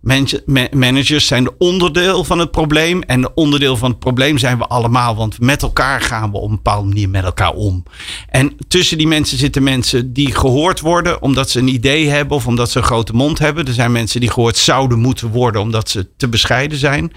Managers 0.70 1.26
zijn 1.26 1.44
de 1.44 1.54
onderdeel 1.58 2.24
van 2.24 2.38
het 2.38 2.50
probleem. 2.50 3.02
En 3.02 3.20
de 3.20 3.34
onderdeel 3.34 3.76
van 3.76 3.90
het 3.90 3.98
probleem 3.98 4.38
zijn 4.38 4.58
we 4.58 4.66
allemaal. 4.66 5.16
Want 5.16 5.40
met 5.40 5.62
elkaar 5.62 6.00
gaan 6.00 6.30
we 6.30 6.36
op 6.36 6.50
een 6.50 6.56
bepaalde 6.56 6.88
manier 6.88 7.08
met 7.08 7.24
elkaar 7.24 7.52
om. 7.52 7.82
En 8.28 8.56
tussen 8.68 8.98
die 8.98 9.06
mensen 9.06 9.38
zitten 9.38 9.62
mensen 9.62 10.12
die 10.12 10.34
gehoord 10.34 10.80
worden 10.80 11.22
omdat 11.22 11.50
ze 11.50 11.58
een 11.58 11.68
idee 11.68 12.08
hebben 12.08 12.36
of 12.36 12.46
omdat 12.46 12.70
ze 12.70 12.78
een 12.78 12.84
grote 12.84 13.12
mond 13.12 13.38
hebben. 13.38 13.66
Er 13.66 13.72
zijn 13.72 13.92
mensen 13.92 14.20
die 14.20 14.30
gehoord 14.30 14.56
zouden 14.56 14.98
moeten 14.98 15.28
worden 15.28 15.60
omdat 15.60 15.88
ze 15.88 16.08
te 16.16 16.28
bescheiden 16.28 16.78
zijn. 16.78 17.12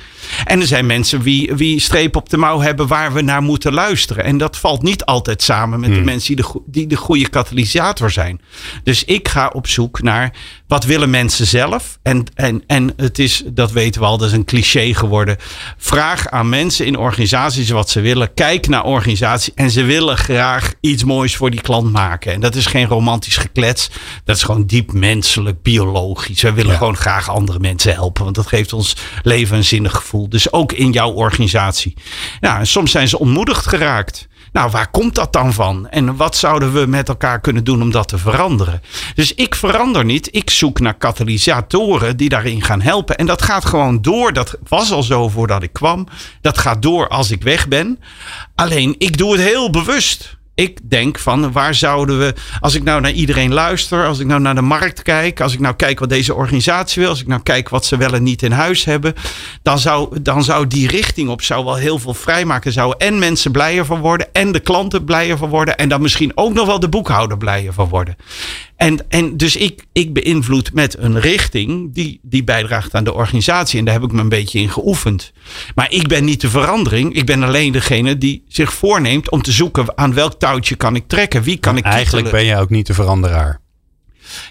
En 0.46 0.60
er 0.60 0.68
zijn 0.68 0.86
mensen 0.86 1.22
wie, 1.22 1.54
wie 1.54 1.80
streep 1.80 2.16
op 2.16 2.30
de 2.30 2.38
mouw 2.38 2.60
hebben 2.60 2.88
waar 2.88 3.14
we 3.14 3.22
naar 3.22 3.42
moeten 3.42 3.74
luisteren. 3.74 4.24
En 4.24 4.38
dat 4.38 4.58
valt 4.58 4.82
niet 4.82 5.06
altijd 5.06 5.42
samen 5.42 5.80
met 5.80 5.94
de 5.94 6.02
mensen 6.02 6.36
die 6.36 6.46
de, 6.46 6.62
die 6.66 6.88
de 6.88 6.96
goede 6.96 7.30
katalysator 7.30 8.12
zijn. 8.12 8.42
Dus 8.84 9.04
ik 9.04 9.28
ga 9.28 9.48
op 9.54 9.68
zoek 9.68 10.02
naar 10.02 10.36
wat 10.68 10.86
willen 10.86 11.10
mensen 11.10 11.48
zelf. 11.48 12.00
En, 12.04 12.26
en, 12.36 12.64
en 12.74 12.94
het 12.98 13.20
is, 13.20 13.44
dat 13.46 13.72
weten 13.72 14.02
we 14.02 14.08
al, 14.08 14.18
dat 14.18 14.28
is 14.28 14.34
een 14.34 14.46
cliché 14.46 14.94
geworden. 14.94 15.38
Vraag 15.78 16.28
aan 16.30 16.50
mensen 16.50 16.86
in 16.86 16.98
organisaties 16.98 17.70
wat 17.70 17.90
ze 17.90 18.02
willen. 18.02 18.34
Kijk 18.34 18.68
naar 18.68 18.84
organisatie 18.84 19.54
en 19.56 19.72
ze 19.72 19.84
willen 19.84 20.18
graag 20.18 20.74
iets 20.80 21.04
moois 21.04 21.36
voor 21.36 21.52
die 21.52 21.62
klant 21.62 21.92
maken. 21.92 22.34
En 22.34 22.40
dat 22.40 22.56
is 22.56 22.66
geen 22.66 22.88
romantisch 22.88 23.38
geklets. 23.38 23.90
Dat 24.24 24.36
is 24.36 24.44
gewoon 24.44 24.66
diep 24.66 24.92
menselijk, 24.94 25.62
biologisch. 25.62 26.42
We 26.42 26.54
willen 26.54 26.72
Ja. 26.72 26.78
gewoon 26.78 26.98
graag 26.98 27.30
andere 27.30 27.60
mensen 27.60 27.94
helpen. 27.94 28.24
Want 28.24 28.36
dat 28.36 28.48
geeft 28.48 28.74
ons 28.74 28.96
leven 29.24 29.58
een 29.58 29.64
zinnig 29.64 29.96
gevoel. 29.96 30.30
Dus 30.30 30.52
ook 30.54 30.72
in 30.72 30.92
jouw 30.92 31.12
organisatie. 31.12 31.94
Nou, 32.40 32.60
en 32.60 32.68
soms 32.68 32.92
zijn 32.92 33.08
ze 33.08 33.20
ontmoedigd 33.20 33.68
geraakt. 33.68 34.28
Nou, 34.54 34.72
waar 34.72 34.92
komt 34.92 35.16
dat 35.16 35.34
dan 35.34 35.54
van? 35.54 35.90
En 35.90 36.16
wat 36.16 36.36
zouden 36.36 36.74
we 36.74 36.86
met 36.86 37.10
elkaar 37.10 37.40
kunnen 37.42 37.64
doen 37.64 37.82
om 37.82 37.92
dat 37.92 38.08
te 38.08 38.18
veranderen? 38.18 38.82
Dus 39.16 39.34
ik 39.34 39.56
verander 39.56 40.06
niet. 40.06 40.36
Ik 40.36 40.50
zoek 40.50 40.80
naar 40.80 40.94
katalysatoren 40.94 42.18
die 42.18 42.30
daarin 42.30 42.62
gaan 42.62 42.82
helpen. 42.82 43.18
En 43.18 43.26
dat 43.26 43.42
gaat 43.42 43.66
gewoon 43.66 44.02
door. 44.02 44.34
Dat 44.34 44.58
was 44.68 44.92
al 44.92 45.04
zo 45.04 45.30
voordat 45.30 45.64
ik 45.64 45.74
kwam. 45.74 46.08
Dat 46.42 46.58
gaat 46.58 46.82
door 46.82 47.08
als 47.08 47.32
ik 47.32 47.44
weg 47.44 47.68
ben. 47.68 48.00
Alleen, 48.56 48.96
ik 48.98 49.18
doe 49.18 49.32
het 49.32 49.42
heel 49.42 49.70
bewust. 49.70 50.38
Ik 50.56 50.80
denk 50.84 51.20
van 51.20 51.52
waar 51.52 51.76
zouden 51.76 52.20
we, 52.20 52.34
als 52.60 52.76
ik 52.76 52.84
nou 52.84 53.02
naar 53.02 53.12
iedereen 53.12 53.54
luister, 53.54 54.06
als 54.06 54.20
ik 54.20 54.28
nou 54.28 54.42
naar 54.42 54.56
de 54.56 54.62
markt 54.62 55.02
kijk, 55.02 55.42
als 55.42 55.54
ik 55.54 55.60
nou 55.60 55.76
kijk 55.76 56.00
wat 56.00 56.10
deze 56.10 56.34
organisatie 56.34 57.02
wil, 57.02 57.10
als 57.10 57.22
ik 57.22 57.28
nou 57.28 57.42
kijk 57.44 57.70
wat 57.70 57.86
ze 57.86 57.98
wel 57.98 58.14
en 58.14 58.24
niet 58.24 58.44
in 58.44 58.52
huis 58.52 58.86
hebben, 58.86 59.14
dan 59.62 59.80
zou, 59.80 60.22
dan 60.22 60.44
zou 60.44 60.68
die 60.68 60.88
richting 60.88 61.30
op 61.30 61.42
zou 61.42 61.66
wel 61.66 61.76
heel 61.76 62.00
veel 62.00 62.14
vrijmaken. 62.14 62.72
Zouden 62.72 63.00
en 63.00 63.20
mensen 63.20 63.52
blijer 63.52 63.86
van 63.86 64.00
worden 64.00 64.34
en 64.34 64.52
de 64.52 64.60
klanten 64.60 65.04
blijer 65.04 65.38
van 65.38 65.50
worden 65.50 65.78
en 65.78 65.90
dan 65.90 66.02
misschien 66.02 66.32
ook 66.36 66.54
nog 66.54 66.66
wel 66.66 66.80
de 66.80 66.90
boekhouder 66.90 67.38
blijer 67.38 67.74
van 67.74 67.90
worden. 67.90 68.16
En, 68.84 69.06
en 69.10 69.38
dus 69.38 69.56
ik, 69.56 69.86
ik 69.94 70.14
beïnvloed 70.14 70.74
met 70.74 70.98
een 70.98 71.20
richting 71.20 71.94
die, 71.94 72.20
die 72.22 72.44
bijdraagt 72.44 72.94
aan 72.94 73.04
de 73.04 73.14
organisatie. 73.14 73.80
En 73.80 73.86
daar 73.86 73.94
heb 73.94 74.04
ik 74.04 74.12
me 74.12 74.22
een 74.22 74.30
beetje 74.30 74.60
in 74.60 74.70
geoefend. 74.70 75.32
Maar 75.76 75.92
ik 75.92 76.08
ben 76.08 76.26
niet 76.26 76.42
de 76.42 76.50
verandering. 76.50 77.16
Ik 77.16 77.26
ben 77.26 77.44
alleen 77.44 77.72
degene 77.72 78.18
die 78.18 78.44
zich 78.48 78.74
voorneemt 78.74 79.30
om 79.30 79.42
te 79.42 79.52
zoeken 79.52 79.98
aan 79.98 80.14
welk 80.14 80.40
touwtje 80.40 80.76
kan 80.76 80.96
ik 80.96 81.08
trekken. 81.08 81.44
Wie 81.44 81.58
kan 81.58 81.78
ik 81.78 81.84
Eigenlijk 81.84 82.32
ben 82.32 82.46
je 82.46 82.58
ook 82.58 82.70
niet 82.70 82.88
de 82.88 82.94
veranderaar. 82.94 83.62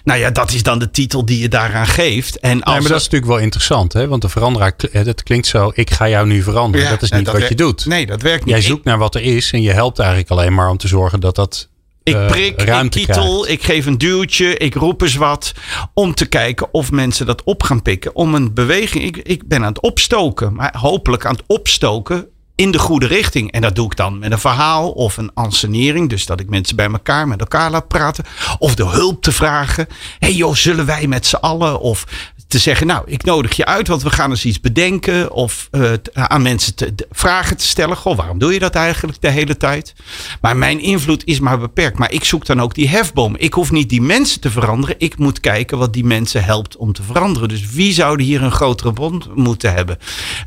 Nou 0.03 0.19
ja, 0.19 0.31
dat 0.31 0.51
is 0.51 0.63
dan 0.63 0.79
de 0.79 0.91
titel 0.91 1.25
die 1.25 1.39
je 1.39 1.49
daaraan 1.49 1.87
geeft. 1.87 2.39
En 2.39 2.63
als 2.63 2.73
nee, 2.73 2.81
maar 2.81 2.91
dat 2.91 2.99
is 2.99 3.03
natuurlijk 3.03 3.31
wel 3.31 3.41
interessant, 3.41 3.93
hè? 3.93 4.07
Want 4.07 4.21
de 4.21 4.29
veranderaar, 4.29 4.75
dat 4.91 5.23
klinkt 5.23 5.47
zo, 5.47 5.71
ik 5.73 5.91
ga 5.91 6.09
jou 6.09 6.27
nu 6.27 6.43
veranderen. 6.43 6.89
dat 6.89 7.01
is 7.01 7.11
niet 7.11 7.31
wat 7.31 7.47
je 7.47 7.55
doet. 7.55 7.85
Nee, 7.85 8.05
dat 8.05 8.21
werkt 8.21 8.45
niet. 8.45 8.53
Jij 8.53 8.63
zoekt 8.63 8.83
naar 8.83 8.97
wat 8.97 9.15
er 9.15 9.21
is 9.21 9.51
en 9.51 9.61
je 9.61 9.71
helpt 9.71 9.99
eigenlijk 9.99 10.29
alleen 10.29 10.53
maar 10.53 10.69
om 10.69 10.77
te 10.77 10.87
zorgen 10.87 11.19
dat 11.19 11.35
dat 11.35 11.71
ik 12.03 12.15
eh, 12.15 12.27
prik, 12.27 12.61
ik 12.61 12.89
kietel, 12.89 13.47
ik 13.47 13.63
geef 13.63 13.85
een 13.85 13.97
duwtje, 13.97 14.57
ik 14.57 14.75
roep 14.75 15.01
eens 15.01 15.15
wat. 15.15 15.53
Om 15.93 16.13
te 16.13 16.25
kijken 16.25 16.73
of 16.73 16.91
mensen 16.91 17.25
dat 17.25 17.43
op 17.43 17.63
gaan 17.63 17.81
pikken. 17.81 18.15
Om 18.15 18.35
een 18.35 18.53
beweging. 18.53 19.03
Ik, 19.03 19.17
ik 19.17 19.47
ben 19.47 19.61
aan 19.61 19.73
het 19.73 19.81
opstoken, 19.81 20.53
maar 20.53 20.75
hopelijk 20.77 21.25
aan 21.25 21.35
het 21.35 21.43
opstoken 21.47 22.27
in 22.55 22.71
de 22.71 22.79
goede 22.79 23.07
richting. 23.07 23.51
En 23.51 23.61
dat 23.61 23.75
doe 23.75 23.85
ik 23.85 23.95
dan 23.95 24.19
met 24.19 24.31
een 24.31 24.39
verhaal 24.39 24.91
of 24.91 25.17
een 25.17 25.31
ansenering. 25.33 26.09
Dus 26.09 26.25
dat 26.25 26.39
ik 26.39 26.49
mensen 26.49 26.75
bij 26.75 26.91
elkaar 26.91 27.27
met 27.27 27.39
elkaar 27.39 27.71
laat 27.71 27.87
praten. 27.87 28.25
Of 28.59 28.75
de 28.75 28.85
hulp 28.85 29.21
te 29.21 29.31
vragen. 29.31 29.87
Hé 29.89 30.27
hey 30.27 30.33
joh, 30.35 30.55
zullen 30.55 30.85
wij 30.85 31.07
met 31.07 31.25
z'n 31.25 31.35
allen? 31.35 31.79
Of 31.79 32.05
te 32.47 32.59
zeggen, 32.59 32.87
nou, 32.87 33.03
ik 33.05 33.23
nodig 33.23 33.55
je 33.55 33.65
uit, 33.65 33.87
want 33.87 34.03
we 34.03 34.09
gaan 34.09 34.29
eens 34.29 34.45
iets 34.45 34.59
bedenken. 34.59 35.31
Of 35.31 35.69
uh, 35.71 35.91
aan 36.13 36.41
mensen 36.41 36.75
te, 36.75 36.93
vragen 37.11 37.57
te 37.57 37.65
stellen. 37.65 37.97
Goh, 37.97 38.17
waarom 38.17 38.39
doe 38.39 38.53
je 38.53 38.59
dat 38.59 38.75
eigenlijk 38.75 39.21
de 39.21 39.29
hele 39.29 39.57
tijd? 39.57 39.93
Maar 40.41 40.57
mijn 40.57 40.79
invloed 40.79 41.25
is 41.25 41.39
maar 41.39 41.59
beperkt. 41.59 41.97
Maar 41.97 42.11
ik 42.11 42.23
zoek 42.23 42.45
dan 42.45 42.61
ook 42.61 42.75
die 42.75 42.89
hefboom. 42.89 43.35
Ik 43.37 43.53
hoef 43.53 43.71
niet 43.71 43.89
die 43.89 44.01
mensen 44.01 44.41
te 44.41 44.51
veranderen. 44.51 44.95
Ik 44.97 45.17
moet 45.17 45.39
kijken 45.39 45.77
wat 45.77 45.93
die 45.93 46.05
mensen 46.05 46.43
helpt 46.43 46.77
om 46.77 46.93
te 46.93 47.03
veranderen. 47.03 47.49
Dus 47.49 47.69
wie 47.69 47.93
zouden 47.93 48.25
hier 48.25 48.43
een 48.43 48.51
grotere 48.51 48.91
bond 48.91 49.35
moeten 49.35 49.73
hebben? 49.73 49.97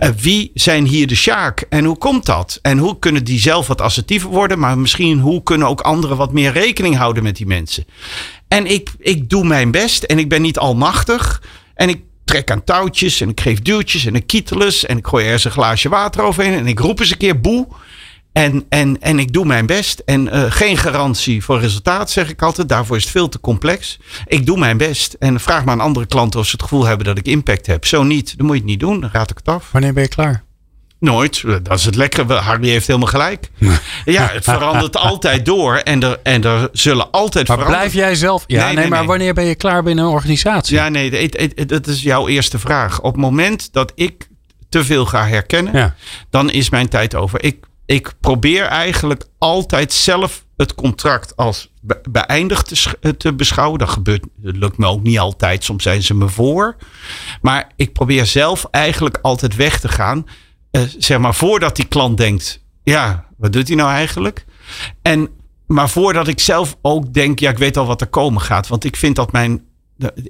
Uh, 0.01 0.09
wie 0.21 0.51
zijn 0.55 0.87
hier 0.87 1.07
de 1.07 1.15
sjaak? 1.15 1.65
En 1.69 1.85
hoe 1.85 1.99
komt 1.99 2.27
dat? 2.27 2.59
En 2.63 2.79
hoe 2.79 2.99
kunnen 2.99 3.25
die 3.25 3.41
zelf 3.41 3.67
wat 3.67 3.81
assertiever 3.81 4.31
worden? 4.31 4.59
Maar 4.59 4.79
misschien 4.79 5.19
hoe 5.21 5.43
kunnen 5.43 5.69
ook 5.69 5.81
anderen 5.81 6.17
wat 6.17 6.33
meer 6.33 6.53
rekening 6.53 6.97
houden 6.97 7.23
met 7.23 7.37
die 7.37 7.47
mensen? 7.47 7.85
En 8.49 8.67
ik, 8.67 8.91
ik 8.99 9.29
doe 9.29 9.45
mijn 9.45 9.71
best 9.71 10.03
en 10.03 10.19
ik 10.19 10.29
ben 10.29 10.43
niet 10.43 10.59
almachtig. 10.59 11.43
En 11.77 11.89
ik 11.89 12.01
trek 12.25 12.51
aan 12.51 12.65
touwtjes 12.65 13.21
en 13.21 13.29
ik 13.29 13.41
geef 13.41 13.61
duwtjes 13.63 14.07
en 14.07 14.15
ik 14.15 14.27
kieteles 14.27 14.87
en 14.87 14.99
ik 14.99 15.07
gooi 15.07 15.25
ergens 15.25 15.45
een 15.45 15.51
glaasje 15.51 15.89
water 15.89 16.23
overheen 16.23 16.55
en 16.55 16.67
ik 16.67 16.79
roep 16.79 17.01
eens 17.01 17.11
een 17.11 17.17
keer 17.17 17.41
boe. 17.41 17.69
En, 18.33 18.65
en, 18.69 19.01
en 19.01 19.19
ik 19.19 19.33
doe 19.33 19.45
mijn 19.45 19.67
best. 19.67 19.99
En 19.99 20.27
uh, 20.27 20.45
geen 20.49 20.77
garantie 20.77 21.45
voor 21.45 21.61
resultaat, 21.61 22.11
zeg 22.11 22.29
ik 22.31 22.43
altijd. 22.43 22.69
Daarvoor 22.69 22.97
is 22.97 23.03
het 23.03 23.13
veel 23.13 23.29
te 23.29 23.41
complex. 23.41 23.99
Ik 24.27 24.47
doe 24.47 24.59
mijn 24.59 24.77
best. 24.77 25.17
En 25.19 25.41
vraag 25.41 25.65
maar 25.65 25.75
aan 25.75 25.81
andere 25.81 26.07
klanten 26.07 26.41
of 26.41 26.47
ze 26.47 26.53
het 26.53 26.63
gevoel 26.63 26.85
hebben 26.85 27.07
dat 27.07 27.19
ik 27.19 27.27
impact 27.27 27.67
heb. 27.67 27.85
Zo 27.85 28.03
niet, 28.03 28.37
dan 28.37 28.47
moet 28.47 28.55
je 28.55 28.63
het 28.63 28.71
niet 28.71 28.81
doen. 28.81 29.01
Dan 29.01 29.11
raad 29.13 29.31
ik 29.31 29.37
het 29.37 29.49
af. 29.49 29.73
Wanneer 29.73 29.93
ben 29.93 30.03
je 30.03 30.09
klaar? 30.09 30.46
Nooit. 30.99 31.43
Dat 31.63 31.79
is 31.79 31.85
het 31.85 31.95
lekkere. 31.95 32.35
Harry 32.35 32.69
heeft 32.69 32.87
helemaal 32.87 33.09
gelijk. 33.09 33.51
Ja, 34.05 34.29
het 34.33 34.45
verandert 34.45 34.97
altijd 34.97 35.45
door. 35.45 35.77
En 35.77 36.03
er, 36.03 36.19
en 36.23 36.45
er 36.45 36.69
zullen 36.73 37.11
altijd 37.11 37.49
maar 37.49 37.65
blijf 37.65 37.93
jij 37.93 38.15
zelf... 38.15 38.45
Ja, 38.47 38.73
nee, 38.73 38.89
maar 38.89 39.07
wanneer 39.07 39.35
ben 39.35 39.45
je 39.45 39.55
klaar 39.55 39.83
binnen 39.83 40.05
een 40.05 40.11
organisatie? 40.11 40.77
Ja, 40.77 40.89
nee, 40.89 41.31
dat 41.67 41.87
is 41.87 42.03
jouw 42.03 42.29
eerste 42.29 42.59
vraag. 42.59 43.01
Op 43.01 43.13
het 43.13 43.21
moment 43.21 43.73
dat 43.73 43.93
ik 43.95 44.29
te 44.69 44.85
veel 44.85 45.07
ga 45.07 45.27
herkennen, 45.27 45.95
dan 46.31 46.51
is 46.51 46.71
mijn 46.71 46.89
tijd 46.89 47.15
over. 47.15 47.45
Ik, 47.45 47.65
ik 47.87 48.13
probeer 48.21 48.65
eigenlijk 48.65 49.25
altijd 49.39 49.93
zelf 49.93 50.45
het 50.57 50.75
contract 50.75 51.37
als 51.37 51.73
beëindigd 52.11 52.99
te, 53.01 53.17
te 53.17 53.35
beschouwen. 53.35 53.79
Dat 53.79 53.89
gebeurt, 53.89 54.25
dat 54.37 54.57
lukt 54.57 54.79
me 54.79 54.87
ook 54.87 55.03
niet 55.03 55.19
altijd. 55.19 55.65
Soms 55.65 55.83
zijn 55.83 56.03
ze 56.03 56.15
me 56.15 56.29
voor. 56.29 56.77
Maar 57.41 57.71
ik 57.77 57.93
probeer 57.93 58.27
zelf 58.27 58.67
eigenlijk 58.71 59.19
altijd 59.23 59.57
weg 59.57 59.81
te 59.81 59.89
gaan 59.89 60.27
eh, 60.77 60.83
zeg 60.99 61.19
maar, 61.19 61.35
voordat 61.35 61.77
die 61.77 61.85
klant 61.85 62.17
denkt, 62.17 62.63
ja, 62.83 63.25
wat 63.37 63.53
doet 63.53 63.67
hij 63.67 63.77
nou 63.77 63.91
eigenlijk? 63.91 64.45
En, 65.03 65.29
maar 65.67 65.89
voordat 65.89 66.29
ik 66.29 66.41
zelf 66.41 66.77
ook 66.83 67.15
denk, 67.15 67.39
ja, 67.39 67.51
ik 67.51 67.59
weet 67.59 67.77
al 67.77 67.87
wat 67.87 68.01
er 68.01 68.07
komen 68.07 68.41
gaat. 68.41 68.69
Want 68.69 68.85
ik 68.85 68.97
vind 68.97 69.17
dat 69.17 69.33
mijn, 69.33 69.65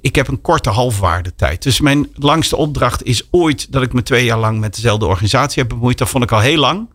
ik 0.01 0.15
heb 0.15 0.29
een 0.29 0.41
korte 0.41 0.71
halfwaardetijd. 0.71 1.63
Dus 1.63 1.81
mijn 1.81 2.09
langste 2.15 2.57
opdracht 2.57 3.03
is 3.03 3.29
ooit 3.31 3.73
dat 3.73 3.83
ik 3.83 3.93
me 3.93 4.03
twee 4.03 4.25
jaar 4.25 4.39
lang 4.39 4.61
met 4.61 4.75
dezelfde 4.75 5.07
organisatie 5.07 5.63
heb 5.63 5.69
bemoeid. 5.71 5.99
Dat 5.99 6.09
vond 6.09 6.25
ik 6.25 6.33
al 6.33 6.41
heel 6.41 6.61
lang. 6.61 6.89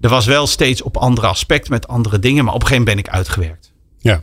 Er 0.00 0.08
was 0.08 0.26
wel 0.26 0.46
steeds 0.46 0.82
op 0.82 0.96
andere 0.96 1.26
aspecten 1.26 1.72
met 1.72 1.88
andere 1.88 2.18
dingen, 2.18 2.44
maar 2.44 2.54
op 2.54 2.60
een 2.60 2.66
gegeven 2.66 2.86
moment 2.86 3.04
ben 3.06 3.12
ik 3.12 3.18
uitgewerkt. 3.18 3.72
Ja. 3.98 4.22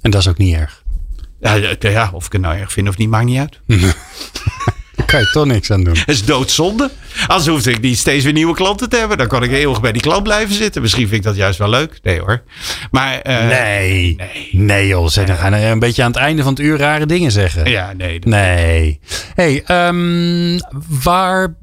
En 0.00 0.10
dat 0.10 0.20
is 0.20 0.28
ook 0.28 0.38
niet 0.38 0.54
erg. 0.54 0.84
Ja, 1.40 1.54
ja 1.80 2.10
of 2.12 2.26
ik 2.26 2.32
het 2.32 2.40
nou 2.40 2.56
erg 2.56 2.72
vind 2.72 2.88
of 2.88 2.96
niet, 2.96 3.08
maakt 3.08 3.24
niet 3.24 3.38
uit. 3.38 3.60
kan 5.04 5.20
je 5.20 5.30
toch 5.30 5.44
niks 5.44 5.70
aan 5.70 5.84
doen. 5.84 5.94
Dat 5.94 6.08
is 6.08 6.24
doodzonde. 6.24 6.90
Als 7.26 7.46
hoef 7.46 7.66
ik 7.66 7.80
niet 7.80 7.98
steeds 7.98 8.24
weer 8.24 8.32
nieuwe 8.32 8.54
klanten 8.54 8.88
te 8.88 8.96
hebben. 8.96 9.18
Dan 9.18 9.26
kan 9.26 9.42
ik 9.42 9.52
eeuwig 9.52 9.80
bij 9.80 9.92
die 9.92 10.02
klant 10.02 10.22
blijven 10.22 10.54
zitten. 10.54 10.82
Misschien 10.82 11.08
vind 11.08 11.16
ik 11.20 11.22
dat 11.22 11.36
juist 11.36 11.58
wel 11.58 11.68
leuk. 11.68 11.98
Nee 12.02 12.20
hoor. 12.20 12.42
Maar, 12.90 13.20
uh, 13.26 13.48
nee. 13.48 14.16
nee. 14.16 14.48
Nee 14.52 14.86
joh. 14.86 15.08
Zeg, 15.08 15.26
dan 15.26 15.36
gaan 15.36 15.52
een 15.52 15.78
beetje 15.78 16.02
aan 16.02 16.10
het 16.10 16.20
einde 16.20 16.42
van 16.42 16.52
het 16.52 16.62
uur 16.62 16.78
rare 16.78 17.06
dingen 17.06 17.32
zeggen. 17.32 17.70
Ja, 17.70 17.92
nee. 17.92 18.18
Nee. 18.24 19.00
hey, 19.34 19.86
um, 19.88 20.58
waar 21.02 21.56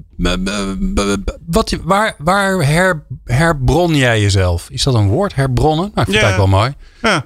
wat, 1.45 1.77
waar, 1.83 2.15
waar 2.17 2.65
her, 2.65 3.05
herbron 3.25 3.95
jij 3.95 4.21
jezelf? 4.21 4.67
Is 4.69 4.83
dat 4.83 4.93
een 4.93 5.07
woord, 5.07 5.35
herbronnen? 5.35 5.91
Nou, 5.93 6.07
ik 6.07 6.11
vind 6.13 6.23
ja. 6.23 6.27
het 6.27 6.37
wel 6.37 6.47
mooi. 6.47 6.73
Ja. 7.01 7.25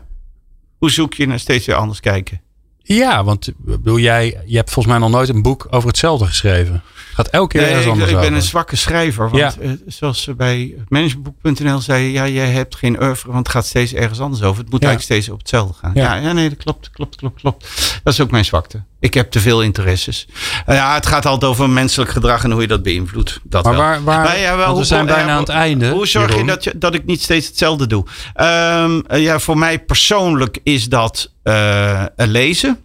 Hoe 0.78 0.91
zoek 0.91 1.14
je 1.14 1.28
naar 1.28 1.39
steeds 1.39 1.66
weer 1.66 1.76
anders 1.76 1.99
kijken? 1.99 2.41
Ja, 2.84 3.23
want 3.23 3.51
bedoel, 3.57 3.99
jij, 3.99 4.41
je 4.45 4.55
hebt 4.55 4.71
volgens 4.71 4.93
mij 4.93 5.03
nog 5.03 5.11
nooit 5.11 5.29
een 5.29 5.41
boek 5.41 5.67
over 5.69 5.88
hetzelfde 5.88 6.25
geschreven. 6.25 6.82
Gaat 7.14 7.28
elke 7.28 7.47
keer 7.47 7.62
nee, 7.62 7.70
ergens 7.70 7.86
ik, 7.86 7.91
anders 7.91 8.12
Ik 8.12 8.20
ben 8.20 8.34
een 8.34 8.41
zwakke 8.41 8.76
schrijver. 8.76 9.30
Want 9.30 9.57
ja. 9.59 9.62
uh, 9.62 9.72
zoals 9.88 10.22
ze 10.22 10.36
bij 10.36 10.76
managementboek.nl 10.88 11.80
zei, 11.80 12.12
ja, 12.12 12.28
jij 12.28 12.49
hebt 12.49 12.76
geen 12.76 13.03
oeuvre, 13.03 13.32
want 13.32 13.45
het 13.47 13.55
gaat 13.55 13.66
steeds 13.66 13.93
ergens 13.93 14.20
anders 14.20 14.43
over. 14.43 14.62
Het 14.62 14.72
moet 14.72 14.84
eigenlijk 14.84 15.14
steeds 15.14 15.34
op 15.34 15.39
hetzelfde 15.39 15.74
gaan. 15.74 15.91
Ja. 15.93 16.16
ja. 16.16 16.34
nee, 16.34 16.49
dat 16.49 16.57
klopt, 16.57 16.89
klopt, 16.91 17.16
klopt, 17.16 17.41
klopt. 17.41 17.99
Dat 18.03 18.14
is 18.14 18.22
ook 18.22 18.32
mijn 18.32 18.45
zwakte. 18.45 18.84
Ik 18.99 19.14
heb 19.14 19.32
te 19.32 19.39
veel 19.39 19.62
interesses. 19.62 20.28
Uh, 20.68 20.76
ja, 20.76 20.93
het 20.93 21.05
gaat 21.05 21.26
altijd 21.26 21.51
over 21.51 21.70
menselijk 21.70 22.12
gedrag 22.12 22.43
en 22.43 22.51
hoe 22.51 22.62
je 22.62 22.68
dat 22.68 22.84
beïnvloedt. 22.84 23.39
Dat 23.43 23.64
maar 23.64 23.74
wel. 23.74 23.82
waar, 23.82 24.03
waar 24.03 24.24
maar 24.24 24.39
ja, 24.39 24.57
wel, 24.57 24.78
we 24.78 24.84
zijn 24.84 25.05
bijna 25.05 25.32
aan 25.32 25.39
het 25.39 25.49
einde. 25.49 25.89
Hoe 25.89 26.07
zorg 26.07 26.36
je 26.36 26.45
dat, 26.45 26.64
je 26.64 26.78
dat 26.78 26.93
ik 26.93 27.05
niet 27.05 27.22
steeds 27.22 27.47
hetzelfde 27.47 27.88
doe? 27.88 28.05
Um, 28.41 29.03
ja, 29.20 29.39
voor 29.39 29.57
mij 29.57 29.80
persoonlijk 29.80 30.59
is 30.64 30.89
dat 30.89 31.32
uh, 31.43 32.03
lezen. 32.16 32.80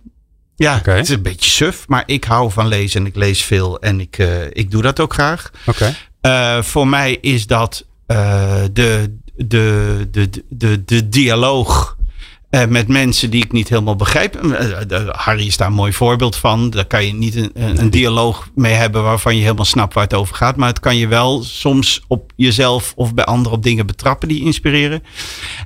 Ja, 0.56 0.80
het 0.82 1.08
is 1.08 1.08
een 1.08 1.22
beetje 1.22 1.50
suf, 1.50 1.88
maar 1.88 2.02
ik 2.06 2.24
hou 2.24 2.50
van 2.50 2.66
lezen 2.66 3.00
en 3.00 3.06
ik 3.06 3.16
lees 3.16 3.44
veel 3.44 3.80
en 3.80 4.00
ik, 4.00 4.18
uh, 4.18 4.44
ik 4.52 4.70
doe 4.70 4.82
dat 4.82 5.00
ook 5.00 5.12
graag. 5.12 5.50
Oké. 5.66 5.70
Okay. 6.22 6.56
Uh, 6.58 6.62
voor 6.62 6.88
mij 6.88 7.18
is 7.20 7.46
dat 7.46 7.84
uh, 8.06 8.62
de, 8.72 9.16
de, 9.34 10.08
de, 10.10 10.30
de, 10.48 10.84
de 10.84 11.08
dialoog 11.08 11.95
uh, 12.50 12.64
met 12.64 12.88
mensen 12.88 13.30
die 13.30 13.44
ik 13.44 13.52
niet 13.52 13.68
helemaal 13.68 13.96
begrijp. 13.96 14.44
Uh, 14.44 15.08
Harry 15.08 15.46
is 15.46 15.56
daar 15.56 15.68
een 15.68 15.74
mooi 15.74 15.92
voorbeeld 15.92 16.36
van. 16.36 16.70
Daar 16.70 16.84
kan 16.84 17.06
je 17.06 17.14
niet 17.14 17.36
een, 17.36 17.50
een, 17.54 17.90
dialoog 17.90 18.48
mee 18.54 18.72
hebben 18.72 19.02
waarvan 19.02 19.36
je 19.36 19.42
helemaal 19.42 19.64
snapt 19.64 19.94
waar 19.94 20.04
het 20.04 20.14
over 20.14 20.34
gaat. 20.34 20.56
Maar 20.56 20.68
het 20.68 20.80
kan 20.80 20.96
je 20.96 21.08
wel 21.08 21.42
soms 21.42 22.04
op 22.08 22.32
jezelf 22.36 22.92
of 22.96 23.14
bij 23.14 23.24
anderen 23.24 23.58
op 23.58 23.62
dingen 23.62 23.86
betrappen 23.86 24.28
die 24.28 24.44
inspireren. 24.44 25.02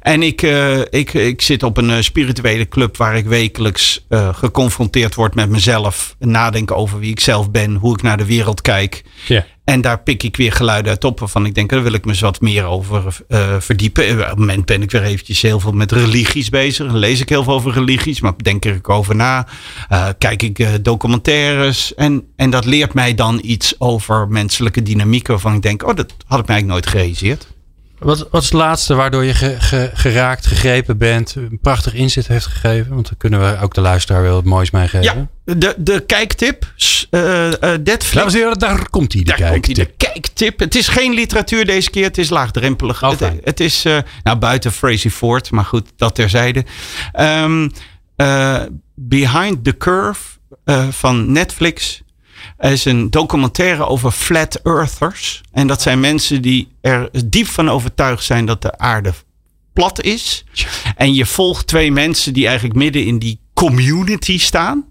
En 0.01 0.23
ik, 0.23 0.43
ik, 0.91 1.15
ik 1.15 1.43
zit 1.43 1.63
op 1.63 1.77
een 1.77 2.05
spirituele 2.05 2.69
club 2.69 2.97
waar 2.97 3.17
ik 3.17 3.27
wekelijks 3.27 4.07
geconfronteerd 4.33 5.15
word 5.15 5.35
met 5.35 5.49
mezelf. 5.49 6.17
Nadenken 6.19 6.77
over 6.77 6.99
wie 6.99 7.11
ik 7.11 7.21
zelf 7.21 7.51
ben, 7.51 7.75
hoe 7.75 7.95
ik 7.95 8.03
naar 8.03 8.17
de 8.17 8.27
wereld 8.27 8.61
kijk. 8.61 9.05
Yeah. 9.27 9.43
En 9.71 9.81
daar 9.81 10.03
pik 10.03 10.23
ik 10.23 10.37
weer 10.37 10.53
geluiden 10.53 10.91
uit 10.91 11.05
op 11.05 11.21
waarvan 11.21 11.47
ik 11.47 11.55
denk, 11.55 11.71
daar 11.71 11.83
wil 11.83 11.93
ik 11.93 12.05
me 12.05 12.11
eens 12.11 12.21
wat 12.21 12.41
meer 12.41 12.65
over 12.65 13.17
uh, 13.29 13.57
verdiepen. 13.59 14.11
Op 14.13 14.19
het 14.19 14.39
moment 14.39 14.65
ben 14.65 14.83
ik 14.83 14.91
weer 14.91 15.03
eventjes 15.03 15.43
heel 15.43 15.61
veel 15.61 15.73
met 15.73 15.93
religies 15.93 16.49
bezig. 16.49 16.87
Dan 16.87 16.97
lees 16.97 17.21
ik 17.21 17.29
heel 17.29 17.45
veel 17.45 17.53
over 17.53 17.73
religies, 17.73 18.21
maar 18.21 18.33
denk 18.37 18.65
er 18.65 18.77
ook 18.77 18.89
over 18.89 19.17
na. 19.17 19.47
Uh, 19.93 20.09
kijk 20.19 20.43
ik 20.43 20.85
documentaires. 20.85 21.95
En, 21.95 22.25
en 22.37 22.51
dat 22.51 22.65
leert 22.65 22.95
mij 22.95 23.15
dan 23.15 23.41
iets 23.43 23.81
over 23.81 24.29
menselijke 24.29 24.83
dynamiek 24.83 25.27
waarvan 25.27 25.55
ik 25.55 25.63
denk, 25.63 25.83
oh, 25.83 25.97
dat 25.97 26.15
had 26.27 26.39
ik 26.39 26.47
mij 26.47 26.55
eigenlijk 26.57 26.67
nooit 26.67 26.87
gerealiseerd. 26.87 27.50
Wat, 28.01 28.29
wat 28.31 28.43
is 28.43 28.49
het 28.49 28.57
laatste 28.59 28.95
waardoor 28.95 29.25
je 29.25 29.35
ge- 29.35 29.57
ge- 29.61 29.91
geraakt, 29.95 30.47
gegrepen 30.47 30.99
bent, 30.99 31.35
een 31.35 31.59
prachtig 31.63 31.95
inzet 31.95 32.27
heeft 32.27 32.47
gegeven? 32.47 32.95
Want 32.95 33.07
dan 33.09 33.17
kunnen 33.17 33.41
we 33.41 33.61
ook 33.63 33.75
de 33.75 33.81
luisteraar 33.81 34.23
wel 34.23 34.35
wat 34.35 34.45
moois 34.45 34.71
meegeven. 34.71 35.03
Ja, 35.45 35.55
de, 35.57 35.75
de 35.79 36.01
kijktip. 36.01 36.73
eh, 37.11 37.47
eh, 37.75 37.81
Netflix. 37.85 38.33
Heren, 38.33 38.59
daar 38.59 38.89
komt 38.91 39.13
hij, 39.13 39.23
de 39.23 39.35
Daar 39.37 39.51
komt 39.51 39.67
hij, 39.67 39.75
de 39.75 39.85
kijktip. 39.85 40.13
kijktip. 40.13 40.59
Het 40.59 40.75
is 40.75 40.89
geen 40.89 41.15
literatuur 41.15 41.65
deze 41.65 41.91
keer. 41.91 42.05
Het 42.05 42.19
is 42.19 42.29
laagdrempelig. 42.31 43.03
Oh, 43.05 43.13
het, 43.45 43.61
is, 43.61 43.85
eh, 43.85 43.99
nou 44.23 44.39
buiten 44.39 44.73
Frazee 44.73 45.11
Ford, 45.11 45.51
maar 45.51 45.65
goed, 45.65 45.89
dat 45.97 46.15
terzijde. 46.15 46.65
Ehm, 47.13 47.69
eh, 48.17 48.61
Behind 48.95 49.65
the 49.65 49.77
Curve 49.77 50.21
van 50.91 51.33
Netflix 51.33 52.03
is 52.59 52.85
een 52.85 53.11
documentaire 53.11 53.87
over 53.87 54.11
flat 54.11 54.55
earthers. 54.55 55.41
En 55.53 55.67
dat 55.67 55.83
zijn 55.83 56.01
mensen 56.01 56.43
die 56.43 56.69
er 56.81 57.11
diep 57.27 57.47
van 57.47 57.71
overtuigd 57.71 58.25
zijn 58.25 58.47
dat 58.47 58.63
de 58.63 58.79
aarde 58.79 59.13
plat 59.73 60.03
is. 60.03 60.45
En 60.97 61.15
je 61.15 61.27
volgt 61.27 61.67
twee 61.67 61.93
mensen 61.93 62.33
die 62.33 62.47
eigenlijk 62.47 62.77
midden 62.77 63.05
in 63.05 63.19
die 63.19 63.41
community 63.55 64.39
staan. 64.39 64.85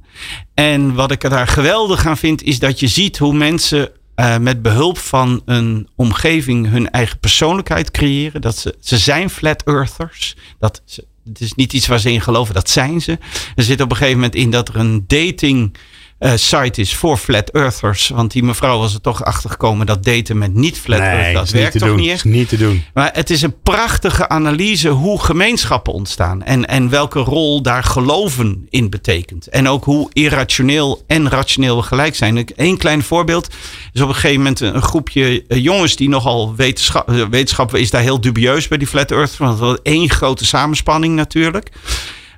En 0.54 0.94
wat 0.94 1.12
ik 1.12 1.24
er 1.24 1.30
daar 1.30 1.48
geweldig 1.48 2.06
aan 2.06 2.18
vind, 2.18 2.44
is 2.44 2.60
dat 2.60 2.80
je 2.80 2.88
ziet 2.88 3.18
hoe 3.18 3.34
mensen 3.34 3.92
eh, 4.16 4.38
met 4.38 4.62
behulp 4.62 4.98
van 4.98 5.42
een 5.46 5.88
omgeving 5.96 6.70
hun 6.70 6.92
eigen 6.92 7.20
persoonlijkheid 7.20 7.92
creëren. 7.92 8.42
Dat 8.42 8.58
ze, 8.58 8.76
ze 8.80 8.98
zijn 8.98 9.30
flat 9.30 9.64
earthers. 9.64 10.36
Dat 10.60 10.82
ze, 10.86 11.06
het 11.26 11.42
is 11.42 11.54
niet 11.54 11.74
iets 11.74 11.88
waar 11.88 12.00
ze 12.00 12.12
in 12.12 12.22
geloven, 12.22 12.54
dat 12.54 12.70
zijn 12.70 13.02
ze. 13.02 13.18
Er 13.56 13.64
zit 13.64 13.82
op 13.82 13.92
een 13.92 13.98
gegeven 13.98 14.20
moment 14.20 14.36
in 14.36 14.50
dat 14.50 14.68
er 14.68 14.76
een 14.76 15.04
dating 15.08 15.76
eh, 16.20 16.32
site 16.36 16.82
is 16.82 16.96
voor 16.96 17.18
flat 17.18 17.50
earthers. 17.50 18.10
Want 18.10 18.32
die 18.32 18.44
mevrouw 18.44 18.78
was 18.78 18.94
er 18.94 19.02
toch 19.02 19.24
achter 19.24 19.50
gekomen 19.50 19.86
dat 19.86 20.04
daten 20.04 20.38
met 20.38 20.54
niet 20.54 20.78
flat 20.80 21.00
Nee, 21.00 21.10
earthers, 21.10 21.34
dat 21.34 21.44
niet 21.44 21.54
werkt 21.54 21.72
te 21.72 21.80
toch 21.80 21.88
doen. 21.88 21.98
niet 21.98 22.08
Is 22.08 22.14
echt. 22.14 22.24
niet 22.24 22.50
te 22.50 22.58
doen. 22.58 22.84
Maar 22.94 23.10
het 23.14 23.30
is 23.30 23.42
een 23.42 23.62
prachtige 23.64 24.30
analyse 24.30 24.90
hoe 24.90 25.22
gemeenschappen 25.24 25.94
ontstaan. 25.94 26.44
En, 26.44 26.68
en 26.68 26.90
welke 26.90 27.20
rol 27.20 27.62
daar 27.62 27.84
geloven 27.84 28.68
in 28.70 28.90
betekent. 28.90 29.48
En 29.48 29.68
ook 29.68 29.84
hoe 29.84 30.10
irrationeel 30.14 31.04
en 31.08 31.30
rationeel 31.30 31.76
we 31.78 31.84
gelijk 31.84 32.16
zijn. 32.16 32.48
Eén 32.56 32.78
klein 32.78 33.04
voorbeeld 33.04 33.48
is 33.94 34.02
op 34.02 34.08
een 34.08 34.14
gegeven 34.14 34.38
moment 34.38 34.60
een 34.60 34.82
groepje 34.82 35.44
eh, 35.48 35.64
jongens 35.64 35.96
die 35.96 36.10
nogal 36.10 36.56
wetenschap, 36.56 37.10
eh, 37.10 37.26
wetenschap 37.30 37.76
is 37.76 37.90
daar 37.90 38.02
heel 38.02 38.22
dubieus 38.22 38.68
bij 38.68 38.78
die 38.78 38.88
Flat 38.88 39.12
Earth. 39.12 39.38
Want 39.38 39.52
het 39.52 39.60
was 39.60 39.78
één 39.84 40.10
grote 40.10 40.46
samenspanning 40.46 41.16
natuurlijk. 41.16 41.70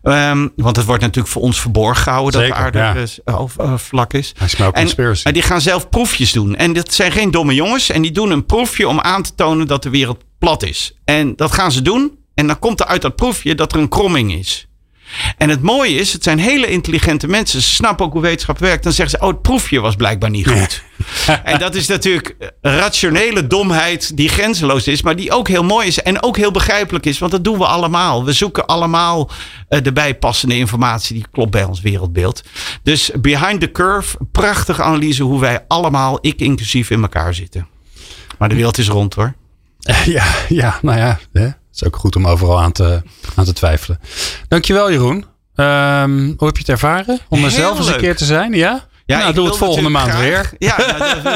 Ehm, 0.04 0.48
want 0.56 0.76
het 0.76 0.86
wordt 0.86 1.02
natuurlijk 1.02 1.34
voor 1.34 1.42
ons 1.42 1.62
verborgen 1.62 2.04
gehouden 2.04 2.32
dat 2.32 2.42
de 2.50 2.56
aarde 2.64 2.78
ja. 2.78 2.96
eh, 2.96 3.06
s- 3.06 3.20
eh, 3.26 3.40
of, 3.42 3.58
eh, 3.58 3.78
vlak 3.78 4.14
is. 4.14 4.34
En, 4.74 4.82
maar 5.24 5.34
die 5.34 5.42
gaan 5.42 5.62
zelf 5.62 5.90
proefjes 5.90 6.32
doen. 6.32 6.56
En 6.56 6.74
dat 6.74 6.94
zijn 6.94 7.12
geen 7.12 7.32
domme 7.32 7.54
jongens. 7.54 7.90
En 7.90 8.02
die 8.02 8.12
doen 8.12 8.32
een 8.32 8.46
proefje 8.46 8.88
om 8.88 9.00
aan 9.00 9.22
te 9.24 9.36
tonen 9.36 9.68
dat 9.68 9.84
de 9.84 9.90
wereld 9.90 10.24
plat 10.40 10.64
is. 10.64 10.98
En 11.06 11.36
dat 11.36 11.52
gaan 11.52 11.72
ze 11.72 11.82
doen. 11.82 12.20
En 12.34 12.48
dan 12.48 12.60
komt 12.60 12.80
er 12.80 12.86
uit 12.86 13.02
dat 13.02 13.16
proefje 13.16 13.56
dat 13.56 13.74
er 13.74 13.80
een 13.80 13.90
kromming 13.90 14.34
is. 14.34 14.68
En 15.38 15.50
het 15.50 15.62
mooie 15.62 15.96
is, 15.96 16.14
het 16.14 16.24
zijn 16.24 16.40
hele 16.40 16.68
intelligente 16.68 17.28
mensen. 17.28 17.62
Ze 17.62 17.70
snappen 17.70 18.06
ook 18.06 18.14
hoe 18.14 18.22
wetenschap 18.22 18.60
werkt. 18.60 18.84
Dan 18.84 18.92
zeggen 18.94 19.20
ze, 19.20 19.26
oh, 19.26 19.32
het 19.32 19.42
proefje 19.42 19.80
was 19.80 19.96
blijkbaar 19.96 20.30
niet 20.30 20.48
goed. 20.48 20.84
en 21.44 21.60
dat 21.60 21.76
is 21.76 21.88
natuurlijk 21.88 22.36
rationele 22.62 23.48
domheid 23.48 24.18
die 24.18 24.30
grenzeloos 24.30 24.88
is. 24.88 25.02
Maar 25.02 25.16
die 25.16 25.32
ook 25.32 25.48
heel 25.48 25.64
mooi 25.64 25.88
is 25.88 26.02
en 26.02 26.24
ook 26.24 26.38
heel 26.38 26.52
begrijpelijk 26.52 27.06
is. 27.06 27.20
Want 27.20 27.32
dat 27.32 27.44
doen 27.44 27.58
we 27.58 27.66
allemaal. 27.66 28.26
We 28.26 28.34
zoeken 28.34 28.66
allemaal 28.66 29.30
eh, 29.68 29.82
de 29.84 29.94
bijpassende 29.94 30.58
informatie 30.58 31.16
die 31.16 31.26
klopt 31.32 31.52
bij 31.52 31.64
ons 31.64 31.82
wereldbeeld. 31.82 32.44
Dus 32.84 33.12
Behind 33.20 33.60
the 33.60 33.72
Curve, 33.72 34.18
prachtige 34.32 34.84
analyse 34.84 35.24
hoe 35.24 35.40
wij 35.40 35.66
allemaal, 35.68 36.18
ik 36.22 36.40
inclusief, 36.40 36.90
in 36.90 37.02
elkaar 37.02 37.34
zitten. 37.34 37.68
Maar 38.38 38.50
de 38.50 38.56
wereld 38.56 38.78
is 38.78 38.88
rond 38.88 39.14
hoor. 39.14 39.34
Ja, 40.06 40.26
ja, 40.50 40.80
nou 40.82 40.98
ja. 40.98 41.20
Hè? 41.34 41.50
Het 41.72 41.82
is 41.82 41.84
ook 41.88 41.96
goed 41.96 42.16
om 42.16 42.28
overal 42.28 42.62
aan 42.62 42.72
te, 42.72 43.02
aan 43.36 43.46
te 43.46 43.54
twijfelen. 43.54 44.00
Dankjewel 44.48 44.92
Jeroen. 44.92 45.26
Ehm, 45.56 46.26
hoe 46.38 46.48
heb 46.48 46.56
je 46.56 46.62
het 46.62 46.70
ervaren? 46.70 47.20
Om 47.30 47.44
er 47.44 47.52
zelf 47.52 47.78
eens 47.78 47.88
een 47.88 47.98
keer 47.98 48.16
te 48.16 48.26
zijn? 48.26 48.54
Ja? 48.54 48.90
Ja, 49.06 49.18
nou, 49.18 49.30
ik 49.30 49.36
doe 49.36 49.46
het 49.46 49.58
volgende 49.58 49.90
maand 49.90 50.18
weer. 50.18 50.52
Ja, 50.58 50.76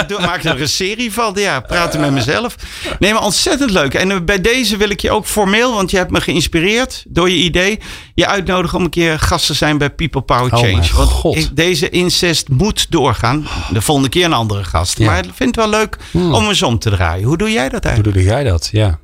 nou, 0.07 0.21
maak 0.21 0.43
er 0.43 0.61
een 0.61 0.69
serie 0.69 1.13
van. 1.13 1.33
Ja, 1.35 1.59
praten 1.59 1.99
met 1.99 2.11
mezelf. 2.11 2.55
Nee, 2.99 3.13
maar 3.13 3.23
ontzettend 3.23 3.71
leuk. 3.71 3.93
En 3.93 4.11
eh, 4.11 4.17
bij 4.21 4.41
deze 4.41 4.77
wil 4.77 4.89
ik 4.89 4.99
je 5.01 5.11
ook 5.11 5.25
formeel, 5.25 5.73
want 5.73 5.91
je 5.91 5.97
hebt 5.97 6.11
me 6.11 6.21
geïnspireerd 6.21 7.03
door 7.07 7.29
je 7.29 7.35
idee, 7.35 7.79
je 8.13 8.27
uitnodigen 8.27 8.77
om 8.77 8.83
een 8.83 8.89
keer 8.89 9.19
gast 9.19 9.45
te 9.45 9.53
zijn 9.53 9.77
bij 9.77 9.89
People 9.89 10.21
Power 10.21 10.53
Oh, 10.53 10.59
Change. 10.59 10.71
mijn 10.77 10.93
want 10.95 11.09
God. 11.09 11.55
deze 11.55 11.89
incest 11.89 12.49
moet 12.49 12.91
doorgaan. 12.91 13.47
De 13.71 13.81
volgende 13.81 14.09
keer 14.09 14.25
een 14.25 14.33
andere 14.33 14.63
gast. 14.63 14.97
Ja. 14.97 15.05
Maar 15.05 15.17
ik 15.25 15.31
vind 15.33 15.55
het 15.55 15.65
wel 15.69 15.79
leuk 15.79 15.97
om 16.13 16.47
eens 16.47 16.63
om 16.63 16.79
te 16.79 16.89
draaien. 16.89 17.27
Hoe 17.27 17.37
doe 17.37 17.51
jij 17.51 17.69
dat 17.69 17.83
Hoe 17.83 17.91
eigenlijk? 17.91 18.17
doe 18.17 18.27
jij 18.27 18.43
dat? 18.43 18.69
Ja. 18.71 18.99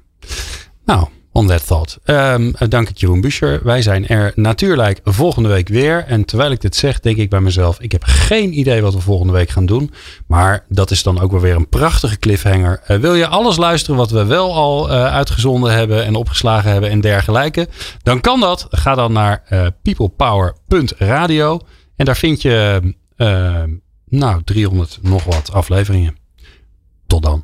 Nou, 0.85 1.07
on 1.31 1.47
that 1.47 1.67
thought. 1.67 1.99
Ehm, 2.03 2.51
eh, 2.57 2.69
dank 2.69 2.89
ik 2.89 2.97
Jeroen 2.97 3.21
Buscher. 3.21 3.59
Wij 3.63 3.81
zijn 3.81 4.07
er 4.07 4.31
natuurlijk 4.35 4.99
volgende 5.03 5.49
week 5.49 5.67
weer. 5.67 6.03
En 6.07 6.25
terwijl 6.25 6.51
ik 6.51 6.61
dit 6.61 6.75
zeg, 6.75 6.99
denk 6.99 7.17
ik 7.17 7.29
bij 7.29 7.39
mezelf... 7.39 7.79
ik 7.79 7.91
heb 7.91 8.03
geen 8.03 8.59
idee 8.59 8.81
wat 8.81 8.93
we 8.93 8.99
volgende 8.99 9.33
week 9.33 9.49
gaan 9.49 9.65
doen. 9.65 9.91
Maar 10.27 10.65
dat 10.69 10.91
is 10.91 11.03
dan 11.03 11.19
ook 11.19 11.31
wel 11.31 11.39
weer 11.39 11.55
een 11.55 11.69
prachtige 11.69 12.19
cliffhanger. 12.19 12.81
Eh, 12.85 12.97
wil 12.97 13.15
je 13.15 13.27
alles 13.27 13.57
luisteren 13.57 13.95
wat 13.97 14.11
we 14.11 14.25
wel 14.25 14.53
al 14.55 14.89
eh, 14.89 15.05
uitgezonden 15.05 15.73
hebben... 15.73 16.05
en 16.05 16.15
opgeslagen 16.15 16.71
hebben 16.71 16.89
en 16.89 17.01
dergelijke? 17.01 17.67
Dan 18.03 18.21
kan 18.21 18.39
dat. 18.39 18.67
Ga 18.69 18.95
dan 18.95 19.13
naar 19.13 19.43
eh, 19.45 19.67
peoplepower.radio. 19.81 21.59
En 21.95 22.05
daar 22.05 22.17
vind 22.17 22.41
je... 22.41 22.81
eh, 23.15 23.63
nou, 24.05 24.41
300 24.43 24.99
nog 25.01 25.23
wat 25.23 25.51
afleveringen. 25.51 26.15
Tot 27.07 27.23
dan. 27.23 27.43